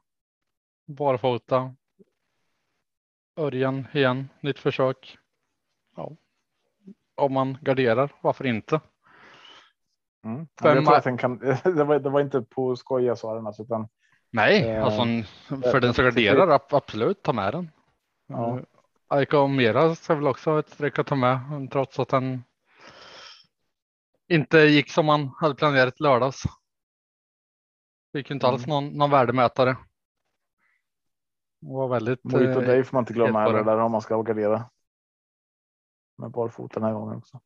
Barfota. 0.86 1.76
Örjan 3.36 3.88
igen, 3.94 4.30
nytt 4.42 4.60
försök. 4.60 5.18
Ja. 5.96 6.12
Om 7.16 7.34
man 7.34 7.58
garderar, 7.62 8.16
varför 8.22 8.46
inte? 8.46 8.82
Mm. 10.24 10.48
Fem... 10.62 10.84
Jag 10.84 11.04
tror 11.04 11.18
kan, 11.18 11.38
det, 11.64 11.84
var, 11.84 12.00
det 12.00 12.10
var 12.10 12.22
inte 12.22 12.42
på 12.42 12.76
skoj 12.76 13.04
jag 13.04 13.18
sa 13.18 13.36
den 13.36 13.48
alltså, 13.48 13.64
utan. 13.64 13.88
Nej, 14.32 14.70
eh, 14.70 14.84
alltså 14.84 15.04
för 15.72 15.82
den 15.82 15.94
som 15.94 16.06
garderar 16.06 16.60
absolut 16.70 17.24
ta 17.24 17.34
med 17.34 17.54
den. 17.54 17.70
Ja. 18.28 18.60
Aika 19.08 19.40
och 19.40 19.50
Mera 19.50 19.96
ska 19.96 20.16
väl 20.16 20.28
också 20.28 20.52
ha 20.52 20.60
ett 20.60 20.70
streck 20.70 21.00
att 21.00 21.08
ta 21.08 21.16
med 21.16 21.40
trots 21.72 22.00
att 22.00 22.10
den 22.10 22.44
inte 24.28 24.58
gick 24.58 24.92
som 24.92 25.06
man 25.06 25.32
hade 25.40 25.56
planerat 25.56 26.00
lördags. 26.00 26.44
Fick 28.14 28.32
inte 28.32 28.48
alls 28.48 28.66
mm. 28.66 28.76
någon, 28.76 28.98
någon 28.98 29.12
värdemätare. 29.12 29.78
Var 31.60 31.88
väldigt. 31.88 32.24
Mojito 32.24 32.62
eh, 32.62 32.68
Day 32.68 32.84
får 32.84 32.96
man 32.98 33.02
inte 33.02 33.14
glömma 33.14 33.42
heller 33.42 33.64
där 33.64 33.78
om 33.78 33.92
man 33.92 34.02
ska 34.02 34.22
gardera. 34.22 34.66
Med 36.18 36.32
barfota 36.32 36.80
den 36.80 36.90
här 36.90 36.94
gången 36.94 37.18
också. 37.18 37.42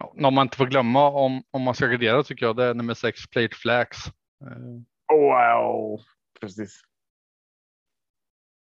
Om 0.00 0.34
man 0.34 0.46
inte 0.46 0.56
får 0.56 0.66
glömma 0.66 1.08
om, 1.08 1.42
om 1.50 1.62
man 1.62 1.74
ska 1.74 1.86
gardera 1.86 2.22
tycker 2.22 2.46
jag 2.46 2.56
det 2.56 2.64
är 2.64 2.74
nummer 2.74 2.94
sex 2.94 3.26
Plate 3.30 3.56
Flax. 3.56 3.98
Oh, 5.12 5.20
wow, 5.20 6.00
precis. 6.40 6.82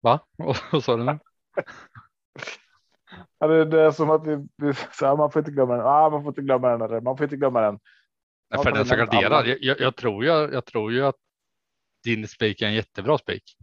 Va? 0.02 0.20
Vad 0.72 0.84
sa 0.84 0.98
du 0.98 1.04
nu? 1.04 1.20
ja, 3.40 3.48
det, 3.48 3.66
det, 3.66 3.82
är 3.82 3.92
som 3.92 4.10
att 4.10 4.28
vi, 4.28 4.48
vi 4.58 4.74
här, 5.02 5.18
man 5.18 5.32
får 5.32 5.40
inte 5.40 5.52
glömma 5.52 5.76
den. 5.76 5.86
Ah, 5.86 6.10
man 6.10 6.24
får 6.24 6.30
inte 6.32 6.42
glömma 6.42 6.70
den. 6.70 6.82
Eller, 6.82 7.02
man 7.02 7.18
får 7.18 7.24
inte 7.24 7.38
glömma 7.38 7.62
den. 7.62 7.80
Nej, 8.50 8.64
för 8.64 8.72
den 8.72 8.86
som 8.86 8.98
garderar. 8.98 9.46
Jag, 9.46 9.58
jag, 9.62 9.80
jag, 9.80 9.96
tror 9.96 10.24
ju, 10.24 10.30
jag 10.30 10.66
tror 10.66 10.92
ju 10.92 11.06
att 11.06 11.16
din 12.04 12.28
spik 12.28 12.62
är 12.62 12.68
en 12.68 12.74
jättebra 12.74 13.18
spik. 13.18 13.58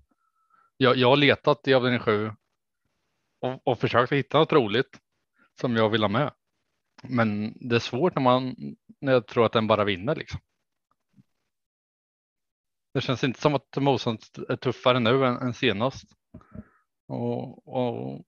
Jag, 0.76 0.96
jag 0.96 1.08
har 1.08 1.16
letat 1.16 1.68
i 1.68 1.74
avdelning 1.74 2.00
sju 2.00 2.32
och, 3.40 3.68
och 3.68 3.78
försökt 3.78 4.12
hitta 4.12 4.38
något 4.38 4.52
roligt 4.52 4.98
som 5.60 5.76
jag 5.76 5.90
vill 5.90 6.02
ha 6.02 6.08
med. 6.08 6.32
Men 7.08 7.54
det 7.68 7.76
är 7.76 7.80
svårt 7.80 8.14
när 8.14 8.22
man 8.22 8.56
när 9.00 9.12
jag 9.12 9.26
tror 9.26 9.46
att 9.46 9.52
den 9.52 9.66
bara 9.66 9.84
vinner 9.84 10.14
liksom. 10.14 10.40
Det 12.94 13.00
känns 13.00 13.24
inte 13.24 13.40
som 13.40 13.54
att 13.54 13.76
motståndet 13.76 14.38
är 14.48 14.56
tuffare 14.56 15.00
nu 15.00 15.26
än, 15.26 15.36
än 15.36 15.54
senast. 15.54 16.04
Och, 17.06 17.68
och 17.68 18.24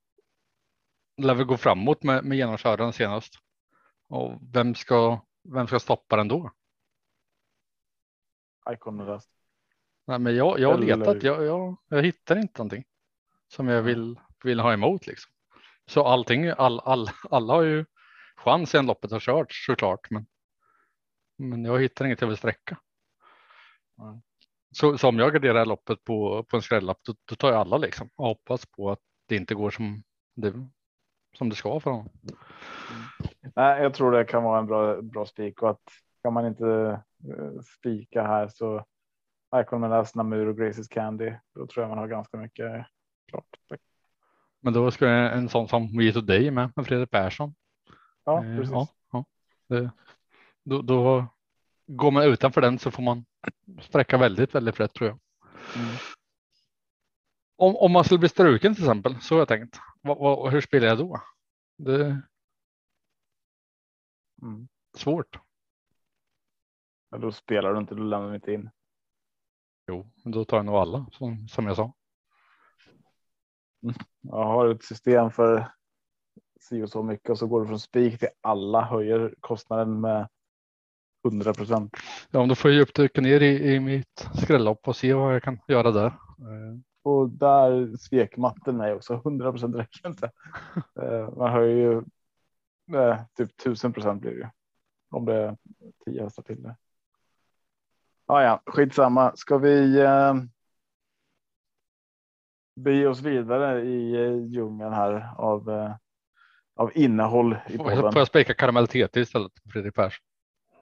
lär 1.16 1.35
väl 1.35 1.47
gå 1.47 1.57
framåt 1.57 2.03
med, 2.03 2.24
med 2.24 2.39
genomköraren 2.39 2.93
senast. 2.93 3.35
Och 4.09 4.41
vem 4.53 4.74
ska, 4.74 5.20
vem 5.55 5.66
ska 5.66 5.79
stoppa 5.81 6.16
den 6.16 6.29
då? 6.29 6.51
Icon 8.70 9.20
Nej, 10.07 10.18
men 10.18 10.37
jag, 10.37 10.61
jag 10.61 10.70
har 10.70 10.79
letat, 10.79 11.22
jag, 11.22 11.45
jag, 11.45 11.77
jag 11.89 12.03
hittar 12.03 12.37
inte 12.37 12.59
någonting 12.59 12.85
som 13.49 13.68
jag 13.68 13.83
vill, 13.83 14.20
vill 14.45 14.61
ha 14.61 14.72
emot 14.72 15.07
liksom. 15.07 15.33
Så 15.87 16.05
allting, 16.05 16.49
all, 16.49 16.81
all, 16.81 17.11
alla 17.31 17.55
har 17.55 17.62
ju 17.62 17.85
chans 18.37 18.70
sen 18.70 18.87
loppet 18.87 19.11
har 19.11 19.20
kört 19.20 19.53
såklart. 19.53 20.11
Men, 20.11 20.26
men 21.39 21.64
jag 21.64 21.80
hittar 21.80 22.05
inget 22.05 22.20
jag 22.20 22.28
vill 22.28 22.37
sträcka. 22.37 22.78
Mm. 24.01 24.20
Så, 24.70 24.99
så 24.99 25.09
om 25.09 25.18
jag 25.18 25.32
garderar 25.32 25.66
loppet 25.66 26.05
på, 26.05 26.43
på 26.43 26.57
en 26.57 26.62
skrällapp 26.62 26.99
då, 27.03 27.14
då, 27.24 27.34
tar 27.34 27.49
jag 27.49 27.61
alla 27.61 27.78
liksom 27.78 28.11
och 28.16 28.26
hoppas 28.26 28.66
på 28.66 28.91
att 28.91 29.01
det 29.28 29.37
inte 29.37 29.55
går 29.55 29.70
som 29.70 30.03
det, 30.34 30.68
som 31.39 31.49
det 31.49 31.57
ska 31.57 31.80
för 31.80 31.91
honom. 31.91 32.09
Mm. 32.22 32.37
Nej, 33.57 33.82
jag 33.82 33.95
tror 33.95 34.12
det 34.12 34.24
kan 34.24 34.43
vara 34.43 34.59
en 34.59 34.66
bra, 34.66 35.03
bra 35.03 35.26
spik 35.26 35.62
och 35.62 35.70
att 35.70 35.82
kan 36.22 36.32
man 36.32 36.47
inte 36.47 36.64
uh, 36.64 37.61
spika 37.78 38.22
här 38.22 38.49
så 38.49 38.84
Icon 39.57 39.80
Menas, 39.80 40.14
Namur 40.14 40.47
och 40.47 40.57
Graces 40.57 40.89
Candy. 40.89 41.32
Då 41.55 41.66
tror 41.66 41.82
jag 41.82 41.89
man 41.89 41.99
har 41.99 42.09
ganska 42.09 42.37
mycket 42.37 42.87
klart. 43.30 43.47
Men 44.61 44.72
då 44.72 44.91
ska 44.91 45.09
en 45.09 45.49
sån 45.49 45.68
som 45.68 45.99
We 45.99 46.12
Today 46.12 46.51
med, 46.51 46.72
med 46.76 46.87
Fredrik 46.87 47.11
Persson. 47.11 47.55
Ja, 48.27 48.45
eh, 48.45 48.57
precis. 48.57 48.72
Ja, 48.72 48.89
ja. 49.12 49.24
Det, 49.68 49.91
då, 50.64 50.83
då, 50.83 51.27
går 51.87 52.11
man 52.11 52.24
utanför 52.24 52.61
den 52.61 52.79
så 52.79 52.91
får 52.91 53.03
man 53.03 53.24
sträcka 53.81 54.18
väldigt, 54.18 54.55
väldigt 54.55 54.81
rätt 54.81 54.95
tror 54.95 55.09
jag. 55.09 55.18
Mm. 55.77 55.97
Om, 57.57 57.77
om 57.77 57.93
man 57.93 58.05
skulle 58.05 58.18
bli 58.18 58.29
struken 58.29 58.74
till 58.74 58.85
exempel, 58.85 59.20
så 59.20 59.35
har 59.35 59.39
jag 59.39 59.49
tänkt. 59.49 59.79
Vad, 60.01 60.18
vad, 60.18 60.53
hur 60.53 60.61
spelar 60.61 60.87
jag 60.89 60.99
då? 60.99 61.20
Det 61.77 61.95
är 61.95 62.22
mm. 64.43 64.68
svårt. 64.97 65.39
Ja, 67.11 67.18
då 67.18 67.33
spelar 67.33 67.72
du 67.72 67.79
inte, 67.79 67.95
då 67.95 68.03
lämnar 68.03 68.29
du 68.29 68.35
inte 68.35 68.53
in. 68.53 68.70
Jo, 69.87 70.11
då 70.24 70.45
tar 70.45 70.57
jag 70.57 70.66
nog 70.66 70.74
alla 70.74 71.07
som, 71.12 71.49
som 71.49 71.66
jag 71.66 71.77
sa. 71.77 71.93
Jag 74.20 74.45
har 74.45 74.68
ett 74.68 74.85
system 74.85 75.31
för 75.31 75.76
si 76.68 76.82
och 76.82 76.90
så 76.90 77.02
mycket 77.02 77.30
och 77.30 77.38
så 77.38 77.46
går 77.46 77.60
det 77.60 77.66
från 77.66 77.80
spik 77.80 78.18
till 78.18 78.28
alla 78.40 78.82
höjer 78.82 79.34
kostnaden 79.40 80.00
med 80.00 80.28
100 81.24 81.54
procent. 81.54 81.96
Ja, 82.30 82.46
då 82.46 82.54
får 82.54 82.70
jag 82.70 82.82
upptäcka 82.82 83.20
ner 83.20 83.40
i, 83.40 83.74
i 83.74 83.80
mitt 83.80 84.28
skrällopp 84.34 84.88
och 84.88 84.96
se 84.96 85.14
vad 85.14 85.34
jag 85.34 85.42
kan 85.42 85.58
göra 85.68 85.90
där. 85.90 86.06
Eh. 86.06 86.78
Och 87.02 87.30
där 87.30 87.96
svek 87.96 88.36
matten 88.36 88.76
mig 88.76 88.94
också. 88.94 89.14
100 89.14 89.50
procent 89.50 89.76
räcker 89.76 90.08
inte. 90.08 90.30
Eh, 91.02 91.36
man 91.36 91.52
höjer 91.52 91.76
ju 91.76 92.02
eh, 92.98 93.20
typ 93.36 93.60
1000 93.60 93.92
procent 93.92 94.20
blir 94.20 94.30
det 94.30 94.36
ju 94.36 94.48
om 95.10 95.24
det 95.24 95.34
är 95.34 95.56
10 96.04 96.22
hästar 96.22 96.42
till 96.42 96.62
det. 96.62 96.76
Ah, 98.26 98.42
ja, 98.42 98.62
skitsamma. 98.66 99.36
Ska 99.36 99.58
vi 99.58 100.00
eh, 100.00 100.34
bege 102.76 103.06
oss 103.06 103.20
vidare 103.20 103.82
i 103.82 104.10
djungeln 104.46 104.92
här 104.92 105.34
av 105.36 105.70
eh, 105.70 105.94
av 106.77 106.93
innehåll 106.95 107.57
i 107.68 107.79
podden. 107.79 108.12
Får 108.12 108.20
jag 108.20 108.27
spika 108.27 108.55
karamelltet 108.55 109.16
istället? 109.16 109.53
Fredrik 109.72 109.95
Persson. 109.95 110.24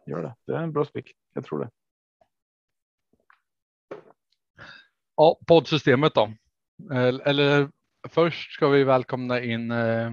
Gör 0.07 0.23
det. 0.23 0.35
Det 0.47 0.53
är 0.53 0.63
en 0.63 0.73
bra 0.73 0.85
spik. 0.85 1.13
Jag 1.35 1.45
tror 1.45 1.59
det. 1.59 1.71
Ja, 5.17 5.39
poddsystemet 5.47 6.15
då. 6.15 6.33
Eller 7.25 7.69
först 8.09 8.53
ska 8.53 8.69
vi 8.69 8.85
välkomna 8.85 9.41
in 9.41 9.71
eh, 9.71 10.13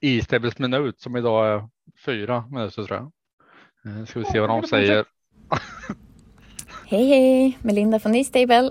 Istables 0.00 0.58
minut 0.58 1.00
som 1.00 1.16
idag 1.16 1.46
är 1.46 1.68
fyra 2.04 2.44
minuter 2.50 2.84
tror 2.84 2.98
jag. 2.98 3.12
Eh, 3.98 4.04
ska 4.04 4.18
vi 4.18 4.24
se 4.24 4.40
vad 4.40 4.48
de 4.48 4.62
säger. 4.62 5.04
hej 6.86 7.08
hej, 7.08 7.58
Melinda 7.62 8.00
från 8.00 8.14
Istable. 8.14 8.70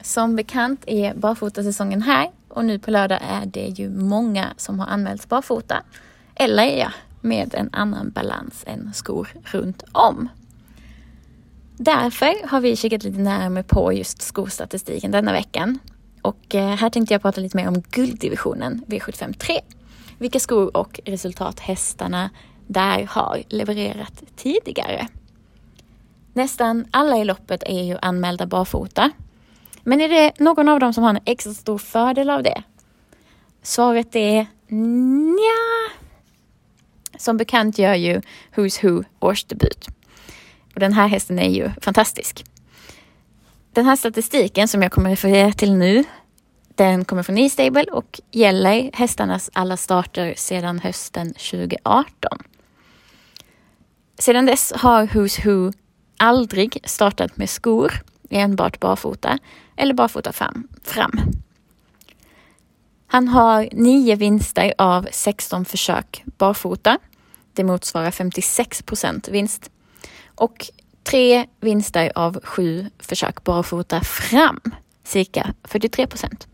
Som 0.00 0.36
bekant 0.36 0.84
är 0.86 1.14
barfotasäsongen 1.14 2.02
här 2.02 2.30
och 2.50 2.64
nu 2.64 2.78
på 2.78 2.90
lördag 2.90 3.18
är 3.22 3.46
det 3.46 3.66
ju 3.66 3.90
många 3.90 4.54
som 4.56 4.80
har 4.80 4.86
anmälts 4.86 5.28
barfota. 5.28 5.82
Eller 6.34 6.64
ja, 6.64 6.92
med 7.20 7.54
en 7.54 7.70
annan 7.72 8.10
balans 8.10 8.64
än 8.66 8.92
skor 8.94 9.28
runt 9.44 9.84
om. 9.92 10.28
Därför 11.76 12.48
har 12.48 12.60
vi 12.60 12.76
kikat 12.76 13.02
lite 13.02 13.18
närmare 13.18 13.64
på 13.64 13.92
just 13.92 14.22
skostatistiken 14.22 15.10
denna 15.10 15.32
veckan. 15.32 15.78
Och 16.22 16.54
eh, 16.54 16.76
här 16.76 16.90
tänkte 16.90 17.14
jag 17.14 17.22
prata 17.22 17.40
lite 17.40 17.56
mer 17.56 17.68
om 17.68 17.82
gulddivisionen 17.90 18.84
V75 18.86 19.32
3. 19.32 19.60
Vilka 20.18 20.40
skor 20.40 20.76
och 20.76 21.00
resultat 21.04 21.60
hästarna 21.60 22.30
där 22.66 23.06
har 23.10 23.42
levererat 23.48 24.22
tidigare. 24.36 25.08
Nästan 26.32 26.86
alla 26.90 27.18
i 27.18 27.24
loppet 27.24 27.62
är 27.66 27.82
ju 27.82 27.98
anmälda 28.02 28.46
barfota. 28.46 29.10
Men 29.82 30.00
är 30.00 30.08
det 30.08 30.32
någon 30.38 30.68
av 30.68 30.80
dem 30.80 30.92
som 30.92 31.04
har 31.04 31.10
en 31.10 31.20
extra 31.24 31.54
stor 31.54 31.78
fördel 31.78 32.30
av 32.30 32.42
det? 32.42 32.62
Svaret 33.62 34.16
är 34.16 34.46
nja. 34.68 35.90
Som 37.18 37.36
bekant 37.36 37.78
gör 37.78 37.94
ju 37.94 38.20
Who's 38.54 38.82
Who 38.82 39.04
årsdebut. 39.18 39.88
Och 40.74 40.80
den 40.80 40.92
här 40.92 41.08
hästen 41.08 41.38
är 41.38 41.50
ju 41.50 41.70
fantastisk. 41.80 42.44
Den 43.72 43.86
här 43.86 43.96
statistiken 43.96 44.68
som 44.68 44.82
jag 44.82 44.92
kommer 44.92 45.10
referera 45.10 45.52
till 45.52 45.74
nu, 45.74 46.04
den 46.74 47.04
kommer 47.04 47.22
från 47.22 47.38
E-stable 47.38 47.84
och 47.84 48.20
gäller 48.30 48.90
hästarnas 48.92 49.50
alla 49.52 49.76
starter 49.76 50.34
sedan 50.36 50.78
hösten 50.78 51.34
2018. 51.34 52.38
Sedan 54.18 54.46
dess 54.46 54.72
har 54.76 55.06
Who's 55.06 55.44
Who 55.44 55.72
aldrig 56.16 56.78
startat 56.84 57.36
med 57.36 57.50
skor, 57.50 57.92
enbart 58.30 58.80
barfota 58.80 59.38
eller 59.80 59.94
barfota 59.94 60.32
fram. 60.32 60.68
fram. 60.84 61.20
Han 63.06 63.28
har 63.28 63.68
nio 63.72 64.14
vinster 64.16 64.74
av 64.78 65.08
16 65.12 65.64
försök 65.64 66.22
barfota. 66.24 66.98
Det 67.52 67.64
motsvarar 67.64 68.10
56 68.10 68.82
procent 68.82 69.28
vinst. 69.28 69.70
Och 70.34 70.70
tre 71.02 71.46
vinster 71.60 72.12
av 72.14 72.40
sju 72.44 72.90
försök 72.98 73.44
barfota 73.44 74.00
fram, 74.00 74.60
cirka 75.04 75.54
43 75.64 76.06
procent. 76.06 76.48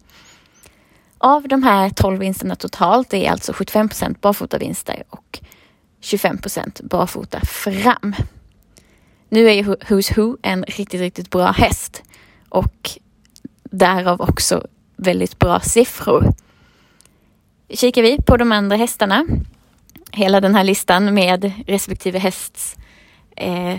Av 1.19 1.49
de 1.49 1.63
här 1.63 1.91
12 1.91 2.19
vinsterna 2.19 2.57
totalt 2.57 3.15
är 3.15 3.31
alltså 3.31 3.53
75 3.53 3.89
procent 3.89 4.21
barfotavinster 4.21 5.03
och 5.11 5.41
25 6.01 6.39
procent 6.39 6.81
barfota 6.81 7.41
fram. 7.41 8.15
Nu 9.29 9.49
är 9.49 9.53
ju 9.53 9.63
Who's 9.63 10.17
Who 10.17 10.37
en 10.43 10.65
riktigt, 10.65 11.01
riktigt 11.01 11.31
bra 11.31 11.53
häst 11.53 12.03
och 12.49 12.91
därav 13.79 14.21
också 14.21 14.67
väldigt 14.97 15.39
bra 15.39 15.61
siffror. 15.61 16.35
Kikar 17.69 18.03
vi 18.03 18.23
på 18.23 18.37
de 18.37 18.53
andra 18.53 18.77
hästarna, 18.77 19.27
hela 20.13 20.41
den 20.41 20.55
här 20.55 20.65
listan 20.65 21.15
med 21.15 21.53
respektive 21.67 22.19
hästs 22.19 22.77
eh, 23.37 23.79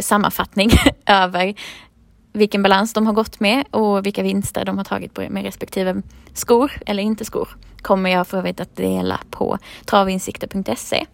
sammanfattning 0.00 0.70
över 1.06 1.54
vilken 2.32 2.62
balans 2.62 2.92
de 2.92 3.06
har 3.06 3.12
gått 3.12 3.40
med 3.40 3.64
och 3.70 4.06
vilka 4.06 4.22
vinster 4.22 4.64
de 4.64 4.76
har 4.76 4.84
tagit 4.84 5.16
med 5.16 5.42
respektive 5.42 6.02
skor 6.32 6.72
eller 6.86 7.02
inte 7.02 7.24
skor 7.24 7.48
kommer 7.82 8.10
jag 8.10 8.26
för 8.26 8.38
övrigt 8.38 8.60
att 8.60 8.76
dela 8.76 9.20
på 9.30 9.58
travinsikter.se. 9.84 11.06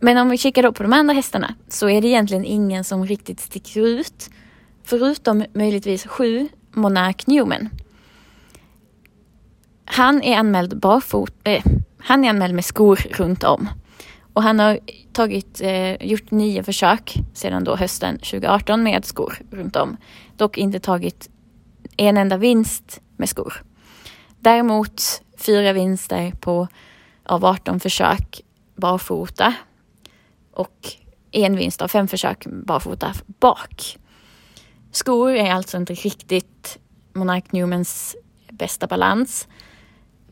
Men 0.00 0.18
om 0.18 0.30
vi 0.30 0.38
kikar 0.38 0.62
då 0.62 0.72
på 0.72 0.82
de 0.82 0.92
andra 0.92 1.14
hästarna 1.14 1.54
så 1.68 1.88
är 1.88 2.02
det 2.02 2.08
egentligen 2.08 2.44
ingen 2.44 2.84
som 2.84 3.06
riktigt 3.06 3.40
sticker 3.40 3.80
ut. 3.80 4.30
Förutom 4.84 5.44
möjligtvis 5.54 6.06
sju 6.06 6.48
Monark 6.72 7.26
Newman. 7.26 7.68
Han 9.84 10.22
är 10.22 10.36
anmäld 10.36 10.80
barfot, 10.80 11.34
eh, 11.44 11.64
han 11.98 12.24
är 12.24 12.28
anmäld 12.28 12.54
med 12.54 12.64
skor 12.64 12.96
runt 13.10 13.44
om. 13.44 13.68
Och 14.32 14.42
han 14.42 14.58
har 14.58 14.78
tagit, 15.12 15.60
eh, 15.60 16.06
gjort 16.06 16.30
nio 16.30 16.62
försök 16.62 17.14
sedan 17.34 17.64
då 17.64 17.76
hösten 17.76 18.18
2018 18.18 18.82
med 18.82 19.04
skor 19.04 19.38
runt 19.50 19.76
om. 19.76 19.96
Dock 20.36 20.58
inte 20.58 20.80
tagit 20.80 21.30
en 21.96 22.16
enda 22.16 22.36
vinst 22.36 23.00
med 23.16 23.28
skor. 23.28 23.62
Däremot 24.40 25.02
fyra 25.38 25.72
vinster 25.72 26.32
på, 26.40 26.68
av 27.24 27.44
18 27.44 27.80
försök 27.80 28.40
barfota 28.76 29.54
och 30.52 30.78
en 31.30 31.56
vinst 31.56 31.82
av 31.82 31.88
fem 31.88 32.08
försök 32.08 32.46
barfota 32.46 33.12
bak. 33.40 33.98
Skor 34.92 35.30
är 35.30 35.52
alltså 35.52 35.76
inte 35.76 35.94
riktigt 35.94 36.78
Monark 37.12 37.52
Newmans 37.52 38.16
bästa 38.50 38.86
balans. 38.86 39.48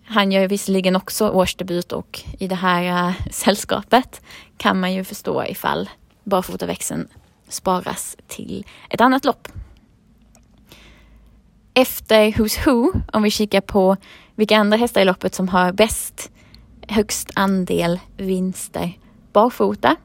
Han 0.04 0.32
gör 0.32 0.48
visserligen 0.48 0.96
också 0.96 1.30
årsdebut 1.30 1.92
och 1.92 2.20
i 2.38 2.48
det 2.48 2.54
här 2.54 3.08
uh, 3.08 3.14
sällskapet 3.30 4.22
kan 4.56 4.80
man 4.80 4.92
ju 4.92 5.04
förstå 5.04 5.44
ifall 5.44 5.90
barfotaväxeln 6.24 7.08
sparas 7.48 8.16
till 8.26 8.66
ett 8.90 9.00
annat 9.00 9.24
lopp. 9.24 9.48
Efter 11.74 12.30
Who's 12.32 12.64
Who, 12.64 12.92
om 13.12 13.22
vi 13.22 13.30
kikar 13.30 13.60
på 13.60 13.96
vilka 14.34 14.56
andra 14.56 14.76
hästar 14.76 15.00
i 15.00 15.04
loppet 15.04 15.34
som 15.34 15.48
har 15.48 15.72
bäst, 15.72 16.30
högst 16.88 17.30
andel 17.34 18.00
vinster 18.16 18.98
barfota, 19.32 19.96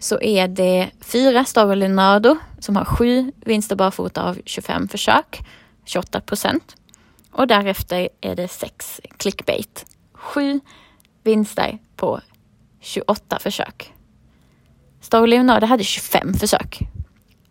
så 0.00 0.20
är 0.20 0.48
det 0.48 0.90
fyra 1.00 1.44
Star 1.44 1.76
Leonardo 1.76 2.36
som 2.58 2.76
har 2.76 2.84
sju 2.84 3.32
vinster 3.36 3.76
barfota 3.76 4.22
av 4.22 4.38
25 4.44 4.88
försök, 4.88 5.40
28 5.84 6.20
procent. 6.20 6.76
Och 7.30 7.46
därefter 7.46 8.08
är 8.20 8.36
det 8.36 8.48
sex 8.48 9.00
clickbait. 9.16 9.86
Sju 10.12 10.60
vinster 11.22 11.78
på 11.96 12.20
28 12.80 13.38
försök. 13.38 13.92
Star 15.00 15.26
Leonardo 15.26 15.66
hade 15.66 15.84
25 15.84 16.34
försök. 16.34 16.78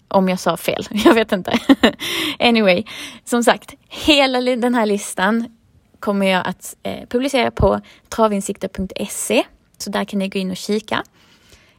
Om 0.08 0.30
jag 0.30 0.40
sa 0.40 0.58
fel, 0.58 0.88
jag 0.92 1.14
vet 1.14 1.32
inte. 1.32 1.60
anyway, 2.40 2.84
som 3.24 3.44
sagt, 3.44 3.74
hela 3.88 4.42
den 4.42 4.76
här 4.76 4.86
listan 4.86 5.58
kommer 6.00 6.26
jag 6.26 6.48
att 6.48 6.76
eh, 6.84 7.08
publicera 7.10 7.52
på 7.52 7.82
travinsikter.se. 8.10 9.44
Så 9.78 9.90
där 9.90 10.06
kan 10.06 10.20
ni 10.20 10.30
gå 10.30 10.40
in 10.40 10.52
och 10.52 10.58
kika. 10.58 11.04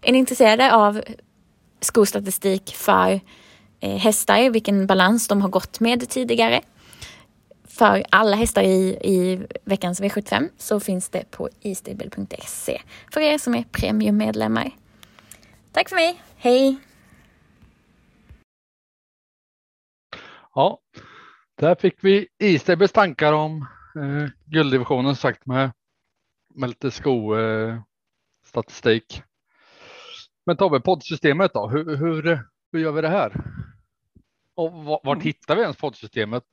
Är 0.02 0.12
ni 0.12 0.18
intresserade 0.18 0.74
av 0.74 1.02
skostatistik 1.80 2.74
för 2.76 3.20
eh, 3.80 3.96
hästar, 3.96 4.50
vilken 4.50 4.86
balans 4.86 5.28
de 5.28 5.42
har 5.42 5.48
gått 5.48 5.80
med 5.80 6.08
tidigare, 6.08 6.62
för 7.80 8.04
alla 8.10 8.36
hästar 8.36 8.62
i, 8.62 8.98
i 9.02 9.46
veckans 9.64 10.00
V75 10.00 10.48
så 10.58 10.80
finns 10.80 11.08
det 11.08 11.30
på 11.30 11.48
istable.se 11.60 12.82
för 13.12 13.20
er 13.20 13.38
som 13.38 13.54
är 13.54 13.62
premiummedlemmar. 13.62 14.70
Tack 15.72 15.88
för 15.88 15.96
mig, 15.96 16.22
hej! 16.36 16.76
Ja, 20.54 20.80
där 21.54 21.74
fick 21.74 22.04
vi 22.04 22.28
Istables 22.38 22.92
tankar 22.92 23.32
om 23.32 23.66
eh, 23.96 24.26
gulddivisionen 24.44 25.16
sagt 25.16 25.46
med, 25.46 25.72
med 26.54 26.68
lite 26.68 26.90
skostatistik. 26.90 29.16
Eh, 29.16 29.22
men 30.46 30.56
Tobbe, 30.56 30.80
poddsystemet 30.80 31.54
då, 31.54 31.68
hur, 31.68 31.96
hur, 31.96 32.40
hur 32.72 32.80
gör 32.80 32.92
vi 32.92 33.00
det 33.00 33.08
här? 33.08 33.32
Och 34.54 34.72
vart, 34.72 35.00
vart 35.04 35.22
hittar 35.22 35.56
vi 35.56 35.62
ens 35.62 35.76
poddsystemet 35.76 36.44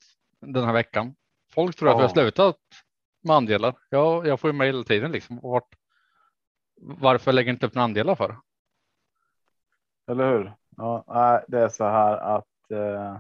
den 0.42 0.64
här 0.64 0.74
veckan. 0.74 1.16
Folk 1.54 1.76
tror 1.76 1.90
ja. 1.90 1.96
att 1.96 2.00
vi 2.00 2.04
har 2.04 2.10
slutat 2.10 2.58
med 3.24 3.36
andelar. 3.36 3.76
Ja, 3.90 4.26
jag 4.26 4.40
får 4.40 4.50
ju 4.50 4.58
mejl 4.58 4.76
hela 4.76 4.84
tiden 4.84 5.12
liksom. 5.12 5.40
Vart, 5.44 5.76
varför 6.82 7.34
lägger 7.34 7.54
inte 7.54 7.66
upp 7.66 7.76
några 7.76 7.84
andelar 7.84 8.16
för? 8.16 8.38
Eller 10.12 10.32
hur? 10.32 10.54
Ja, 10.78 11.44
det 11.48 11.60
är 11.60 11.70
så 11.70 11.84
här 11.84 12.18
att 12.18 12.72
eh, 12.72 13.20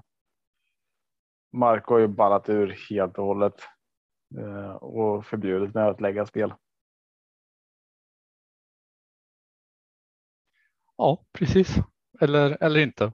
Marco 1.53 1.93
har 1.93 1.99
ju 1.99 2.07
ballat 2.07 2.49
ur 2.49 2.75
helt 2.89 3.17
och 3.17 3.25
hållet 3.25 3.63
eh, 4.37 4.71
och 4.71 5.25
förbjudit 5.25 5.75
mig 5.75 5.89
att 5.89 6.01
lägga 6.01 6.25
spel. 6.25 6.53
Ja, 10.97 11.25
precis. 11.33 11.75
Eller, 12.21 12.57
eller 12.63 12.79
inte. 12.79 13.11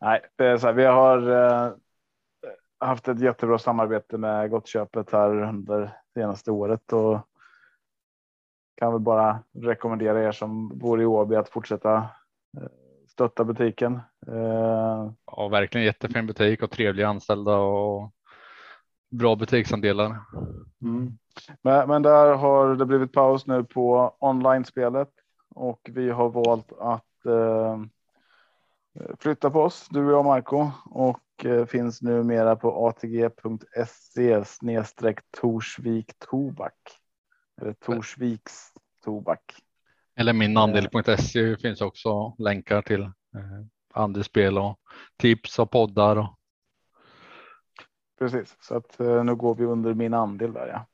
Nej, 0.00 0.20
det 0.36 0.46
är 0.46 0.56
så 0.58 0.66
här, 0.66 0.74
vi 0.74 0.84
har 0.84 1.30
eh, 1.30 1.72
haft 2.78 3.08
ett 3.08 3.20
jättebra 3.20 3.58
samarbete 3.58 4.18
med 4.18 4.50
Gottköpet 4.50 5.10
här 5.12 5.42
under 5.42 5.92
senaste 6.14 6.50
året 6.50 6.92
och 6.92 7.20
kan 8.76 8.92
väl 8.92 9.00
bara 9.00 9.38
rekommendera 9.52 10.22
er 10.22 10.32
som 10.32 10.78
bor 10.78 11.02
i 11.02 11.06
Åby 11.06 11.36
att 11.36 11.48
fortsätta 11.48 11.96
eh, 12.60 12.68
stötta 13.08 13.44
butiken. 13.44 14.00
Eh, 14.26 15.12
ja, 15.26 15.48
verkligen 15.48 15.86
jättefin 15.86 16.26
butik 16.26 16.62
och 16.62 16.70
trevliga 16.70 17.08
anställda 17.08 17.56
och 17.56 18.12
bra 19.10 19.36
butiksandelar. 19.36 20.16
Mm. 20.82 21.18
Men, 21.62 21.88
men 21.88 22.02
där 22.02 22.34
har 22.34 22.76
det 22.76 22.86
blivit 22.86 23.12
paus 23.12 23.46
nu 23.46 23.64
på 23.64 24.16
online-spelet 24.18 25.08
och 25.56 25.90
vi 25.92 26.10
har 26.10 26.28
valt 26.28 26.72
att 26.72 27.26
eh, 27.26 27.80
flytta 29.18 29.50
på 29.50 29.60
oss, 29.60 29.88
du 29.90 30.06
och 30.06 30.12
jag 30.12 30.24
Marco, 30.24 30.70
och 30.84 31.44
eh, 31.44 31.66
finns 31.66 32.02
numera 32.02 32.56
på 32.56 32.86
atg.se 32.86 34.44
snedstreck 34.44 35.18
Torsvik 35.30 36.12
Tobak. 36.18 36.74
Eller 37.60 37.72
Torsviks 37.72 38.72
Tobak. 39.04 39.54
Eller 40.16 40.32
min 40.32 40.56
andel.se 40.56 41.56
finns 41.56 41.80
också 41.80 42.34
länkar 42.38 42.82
till 42.82 43.02
eh, 43.02 43.10
andelsspel 43.94 44.58
och 44.58 44.80
tips 45.16 45.58
och 45.58 45.70
poddar. 45.70 46.16
Och... 46.16 46.38
Precis, 48.18 48.56
så 48.60 48.76
att 48.76 49.00
eh, 49.00 49.24
nu 49.24 49.34
går 49.34 49.54
vi 49.54 49.64
under 49.64 49.94
min 49.94 50.14
andel 50.14 50.52
där. 50.52 50.66
Ja. 50.66 50.86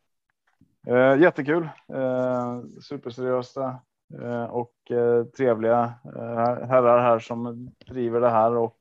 Eh, 0.86 1.20
jättekul, 1.20 1.68
eh, 1.88 2.60
superseriösa 2.80 3.64
eh, 3.64 3.76
Eh, 4.20 4.44
och 4.44 4.90
eh, 4.90 5.24
trevliga 5.24 5.94
eh, 6.04 6.66
herrar 6.68 7.02
här 7.02 7.18
som 7.18 7.70
driver 7.86 8.20
det 8.20 8.30
här 8.30 8.56
och 8.56 8.78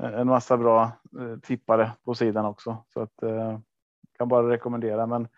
en 0.00 0.26
massa 0.26 0.56
bra 0.56 0.92
tippare 1.42 1.92
på 2.04 2.14
sidan 2.14 2.44
också. 2.46 2.84
Så 2.92 3.00
att 3.00 3.14
kan 4.18 4.28
bara 4.28 4.50
rekommendera. 4.50 5.06
Men 5.06 5.28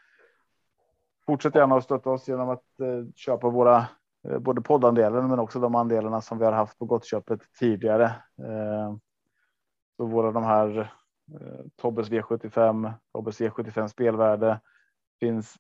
fortsätt 1.27 1.55
gärna 1.55 1.77
att 1.77 1.85
stötta 1.85 2.11
oss 2.11 2.29
genom 2.29 2.49
att 2.49 2.65
köpa 3.15 3.49
våra 3.49 3.87
både 4.41 4.61
poddandelen 4.61 5.29
men 5.29 5.39
också 5.39 5.61
de 5.61 5.75
andelarna 5.75 6.21
som 6.21 6.39
vi 6.39 6.45
har 6.45 6.53
haft 6.53 6.79
på 6.79 6.85
gottköpet 6.85 7.41
tidigare. 7.59 8.13
Så 9.97 10.07
våra 10.07 10.33
de 10.33 10.45
här 10.45 10.93
Tobbes 11.77 12.11
V75, 12.11 12.93
Tobbes 13.13 13.41
e 13.41 13.49
V75 13.49 13.89
spelvärde 13.89 14.61
finns 15.21 15.57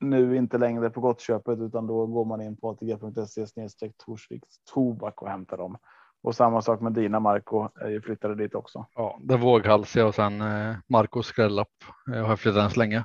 nu 0.00 0.36
inte 0.36 0.58
längre 0.58 0.90
på 0.90 1.00
gottköpet 1.00 1.58
utan 1.58 1.86
då 1.86 2.06
går 2.06 2.24
man 2.24 2.40
in 2.40 2.56
på 2.56 2.70
atg.se 2.70 3.46
snedstreck 3.46 3.92
Torsviks 3.96 4.48
tobak 4.74 5.22
och 5.22 5.28
hämtar 5.28 5.56
dem. 5.56 5.78
Och 6.22 6.34
samma 6.34 6.62
sak 6.62 6.80
med 6.80 6.92
dina 6.92 7.20
Marco 7.20 7.68
flyttade 8.04 8.34
dit 8.34 8.54
också. 8.54 8.86
Ja, 8.94 9.18
det 9.22 9.36
våghalsiga 9.36 10.06
och 10.06 10.14
sen 10.14 10.40
eh, 10.40 10.76
Marcos 10.88 11.26
skrällapp 11.26 11.68
eh, 12.14 12.22
har 12.22 12.28
jag 12.28 12.40
flyttat 12.40 12.64
än 12.64 12.70
så 12.70 12.78
länge. 12.78 13.04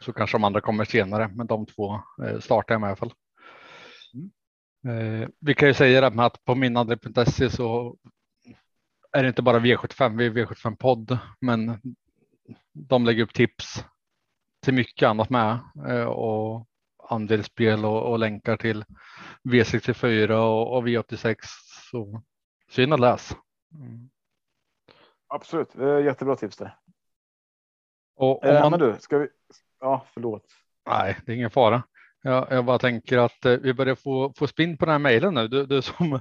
Så 0.00 0.12
kanske 0.12 0.34
de 0.34 0.44
andra 0.44 0.60
kommer 0.60 0.84
senare, 0.84 1.30
men 1.34 1.46
de 1.46 1.66
två 1.66 1.94
eh, 2.24 2.38
startar 2.38 2.74
jag 2.74 2.80
med 2.80 2.88
i 2.88 2.90
alla 2.90 2.96
fall. 2.96 3.14
Eh, 4.86 5.28
vi 5.40 5.54
kan 5.54 5.68
ju 5.68 5.74
säga 5.74 6.00
det 6.00 6.10
med 6.10 6.26
att 6.26 6.44
på 6.44 6.54
minandel.se 6.54 7.50
så 7.50 7.96
är 9.12 9.22
det 9.22 9.28
inte 9.28 9.42
bara 9.42 9.58
V75, 9.58 10.18
vi 10.18 10.26
är 10.26 10.30
V75 10.30 10.76
podd, 10.76 11.18
men 11.40 11.80
de 12.72 13.04
lägger 13.04 13.22
upp 13.22 13.34
tips 13.34 13.84
till 14.64 14.74
mycket 14.74 15.06
annat 15.06 15.30
med 15.30 15.58
eh, 15.88 16.04
och 16.04 16.66
andelsspel 17.08 17.84
och, 17.84 18.10
och 18.10 18.18
länkar 18.18 18.56
till 18.56 18.84
V64 19.48 20.30
och, 20.30 20.76
och 20.76 20.86
V86. 20.86 21.36
Så 21.90 22.22
in 22.76 22.92
och 22.92 23.00
läs. 23.00 23.36
Mm. 23.74 24.10
Absolut, 25.28 25.74
jättebra 26.04 26.36
tips 26.36 26.56
där. 26.56 26.76
Och 28.16 28.44
om 28.44 28.50
Eh, 28.50 28.60
man, 28.60 28.70
Men 28.70 28.80
du, 28.80 28.96
ska 29.00 29.18
vi? 29.18 29.28
Ja, 29.80 30.06
förlåt. 30.14 30.46
Nej, 30.86 31.16
det 31.26 31.32
är 31.32 31.36
ingen 31.36 31.50
fara. 31.50 31.82
Jag, 32.22 32.46
jag 32.50 32.64
bara 32.64 32.78
tänker 32.78 33.18
att 33.18 33.44
eh, 33.44 33.52
vi 33.52 33.74
börjar 33.74 33.94
få, 33.94 34.32
få 34.36 34.46
spinn 34.46 34.76
på 34.76 34.84
den 34.84 34.92
här 34.92 34.98
mejlen 34.98 35.34
nu. 35.34 35.48
Du, 35.48 35.66
du 35.66 35.82
som, 35.82 36.12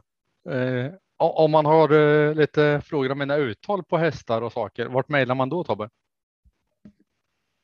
eh, 0.50 0.94
om 1.18 1.52
man 1.52 1.66
har 1.66 1.92
eh, 1.92 2.36
lite 2.36 2.82
frågor 2.86 3.12
om 3.12 3.20
mina 3.20 3.36
uttal 3.36 3.84
på 3.84 3.98
hästar 3.98 4.42
och 4.42 4.52
saker, 4.52 4.86
vart 4.86 5.10
mejlar 5.10 5.36
man 5.36 5.50
då 5.50 5.64
Tobbe? 5.64 5.90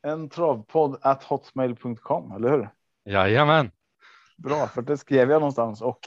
En 0.08 0.30
travpodd 0.30 0.98
at 1.02 1.24
hotmail.com, 1.24 2.32
eller 2.32 2.50
hur? 2.50 2.70
Jajamän, 3.06 3.72
Bra, 4.44 4.68
för 4.68 4.82
det 4.82 4.98
skrev 4.98 5.32
jag 5.32 5.40
någonstans 5.40 5.82
och 5.82 6.00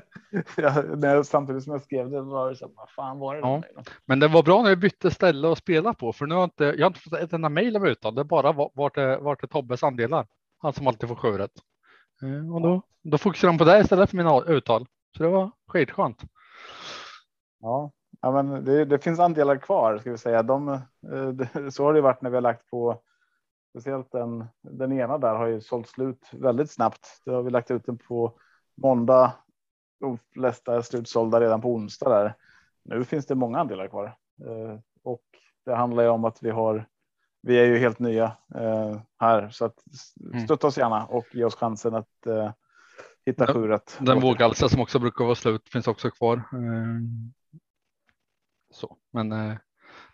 jag, 0.56 0.98
när 0.98 1.14
jag, 1.14 1.26
samtidigt 1.26 1.64
som 1.64 1.72
jag 1.72 1.82
skrev 1.82 2.10
det 2.10 2.20
var 2.20 2.50
det 2.50 2.56
så 2.56 2.70
vad 2.76 2.90
fan 2.90 3.18
var 3.18 3.34
det? 3.34 3.40
Ja. 3.40 3.62
men 4.04 4.20
det 4.20 4.28
var 4.28 4.42
bra 4.42 4.62
när 4.62 4.70
vi 4.70 4.76
bytte 4.76 5.10
ställe 5.10 5.52
att 5.52 5.58
spela 5.58 5.94
på, 5.94 6.12
för 6.12 6.26
nu 6.26 6.34
har 6.34 6.42
jag 6.42 6.46
inte, 6.46 6.64
jag 6.64 6.80
har 6.84 6.86
inte 6.86 7.00
fått 7.00 7.12
ett 7.12 7.32
enda 7.32 7.48
mejl 7.48 7.76
om 7.76 7.84
uttal. 7.86 8.14
Det 8.14 8.20
är 8.20 8.24
bara 8.24 8.52
va- 8.52 8.70
vart 8.74 8.96
är, 8.96 9.18
vart 9.18 9.42
är 9.42 9.46
Tobbes 9.46 9.82
andelar. 9.82 10.26
Han 10.58 10.72
som 10.72 10.86
alltid 10.86 11.08
får 11.08 11.16
sju 11.16 11.28
rätt. 11.28 11.52
Eh, 12.22 12.54
och 12.54 12.60
då, 12.60 12.82
då 13.02 13.18
fokuserar 13.18 13.52
de 13.52 13.58
på 13.58 13.64
det 13.64 13.80
istället 13.80 14.10
för 14.10 14.16
mina 14.16 14.42
uttal. 14.44 14.86
Så 15.16 15.22
det 15.22 15.28
var 15.28 15.50
skitskönt. 15.68 16.22
Ja, 17.60 17.92
ja 18.20 18.42
men 18.42 18.64
det, 18.64 18.84
det 18.84 18.98
finns 18.98 19.20
andelar 19.20 19.56
kvar 19.56 19.98
ska 19.98 20.10
vi 20.10 20.18
säga. 20.18 20.42
De, 20.42 20.68
eh, 20.68 21.28
det, 21.32 21.72
så 21.72 21.84
har 21.84 21.94
det 21.94 22.00
varit 22.00 22.22
när 22.22 22.30
vi 22.30 22.36
har 22.36 22.42
lagt 22.42 22.70
på. 22.70 23.02
Speciellt 23.76 24.12
den, 24.12 24.44
den 24.62 24.92
ena 24.92 25.18
där 25.18 25.34
har 25.34 25.46
ju 25.46 25.60
sålt 25.60 25.88
slut 25.88 26.30
väldigt 26.32 26.70
snabbt. 26.70 27.22
Då 27.24 27.34
har 27.34 27.42
vi 27.42 27.50
lagt 27.50 27.70
ut 27.70 27.86
den 27.86 27.98
på 27.98 28.38
måndag. 28.74 29.32
De 30.00 30.18
flesta 30.32 30.76
är 30.76 30.80
slutsålda 30.80 31.40
redan 31.40 31.60
på 31.60 31.74
onsdag 31.74 32.10
där. 32.10 32.34
Nu 32.84 33.04
finns 33.04 33.26
det 33.26 33.34
många 33.34 33.58
andelar 33.58 33.88
kvar 33.88 34.16
Eh, 34.46 34.78
och 35.02 35.24
det 35.64 35.74
handlar 35.74 36.02
ju 36.02 36.08
om 36.08 36.24
att 36.24 36.42
vi 36.42 36.50
har. 36.50 36.88
Vi 37.42 37.58
är 37.58 37.64
ju 37.64 37.78
helt 37.78 37.98
nya 37.98 38.24
eh, 38.54 39.00
här 39.18 39.50
så 39.50 39.64
att 39.64 39.84
Mm. 40.32 40.44
stötta 40.44 40.66
oss 40.66 40.78
gärna 40.78 41.06
och 41.06 41.26
ge 41.32 41.44
oss 41.44 41.54
chansen 41.54 41.94
att 41.94 42.26
eh, 42.26 42.52
hitta 43.26 43.54
sju 43.54 43.68
rätt. 43.68 43.98
Den 44.00 44.20
våghalsiga 44.20 44.68
som 44.68 44.80
också 44.80 44.98
brukar 44.98 45.24
vara 45.24 45.34
slut 45.34 45.68
finns 45.68 45.88
också 45.88 46.10
kvar. 46.10 46.42
Så, 48.70 48.96
men 49.12 49.58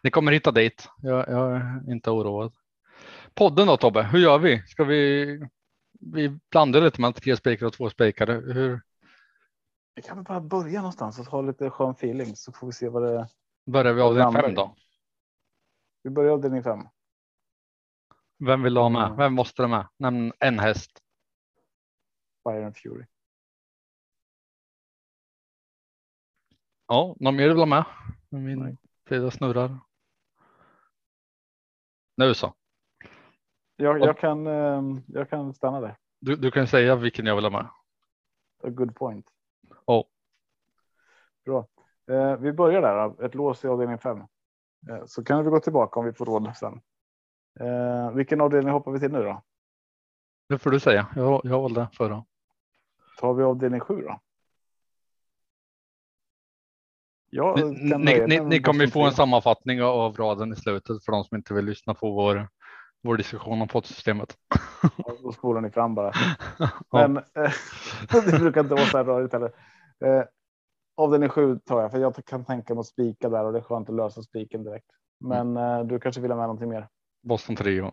ni 0.03 0.11
kommer 0.11 0.33
hitta 0.33 0.51
dit. 0.51 0.89
Jag, 1.03 1.29
jag 1.29 1.53
är 1.57 1.93
inte 1.93 2.11
oroad. 2.11 2.53
Podden 3.35 3.67
då 3.67 3.77
Tobbe, 3.77 4.03
hur 4.03 4.19
gör 4.19 4.39
vi? 4.39 4.63
Ska 4.67 4.85
vi? 4.85 5.27
Vi 6.01 6.39
blandar 6.51 6.81
lite 6.81 7.01
mellan 7.01 7.13
tre 7.13 7.37
spikar 7.37 7.67
och 7.67 7.73
två 7.73 7.91
spikar. 7.91 8.27
Hur 8.27 8.83
Vi 9.95 10.03
kan 10.03 10.17
väl 10.17 10.25
bara 10.25 10.41
börja 10.41 10.79
någonstans 10.79 11.19
och 11.19 11.27
ha 11.27 11.43
lite 11.43 11.71
skön 11.71 11.91
feeling 11.91 12.37
så 12.37 12.53
får 12.53 12.67
vi 12.67 12.73
se 12.73 12.89
vad 12.89 13.03
det 13.03 13.29
börjar 13.67 13.93
vi 13.93 14.01
avdelning 14.01 14.43
fem 14.43 14.55
då? 14.55 14.77
Vi 16.03 16.11
börjar 16.11 16.33
avdelning 16.33 16.63
fem. 16.63 16.81
Vem 18.39 18.63
vill 18.63 18.75
du 18.75 18.81
ha 18.81 18.89
med? 18.89 19.05
Mm. 19.05 19.17
Vem 19.17 19.33
måste 19.33 19.63
du 19.63 19.69
med? 19.69 19.89
Nämn 19.97 20.33
en 20.39 20.59
häst. 20.59 21.03
Fire 22.49 22.67
and 22.67 22.77
Fury. 22.77 23.07
Ja, 26.87 27.17
någon 27.21 27.37
mer 27.37 27.43
du 27.43 27.49
vill 27.49 27.59
ha 27.59 27.67
med? 27.67 27.85
Min 28.29 28.79
sida 29.09 29.31
snurrar. 29.31 29.79
Nu 32.17 32.35
så. 32.35 32.55
Jag, 33.77 34.01
jag, 34.01 34.19
kan, 34.19 34.47
eh, 34.47 34.83
jag 35.07 35.31
kan 35.31 35.55
stanna 35.55 35.81
där. 35.81 35.97
Du, 36.21 36.37
du 36.37 36.51
kan 36.51 36.67
säga 36.67 36.97
vilken 36.97 37.27
jag 37.27 37.35
vill 37.35 37.45
ha 37.45 37.51
med. 37.51 37.67
A 38.65 38.69
good 38.71 38.95
point. 38.97 39.27
Ja. 39.87 40.05
Bra. 41.45 41.67
Eh, 42.11 42.37
vi 42.37 42.53
börjar 42.53 42.83
där. 42.83 43.25
Ett 43.25 43.35
lås 43.35 43.65
i 43.65 43.69
avdelning 43.69 43.99
fem. 43.99 44.19
Eh, 44.89 45.05
så 45.07 45.25
kan 45.25 45.45
vi 45.45 45.51
gå 45.51 45.61
tillbaka 45.61 46.01
om 46.01 46.07
vi 46.07 46.13
får 46.13 46.27
råd 46.27 46.57
sen. 46.57 46.81
Eh, 47.61 48.11
vilken 48.13 48.41
avdelning 48.41 48.73
hoppar 48.73 48.93
vi 48.93 49.01
till 49.01 49.13
nu 49.13 49.23
då? 49.23 49.43
Det 50.49 50.59
får 50.59 50.71
du 50.71 50.81
säga. 50.81 51.07
Jag, 51.17 51.41
jag 51.45 51.63
valde 51.63 51.89
förra. 51.93 52.25
Tar 53.19 53.35
vi 53.35 53.43
avdelning 53.43 53.81
sju 53.81 53.97
då? 54.03 54.21
Ja, 57.31 57.55
Ni, 57.57 57.97
ni, 57.99 58.27
ni, 58.27 58.41
ni 58.41 58.61
kommer 58.61 58.87
få 58.87 59.03
en 59.07 59.13
sammanfattning 59.13 59.83
av- 59.83 60.01
av 60.01 60.17
raden 60.17 60.53
i 60.53 60.57
slutet 60.57 61.05
för 61.05 61.13
de 61.13 61.25
som 61.25 61.37
inte 61.37 61.55
vill 61.55 61.65
lyssna 61.65 61.95
på 61.95 62.11
vår, 62.11 62.49
vår 63.03 63.17
diskussion 63.17 63.63
om 63.63 63.69
poddsystemet. 63.69 64.37
Ja, 64.97 65.17
Då 65.23 65.33
spolar 65.33 65.61
ni 65.61 65.71
fram 65.71 65.95
bara. 65.95 66.13
Ja. 66.59 67.09
Men 67.09 67.17
eh, 67.17 67.53
det 68.27 68.39
brukar 68.39 68.61
inte 68.61 68.75
vara 68.75 68.87
så 68.87 68.97
här 68.97 69.05
rörigt 69.05 69.33
heller. 69.33 69.53
Eh, 70.05 70.25
avdelning 70.95 71.29
sju 71.29 71.59
tar 71.59 71.83
jag 71.83 71.91
för 71.91 71.99
jag 71.99 72.25
kan 72.27 72.45
tänka 72.45 72.75
mig 72.75 72.81
att 72.81 72.87
spika 72.87 73.29
där 73.29 73.45
och 73.45 73.53
det 73.53 73.59
är 73.59 73.63
skönt 73.63 73.89
att 73.89 73.95
lösa 73.95 74.23
spiken 74.23 74.65
direkt. 74.65 74.91
Men 75.21 75.57
eh, 75.57 75.85
du 75.85 76.01
kanske 76.01 76.21
vill 76.21 76.31
ha 76.31 76.39
med 76.39 76.45
någonting 76.45 76.69
mer? 76.69 76.89
Boston 77.23 77.57
Trio. 77.57 77.93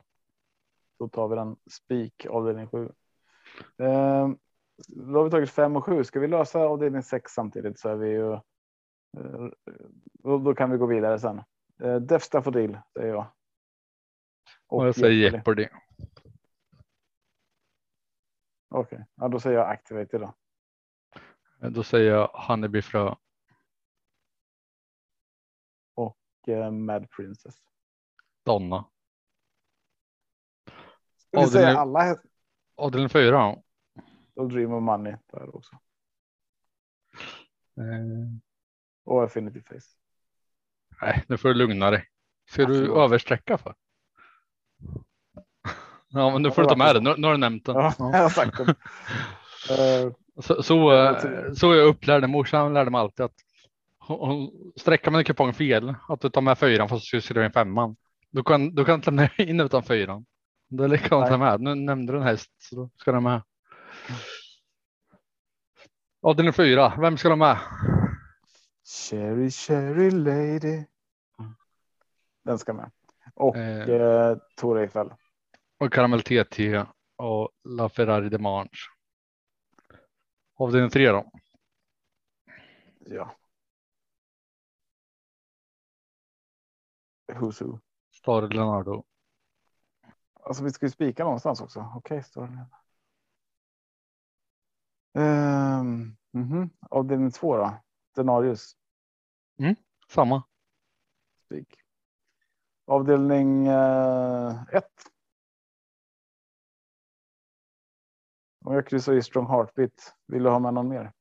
Då 1.00 1.08
tar 1.08 1.28
vi 1.28 1.36
den 1.36 1.56
spik 1.72 2.26
avdelning 2.26 2.68
sju. 2.68 2.92
Eh, 3.78 4.30
då 4.88 5.20
har 5.20 5.24
vi 5.24 5.32
tagit 5.32 5.50
fem 5.50 5.76
och 5.76 5.86
sju. 5.86 6.04
Ska 6.04 6.20
vi 6.20 6.28
lösa 6.28 6.60
avdelning 6.60 7.04
sex 7.04 7.32
samtidigt 7.32 7.80
så 7.80 7.90
är 7.90 7.96
vi 7.96 8.10
ju. 8.10 8.34
Eh, 8.34 8.40
då, 10.44 10.56
kan 10.56 10.72
vi 10.72 10.78
gå 10.78 10.86
vidare 10.86 11.20
sen. 11.20 11.42
Eh, 11.84 11.96
Def 11.96 12.24
Staffordil 12.24 12.78
säger 12.98 13.14
jag. 13.14 13.26
Och 14.70 14.88
jag 14.88 14.96
säger 14.96 15.32
Jeopardy. 15.32 15.62
Jeopardy. 15.62 15.68
Okej, 18.70 19.06
ja, 19.16 19.28
då 19.28 19.40
säger 19.40 19.58
jag 19.58 19.70
Activate 19.70 20.18
då. 20.18 20.36
Då 21.70 21.84
säger 21.84 22.12
jag 22.12 22.28
Honeybee 22.28 22.82
Frö. 22.82 23.16
Eh, 26.48 26.72
Mad 26.72 27.10
Princess. 27.10 27.56
Donna. 28.46 28.90
Ska 31.18 31.28
vi 31.32 31.38
Avdelning- 31.38 31.50
säga 31.52 31.78
alla? 31.78 32.18
Avdelning 32.76 33.10
fyra. 33.10 33.56
Och 34.36 34.50
Dream 34.50 34.74
of 34.74 34.84
Money 34.84 35.16
där 35.28 35.56
också. 35.56 35.76
Eh, 37.78 37.84
och 39.04 39.24
Affinity 39.24 39.62
Face. 39.62 39.98
Nej, 41.02 41.26
nu 41.28 41.38
får 41.38 41.50
du 41.50 41.56
lugna 41.56 41.92
dig. 41.92 42.08
Ska 42.50 42.66
du 42.66 43.02
översträcka 43.02 43.58
för? 43.58 43.76
Ja, 46.12 46.30
men 46.34 46.42
nu 46.42 46.52
får 46.52 46.62
du 46.62 46.68
ta 46.68 46.76
med 46.76 46.96
det. 46.96 47.02
Nu, 47.02 47.16
nu 47.18 47.28
har 47.28 47.32
du 47.32 47.38
nämnt 47.38 47.66
den. 47.66 47.76
Ja, 47.76 47.94
jag 48.00 48.06
har 48.22 48.30
sagt 48.30 48.58
det. 48.58 48.76
Eh, 49.74 50.12
Så, 50.42 50.64
så, 50.64 50.94
eh, 50.94 51.54
så 51.54 51.76
jag 51.76 51.88
upplärd. 51.88 52.30
Morsan 52.30 52.74
lärde 52.74 52.92
mig 52.92 53.02
alltid 53.02 53.26
att 53.26 53.36
hon, 54.00 54.52
sträcker 54.76 55.12
man 55.12 55.24
kupongen 55.24 55.54
fel, 55.54 55.96
att 56.08 56.22
du 56.22 56.30
tar 56.30 56.42
med 56.42 56.58
fyran 56.58 56.90
fast 56.90 57.12
du 57.12 57.22
skriver 57.22 57.46
in 57.46 57.52
femman. 57.52 57.96
Du 58.32 58.44
kan, 58.44 58.76
du 58.76 58.86
kan 58.86 58.96
inte 58.96 59.12
lämna 59.12 59.30
in 59.38 59.60
utan 59.60 59.84
fyran. 59.84 60.26
Det 60.70 60.84
är 60.84 60.88
likadant 60.88 61.30
här 61.30 61.38
med. 61.38 61.62
Nu 61.62 61.76
nämnde 61.76 62.14
du 62.14 62.18
en 62.18 62.24
häst 62.24 62.52
så 62.58 62.76
då 62.76 62.90
ska 62.96 63.12
den 63.12 63.24
med. 63.24 63.42
Avdelning 66.22 66.54
fyra, 66.54 66.94
vem 67.00 67.18
ska 67.18 67.30
de 67.30 67.40
med? 67.40 67.58
Cherry 69.10 69.52
Cherry 69.52 70.12
Lady. 70.12 70.86
Den 72.46 72.60
ska 72.60 72.74
med. 72.74 72.92
Och 73.40 73.56
Eh. 73.58 73.90
eh, 73.90 74.38
Tor 74.56 74.80
Eiffel. 74.80 75.14
Och 75.78 75.94
Caramel 75.94 76.22
TT 76.22 76.86
och 77.16 77.52
La 77.64 77.90
Ferrari 77.90 78.30
de 78.30 78.38
Mange. 78.38 78.70
Avdelning 80.56 80.90
tre 80.90 81.10
då. 81.12 81.32
Ja. 83.00 83.36
Who's 87.34 87.64
who. 87.64 87.80
Star 88.12 88.48
Leonardo. 88.48 89.04
Alltså 90.34 90.64
vi 90.64 90.72
ska 90.72 90.86
ju 90.86 90.90
spika 90.90 91.24
någonstans 91.24 91.62
också. 91.62 91.92
Okej, 91.96 92.24
står 92.24 92.48
det. 92.48 92.66
Um, 95.22 96.18
mhm. 96.32 96.70
Avdelning 96.90 97.32
två 97.32 97.58
då. 97.58 97.82
Denarius. 98.16 98.76
Samma. 100.10 100.44
Spik. 101.46 101.76
Avdelning 102.90 103.68
eh, 103.68 104.64
ett. 104.72 104.92
Om 108.66 108.74
jag 108.74 108.88
kryssar 108.88 109.14
i 109.14 109.24
Strong 109.24 109.48
Heartbeat. 109.48 110.16
Vill 110.28 110.44
du 110.44 110.50
ha 110.50 110.60
med 110.60 110.74
någon 110.74 110.88
mer? 110.88 111.12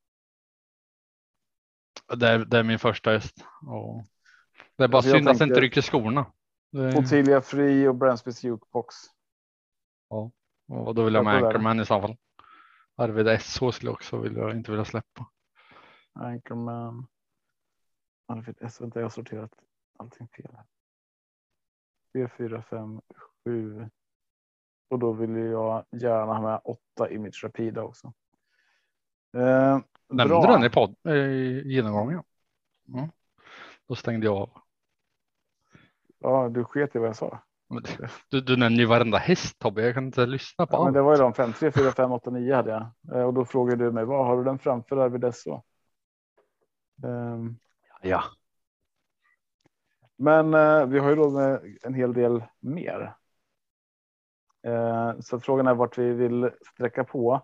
Det 2.16 2.28
är, 2.28 2.38
det 2.38 2.58
är 2.58 2.62
min 2.62 2.78
första 2.78 3.10
häst. 3.10 3.44
Och 3.66 4.04
det 4.76 4.84
är 4.84 4.88
bara 4.88 4.96
Alltså, 4.96 5.10
jag 5.10 5.18
synd 5.18 5.28
att 5.28 5.38
det 5.38 5.44
inte 5.44 5.60
rycker 5.60 5.82
skorna. 5.82 6.26
Ottilia 6.96 7.40
Free 7.40 7.88
och 7.88 7.94
Bransbys 7.94 8.44
Jukebox. 8.44 8.94
och 10.68 10.94
då 10.94 11.04
vill 11.04 11.14
jag 11.14 11.20
Jag 11.20 11.24
med. 11.24 11.44
Anchorman 11.44 11.80
i 11.80 11.86
så 11.86 12.00
fall. 12.00 12.16
Arvid 12.96 13.40
SH 13.40 13.70
skulle 13.70 13.90
jag 13.90 13.94
också 13.94 14.18
vilja, 14.18 14.50
inte 14.50 14.70
vilja 14.70 14.84
släppa. 14.84 15.30
Anchorman. 16.12 17.06
Arvid 18.26 18.58
S. 18.60 18.80
Vänta, 18.80 18.98
jag 18.98 19.04
har 19.04 19.10
sorterat 19.10 19.52
allting 19.98 20.28
fel. 20.28 20.50
här. 20.56 20.64
3, 22.12 22.28
4, 22.38 22.62
5, 22.62 23.00
7. 23.44 23.88
Och 24.90 24.98
då 24.98 25.12
vill 25.12 25.36
jag 25.36 25.84
gärna 25.90 26.34
ha 26.34 26.42
med 26.42 26.60
8 26.64 27.10
Image 27.10 27.40
Rapida 27.44 27.82
också. 27.82 28.12
Eh, 29.36 29.78
Nämnde 30.08 30.28
bra. 30.34 30.52
den 30.52 30.64
i 30.64 30.70
podd, 30.70 30.96
i 31.16 31.62
genomgången. 31.74 32.22
Mm. 32.94 33.08
Då 33.88 33.94
stängde 33.94 34.26
jag 34.26 34.36
av. 34.36 34.50
Ja, 36.18 36.48
du 36.48 36.64
sket 36.64 36.96
i 36.96 36.98
vad 36.98 37.08
jag 37.08 37.16
sa. 37.16 37.42
Men 37.70 37.82
Du, 38.30 38.40
du 38.40 38.56
nämner 38.56 38.78
ju 38.78 38.86
varenda 38.86 39.18
häst 39.18 39.58
Tobbe. 39.58 39.82
Jag 39.82 39.94
kan 39.94 40.04
inte 40.06 40.26
lyssna 40.26 40.66
på 40.66 40.74
Ja, 40.74 40.78
men 40.78 40.86
allt. 40.86 40.94
det 40.94 41.02
var 41.02 41.16
ju 41.16 41.22
de 41.22 41.34
fem, 41.34 41.52
3, 41.52 41.72
4, 41.72 41.92
5, 41.92 42.12
8, 42.12 42.30
9 42.30 42.54
hade 42.54 42.70
jag. 42.70 43.16
Eh, 43.18 43.26
och 43.26 43.34
då 43.34 43.44
frågade 43.44 43.84
du 43.84 43.92
mig, 43.92 44.04
vad 44.04 44.26
har 44.26 44.36
du 44.36 44.44
den 44.44 44.58
framför 44.58 44.96
Arvid 44.96 45.34
SO? 45.34 45.62
Um, 47.02 47.58
Ja, 48.02 48.22
men 50.18 50.54
eh, 50.54 50.86
vi 50.86 50.98
har 50.98 51.10
ju 51.10 51.16
då 51.16 51.30
med 51.30 51.76
en 51.82 51.94
hel 51.94 52.12
del 52.12 52.42
mer. 52.60 53.14
Eh, 54.66 55.12
så 55.20 55.40
frågan 55.40 55.66
är 55.66 55.74
vart 55.74 55.98
vi 55.98 56.12
vill 56.12 56.50
sträcka 56.74 57.04
på. 57.04 57.42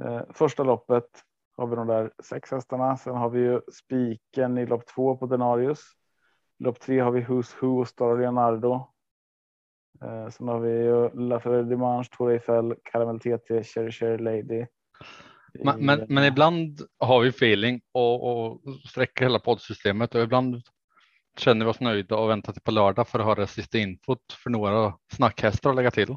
Eh, 0.00 0.22
första 0.30 0.62
loppet 0.62 1.08
har 1.56 1.66
vi 1.66 1.76
de 1.76 1.86
där 1.86 2.12
sex 2.22 2.50
hästarna. 2.50 2.96
Sen 2.96 3.14
har 3.16 3.30
vi 3.30 3.40
ju 3.40 3.60
spiken 3.72 4.58
i 4.58 4.66
lopp 4.66 4.86
två 4.86 5.16
på 5.16 5.26
Denarius. 5.26 5.80
Lopp 6.58 6.80
tre 6.80 7.00
har 7.00 7.10
vi 7.10 7.20
Who's 7.20 7.54
Who 7.60 7.80
och 7.80 7.88
Star 7.88 8.18
Leonardo. 8.18 8.92
Eh, 10.02 10.28
sen 10.28 10.48
har 10.48 10.60
vi 10.60 10.70
ju 10.70 11.10
La 11.28 11.40
Ferrari 11.40 11.64
Dimanche, 11.64 12.10
Tour 12.16 12.30
Eiffel, 12.30 12.74
Caramel 12.82 13.20
TT, 13.20 13.62
Cherry 13.64 13.92
Cherry 13.92 14.18
Lady. 14.18 14.66
men, 15.64 15.86
men, 15.86 16.06
men 16.08 16.24
ibland 16.24 16.80
har 16.98 17.20
vi 17.20 17.28
feeling 17.28 17.80
och, 17.92 18.46
och 18.46 18.60
sträcker 18.88 19.24
hela 19.24 19.38
poddsystemet 19.38 20.14
och 20.14 20.22
ibland 20.22 20.62
känner 21.38 21.64
vi 21.64 21.70
oss 21.70 21.80
nöjda 21.80 22.16
och 22.16 22.30
väntar 22.30 22.52
till 22.52 22.62
på 22.62 22.70
lördag 22.70 23.08
för 23.08 23.18
att 23.18 23.24
höra 23.26 23.46
sista 23.46 23.78
input 23.78 24.32
för 24.32 24.50
några 24.50 24.94
snackhästar 25.12 25.70
att 25.70 25.76
lägga 25.76 25.90
till. 25.90 26.10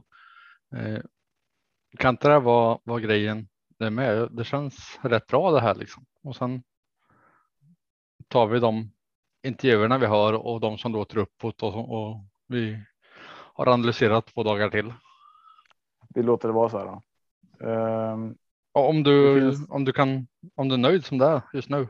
Eh, 0.76 1.00
kan 1.98 2.10
inte 2.10 2.30
det 2.30 2.40
vara, 2.40 2.80
vara 2.84 3.00
grejen 3.00 3.48
det 3.80 3.90
med? 3.90 4.28
Det 4.32 4.44
känns 4.44 5.00
rätt 5.02 5.28
bra 5.28 5.52
det 5.52 5.62
här 5.62 5.76
liksom. 5.76 6.06
Och 6.24 6.36
sen 6.36 6.64
tar 8.28 8.48
vi 8.48 8.60
de 8.60 8.92
intervjuerna 9.44 9.98
vi 9.98 10.06
har 10.06 10.34
och 10.34 10.60
de 10.60 10.78
som 10.78 10.92
låter 10.94 11.18
uppåt 11.18 11.64
och, 11.64 11.92
och 11.92 12.18
vi 12.48 12.84
har 13.54 13.68
analyserat 13.68 14.26
två 14.26 14.44
dagar 14.44 14.70
till. 14.70 14.94
Vi 16.10 16.24
låter 16.24 16.48
det 16.48 16.54
vara 16.54 16.70
så 16.70 16.78
här 16.78 16.86
då. 16.86 17.02
Och 18.74 18.90
Om 18.90 19.04
du, 19.04 19.36
Det 19.40 19.52
finns- 19.56 19.70
om 19.70 19.86
du 19.86 19.94
kan, 19.94 20.28
om 20.56 20.68
du 20.70 20.74
är 20.76 20.80
nöjd 20.80 21.06
som 21.06 21.18
det 21.18 21.26
är 21.26 21.42
just 21.54 21.70
nu. 21.70 21.88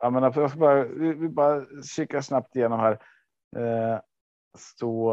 Ja, 0.00 0.10
men 0.10 0.22
jag 0.22 0.50
ska 0.50 0.58
bara, 0.58 0.84
vi, 0.84 1.28
bara 1.28 1.62
kika 1.96 2.22
snabbt 2.22 2.56
igenom 2.56 2.80
här. 2.80 2.92
Eh, 3.56 3.98
så 4.58 5.12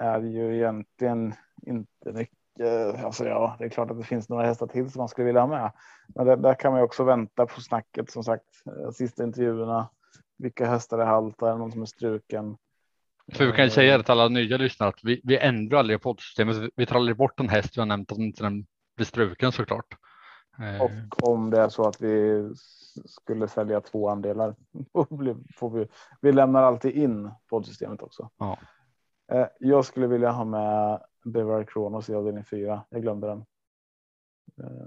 är 0.00 0.20
det 0.20 0.28
ju 0.28 0.56
egentligen 0.56 1.34
inte 1.66 2.12
mycket. 2.12 3.04
Alltså 3.04 3.24
ja, 3.24 3.56
det 3.58 3.64
är 3.64 3.68
klart 3.68 3.90
att 3.90 3.98
det 3.98 4.04
finns 4.04 4.28
några 4.28 4.46
hästar 4.46 4.66
till 4.66 4.90
som 4.90 4.98
man 5.00 5.08
skulle 5.08 5.26
vilja 5.26 5.40
ha 5.40 5.48
med. 5.48 5.72
Men 6.14 6.26
där, 6.26 6.36
där 6.36 6.54
kan 6.54 6.72
man 6.72 6.80
ju 6.80 6.84
också 6.84 7.04
vänta 7.04 7.46
på 7.46 7.60
snacket 7.60 8.10
som 8.10 8.24
sagt. 8.24 8.44
Eh, 8.66 8.90
sista 8.90 9.24
intervjuerna. 9.24 9.88
Vilka 10.38 10.66
hästar 10.66 10.98
är 10.98 11.04
halta? 11.06 11.50
Är 11.52 11.56
någon 11.56 11.72
som 11.72 11.82
är 11.82 11.86
struken? 11.86 12.56
För 13.32 13.46
vi 13.46 13.52
kan 13.52 13.64
ju 13.64 13.68
Eh, 13.68 13.70
säga 13.74 13.96
det 13.98 14.02
till 14.04 14.12
alla 14.12 14.28
nya 14.28 14.56
lyssnare 14.56 14.88
att 14.88 15.00
vi, 15.04 15.20
vi 15.24 15.38
ändrar 15.38 15.78
aldrig 15.78 16.02
poddsystemet. 16.02 16.56
Vi- 16.56 16.70
Vi 16.76 16.86
tar 16.86 16.96
aldrig 16.96 17.16
bort 17.16 17.40
en 17.40 17.48
häst 17.48 17.76
vi 17.76 17.80
har 17.80 17.86
nämnt 17.86 18.12
att 18.12 18.18
inte 18.18 18.42
den 18.42 18.66
blir 18.96 19.06
struken 19.06 19.52
såklart. 19.52 19.86
Eh, 20.58 20.82
Och 20.82 21.28
om 21.28 21.50
det 21.50 21.60
är 21.60 21.68
så 21.68 21.88
att 21.88 22.00
vi 22.00 22.42
skulle 23.04 23.48
sälja 23.48 23.80
två 23.80 24.08
andelar. 24.08 24.54
får 25.56 25.70
vi, 25.70 25.88
vi 26.20 26.32
lämnar 26.32 26.62
alltid 26.62 26.92
in 26.94 27.30
poddsystemet 27.50 28.02
också. 28.02 28.30
Ja. 28.38 28.58
Eh, 29.32 29.46
Jag 29.60 29.84
skulle 29.84 30.06
vilja 30.06 30.30
ha 30.30 30.44
med 30.44 31.02
Bevar 31.24 31.64
Kronos 31.64 32.08
i 32.08 32.14
avdelning 32.14 32.44
4. 32.44 32.84
Jag 32.88 33.02
glömde 33.02 33.26
den. 33.26 33.38
Eh, 34.60 34.86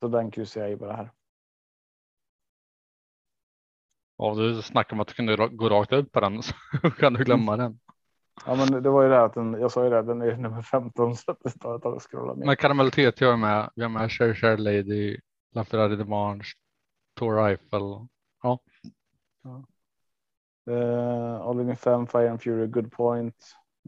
Så 0.00 0.08
den 0.08 0.30
kryssar 0.30 0.60
jag 0.60 0.70
i 0.70 0.76
bara 0.76 0.96
här. 0.96 1.12
Och 4.16 4.36
du 4.36 4.62
snackar 4.62 4.96
om 4.96 5.00
att 5.00 5.08
du 5.08 5.14
kunde 5.14 5.48
gå 5.48 5.68
rakt 5.68 5.92
upp 5.92 6.12
på 6.12 6.20
den 6.20 6.42
så 6.42 6.54
kan 6.98 7.12
du 7.12 7.24
glömma 7.24 7.56
den. 7.62 7.78
Ja, 8.46 8.54
men 8.54 8.82
det 8.82 8.90
var 8.90 9.02
ju 9.02 9.08
det 9.08 9.22
att 9.22 9.34
den, 9.34 9.52
jag 9.52 9.72
sa 9.72 9.84
ju 9.84 9.90
det, 9.90 10.02
den 10.02 10.22
är 10.22 10.36
nummer 10.36 10.62
15 10.62 11.16
så 11.16 11.30
att 11.30 11.38
det 11.42 11.58
tar 11.58 11.96
att 11.96 12.02
scrolla 12.02 12.34
ner. 12.34 12.46
Men 12.46 12.56
Caramel 12.56 12.90
TT 12.90 13.24
jag 13.24 13.38
med. 13.38 13.70
Vi 13.74 13.82
har 13.82 13.88
med 13.88 14.12
Cher 14.12 14.34
Cher 14.34 14.56
Lady, 14.56 15.20
La 15.54 15.64
Ferrari 15.64 15.96
de 15.96 16.04
Mange, 16.04 16.44
Tour 17.18 17.46
Eiffel. 17.46 18.08
Eh, 20.70 21.40
avdelning 21.40 21.76
5 21.76 22.06
Fire 22.06 22.30
and 22.30 22.42
Fury 22.42 22.66
Good 22.66 22.92
Point. 22.92 23.36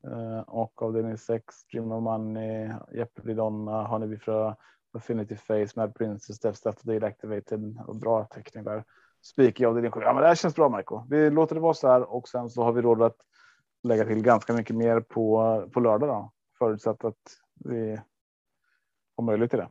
Eh, 0.05 0.39
och 0.39 0.83
avdelning 0.83 1.19
6 1.19 1.45
Dream 1.73 1.93
of 1.93 2.03
Money, 2.03 2.73
Jeopardy 2.93 3.35
Donna, 3.35 3.83
Honeybee 3.83 4.19
Frö, 4.19 4.55
Affinity 4.97 5.37
Face, 5.37 5.69
Mad 5.77 5.95
Princess, 5.95 6.41
Death 6.41 6.59
Stuff 6.59 6.83
Date 6.83 7.07
Activated 7.07 7.81
och 7.87 7.97
bra 7.97 8.25
teckning 8.25 8.65
där. 8.65 8.85
Spik 9.23 9.61
i 9.61 9.65
avdelning 9.65 9.91
7. 9.91 10.01
Ja, 10.01 10.13
men 10.13 10.23
det 10.23 10.29
här 10.29 10.35
känns 10.35 10.55
bra 10.55 10.69
Marco. 10.69 11.07
Vi 11.11 11.31
låter 11.31 11.55
det 11.55 11.61
vara 11.61 11.75
så 11.75 11.89
här 11.89 12.15
och 12.15 12.29
sen 12.29 12.51
så 12.51 12.63
har 12.63 12.73
vi 12.73 12.83
råd 12.83 13.03
att 13.03 13.17
lägga 13.85 14.05
till 14.05 14.23
ganska 14.23 14.53
mycket 14.53 14.77
mer 14.77 15.01
på, 15.01 15.69
på 15.73 15.81
lördag 15.81 16.09
då. 16.09 16.33
Förutsatt 16.59 17.05
att 17.05 17.41
vi 17.55 18.01
har 19.17 19.25
möjlighet 19.25 19.51
till 19.51 19.59
det. 19.61 19.71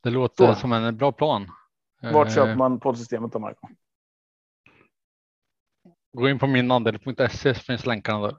Det 0.00 0.10
låter 0.10 0.54
Så. 0.54 0.60
som 0.60 0.72
en 0.72 0.96
bra 0.96 1.12
plan. 1.12 1.46
Vart 2.02 2.28
Eh, 2.28 2.34
köper 2.34 2.54
man 2.56 2.80
poddsystemet 2.80 3.32
då 3.32 3.38
Marco? 3.38 3.68
Gå 6.12 6.28
in 6.28 6.38
på 6.38 6.46
min 6.46 6.70
andel.se 6.70 7.54
så 7.54 7.60
finns 7.60 7.86
länkarna 7.86 8.26
där. 8.26 8.36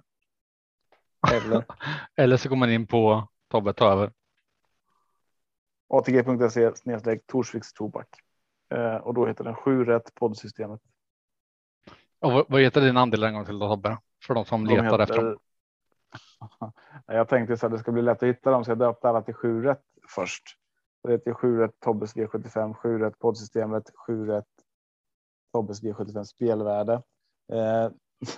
Eller 1.34 1.66
Eller 2.16 2.38
så 2.38 2.50
går 2.50 2.56
man 2.56 2.70
in 2.70 2.88
på 2.88 3.28
Tobbe 3.48 3.74
ta 3.74 3.92
över. 3.92 4.14
atg.se 5.90 6.76
snedstreck 6.76 7.28
Torsviks 7.28 7.74
tobak. 7.74 8.08
Eh, 8.70 8.96
och 8.96 9.14
då 9.14 9.28
heter 9.28 9.44
den 9.44 9.56
7 9.56 9.86
rätt 9.86 10.16
poddsystemet. 10.16 10.82
Och 12.20 12.46
vad, 12.50 12.62
heter 12.62 12.82
din 12.82 12.98
andel 12.98 13.24
en 13.24 13.34
gång 13.34 13.46
till 13.46 13.60
då 13.60 13.68
Tobbe? 13.68 13.98
För 14.28 14.34
de 14.34 14.46
som 14.46 14.66
De 14.66 14.76
letar 14.76 15.00
efter 15.00 15.16
dem. 15.16 15.38
Jag 17.08 17.28
tänkte 17.28 17.58
så 17.58 17.66
att 17.66 17.72
det 17.72 17.80
ska 17.80 17.92
bli 17.92 18.02
lätt 18.02 18.24
att 18.24 18.30
hitta 18.30 18.52
dem 18.52 18.66
så 18.66 18.72
jag 18.72 18.78
döpte 18.78 19.10
alla 19.10 19.22
till 19.22 19.34
7 19.34 19.64
rätt 19.64 19.84
först. 20.16 20.44
Det 21.04 21.12
heter 21.12 21.34
7 21.34 21.60
rätt 21.60 21.80
Tobbes 21.80 22.16
V75, 22.16 22.74
7 22.74 23.00
rätt 23.00 23.20
poddsystemet, 23.20 23.84
7 24.08 24.28
rätt 24.28 24.46
Tobbes 25.54 25.84
V75 25.84 26.24
spelvärde. 26.24 26.94
Eh, 27.54 27.90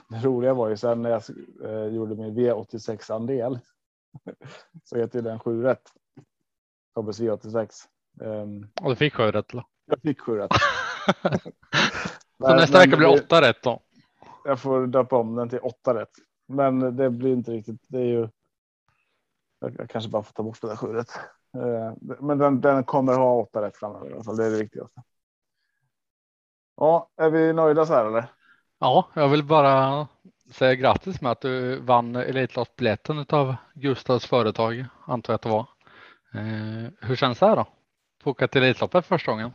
det 0.09 0.17
roliga 0.23 0.53
var 0.53 0.69
ju 0.69 0.77
sen 0.77 1.01
när 1.01 1.09
jag 1.09 1.21
eh, 1.63 1.93
gjorde 1.95 2.15
min 2.15 2.35
V86 2.35 3.13
andel 3.13 3.59
så 4.83 4.97
heter 4.97 5.21
den 5.21 5.39
7 5.39 5.63
rätt. 5.63 5.91
Tobbes 6.95 7.19
V86. 7.19 7.69
Um, 8.21 8.71
och 8.81 8.89
du 8.89 8.95
fick 8.95 9.15
7 9.15 9.23
rätt? 9.23 9.51
Eller? 9.51 9.65
Jag 9.85 10.01
fick 10.01 10.19
7 10.19 10.37
rätt. 10.37 10.51
Så 12.43 12.55
nästa 12.55 12.79
vecka 12.79 12.97
blir 12.97 13.23
8 13.23 13.41
rätt 13.41 13.63
då? 13.63 13.79
Jag 14.45 14.59
får 14.59 14.87
döpa 14.87 15.17
om 15.17 15.35
den 15.35 15.49
till 15.49 15.59
8 15.59 15.93
rätt, 15.93 16.11
men 16.47 16.95
det 16.95 17.09
blir 17.09 17.33
inte 17.33 17.51
riktigt. 17.51 17.85
Det 17.87 17.97
är 17.97 18.05
ju. 18.05 18.29
Jag 19.59 19.89
kanske 19.89 20.09
bara 20.09 20.23
får 20.23 20.33
ta 20.33 20.43
bort 20.43 20.61
det 20.61 20.67
där 20.67 20.75
7 20.75 20.87
rätt. 20.87 21.11
Eh, 21.57 21.93
men 22.19 22.37
den, 22.37 22.61
den 22.61 22.83
kommer 22.83 23.13
ha 23.13 23.33
8 23.33 23.61
rätt 23.61 23.77
framöver 23.77 24.09
i 24.09 24.13
alla 24.13 24.23
fall. 24.23 24.37
Det 24.37 24.45
är 24.45 24.51
det 24.51 24.57
viktigaste. 24.57 25.01
Ja, 26.77 27.09
är 27.17 27.29
vi 27.29 27.53
nöjda 27.53 27.85
så 27.85 27.93
här 27.93 28.05
eller? 28.05 28.25
Ja, 28.79 29.09
jag 29.13 29.29
vill 29.29 29.43
bara 29.43 30.07
säga 30.51 30.75
grattis 30.75 31.21
med 31.21 31.31
att 31.31 31.41
du 31.41 31.79
vann 31.79 32.15
Elitlottbiljetten 32.15 33.25
av 33.29 33.55
Gustavs 33.73 34.25
företag, 34.25 34.85
antar 35.05 35.33
jag 35.33 35.35
att 35.35 35.41
det 35.41 35.49
var. 35.49 35.67
Eh, 36.33 36.91
hur 37.01 37.15
känns 37.15 37.39
det 37.39 37.45
här 37.45 37.55
då? 37.55 37.65
Få 38.23 38.29
åka 38.31 38.47
till 38.47 38.63
Elitloppet 38.63 39.05
första 39.05 39.31
gången? 39.31 39.51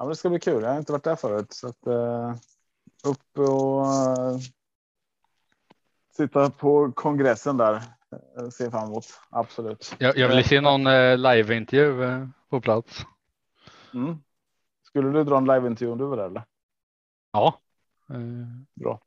Ja, 0.00 0.06
det 0.06 0.16
ska 0.16 0.30
bli 0.30 0.40
kul. 0.40 0.62
Jag 0.62 0.70
har 0.70 0.78
inte 0.78 0.92
varit 0.92 1.04
där 1.04 1.16
förut 1.16 1.52
så 1.52 1.68
att 1.68 1.86
uh, 1.86 2.34
upp 3.04 3.38
och 3.38 3.82
uh, 3.82 4.38
sitta 6.16 6.50
på 6.50 6.92
kongressen 6.92 7.56
där. 7.56 7.74
Uh, 7.74 8.48
ser 8.48 8.70
fram 8.70 8.88
emot. 8.88 9.04
Absolut. 9.30 9.96
Jag, 9.98 10.16
jag 10.16 10.28
vill 10.28 10.44
se 10.44 10.60
någon 10.60 10.86
uh, 10.86 11.16
liveintervju 11.16 12.02
uh, 12.02 12.28
på 12.48 12.60
plats. 12.60 13.02
Mm. 13.94 14.16
Skulle 14.82 15.10
du 15.10 15.24
dra 15.24 15.38
en 15.38 15.44
liveintervju 15.44 15.92
om 15.92 15.98
du 15.98 16.04
var 16.04 16.16
där 16.16 16.26
eller? 16.26 16.44
Ja. 17.32 17.60
Bra. 18.74 19.00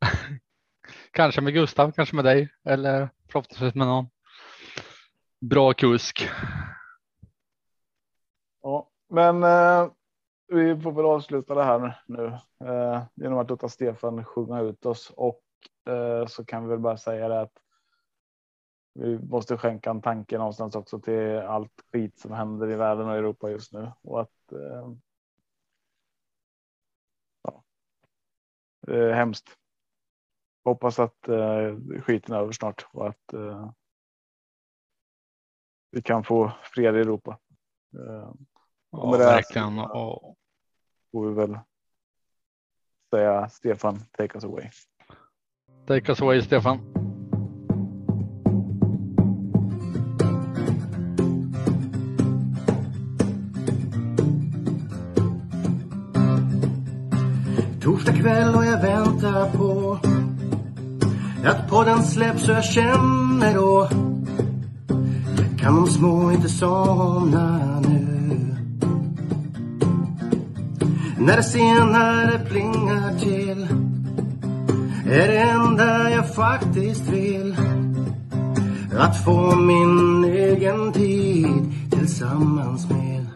kanske 1.10 1.40
med 1.40 1.54
Gustav, 1.54 1.92
kanske 1.92 2.16
med 2.16 2.24
dig 2.24 2.48
eller 2.64 3.08
förhoppningsvis 3.26 3.74
med 3.74 3.86
någon 3.86 4.08
bra 5.40 5.72
kusk. 5.72 6.28
Men 9.12 9.42
eh, 9.42 9.90
vi 10.46 10.80
får 10.80 10.92
väl 10.92 11.04
avsluta 11.04 11.54
det 11.54 11.64
här 11.64 12.02
nu 12.06 12.26
eh, 12.60 13.02
genom 13.14 13.38
att 13.38 13.50
låta 13.50 13.68
Stefan 13.68 14.24
sjunga 14.24 14.60
ut 14.60 14.86
oss 14.86 15.12
och 15.16 15.42
eh, 15.86 16.26
så 16.26 16.44
kan 16.44 16.62
vi 16.62 16.68
väl 16.70 16.78
bara 16.78 16.96
säga 16.96 17.28
det 17.28 17.40
att 17.40 17.58
vi 18.94 19.18
måste 19.18 19.58
skänka 19.58 19.90
en 19.90 20.02
tanke 20.02 20.38
någonstans 20.38 20.76
också 20.76 21.00
till 21.00 21.38
allt 21.38 21.72
skit 21.92 22.18
som 22.18 22.32
händer 22.32 22.70
i 22.70 22.76
världen 22.76 23.06
och 23.06 23.16
Europa 23.16 23.50
just 23.50 23.72
nu 23.72 23.92
och 24.02 24.20
att 24.20 24.52
eh, 24.52 24.92
ja, 27.42 27.64
det 28.86 28.96
är 28.96 29.12
hemskt. 29.12 29.56
Hoppas 30.64 30.98
att 30.98 31.28
eh, 31.28 31.76
skiten 32.02 32.34
är 32.34 32.38
över 32.38 32.52
snart 32.52 32.86
och 32.92 33.08
att 33.08 33.32
eh, 33.32 33.70
vi 35.90 36.02
kan 36.02 36.24
få 36.24 36.52
fred 36.62 36.96
i 36.96 37.00
Europa. 37.00 37.38
Eh, 37.98 38.32
Ja, 38.92 39.10
med 39.10 39.20
det 39.20 39.26
verkligen. 39.26 39.78
Och... 39.78 40.36
Får 41.12 41.26
vi 41.28 41.34
väl 41.34 41.58
säga 43.10 43.48
Stefan, 43.48 43.98
take 44.18 44.34
us 44.34 44.44
away. 44.44 44.70
Take 45.86 46.12
us 46.12 46.20
away 46.22 46.42
Stefan. 46.42 46.78
Torsdag 57.82 58.12
kväll 58.12 58.54
och 58.54 58.64
jag 58.64 58.82
väntar 58.82 59.50
på 59.56 59.98
att 61.44 61.70
podden 61.70 62.02
släpps 62.02 62.48
och 62.48 62.54
jag 62.54 62.64
känner 62.64 63.54
då 63.54 63.88
kan 65.58 65.76
de 65.76 65.86
små 65.86 66.32
inte 66.32 66.48
somna 66.48 67.80
nu 67.80 68.01
när 71.26 71.36
det 71.36 71.42
senare 71.42 72.38
plingar 72.48 73.18
till 73.18 73.66
är 75.06 75.28
det 75.28 75.38
enda 75.38 76.10
jag 76.10 76.34
faktiskt 76.34 77.08
vill. 77.08 77.56
Att 78.98 79.24
få 79.24 79.56
min 79.56 80.24
egen 80.24 80.92
tid 80.92 81.72
tillsammans 81.90 82.90
med. 82.90 83.26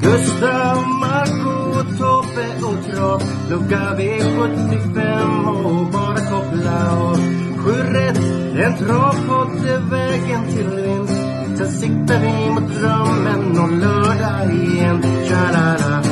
Gustav, 0.00 0.76
Marco, 1.00 1.82
Tobbe 1.98 2.46
och 2.64 2.94
Trav 2.94 3.22
Lucka 3.50 3.96
V75 3.98 5.46
och 5.64 5.92
bara 5.92 6.16
koppla 6.16 7.00
av 7.00 7.16
Sju 7.56 7.72
rätt, 7.72 8.18
en 8.64 8.76
travpott 8.78 9.64
är 9.64 9.90
vägen 9.90 10.44
till 10.52 10.70
vinst. 10.70 11.11
Sen 11.62 11.70
siktar 11.70 12.20
vi 12.20 12.50
mot 12.50 12.74
drömmen 12.74 13.58
och 13.58 13.72
lördag 13.72 14.54
igen. 14.54 15.02
Tja-la-la. 15.02 16.02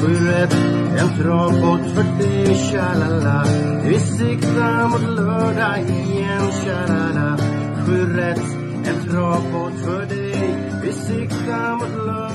Sju 0.00 0.26
rätt, 0.26 0.54
en 0.98 1.18
travbåt 1.18 1.80
för 1.94 2.18
dig. 2.18 2.56
Tja-la-la. 2.56 3.44
Vi 3.84 3.98
siktar 3.98 4.88
mot 4.88 5.16
lördag 5.16 5.80
igen. 5.80 6.52
Tja-la-la. 6.64 7.38
Sju 7.86 8.16
rätt, 8.16 8.56
en 8.84 9.10
travbåt 9.10 9.80
för 9.84 10.06
dig. 10.06 10.54
Vi 10.82 10.92
siktar 10.92 11.74
mot 11.74 12.06
lördag 12.06 12.29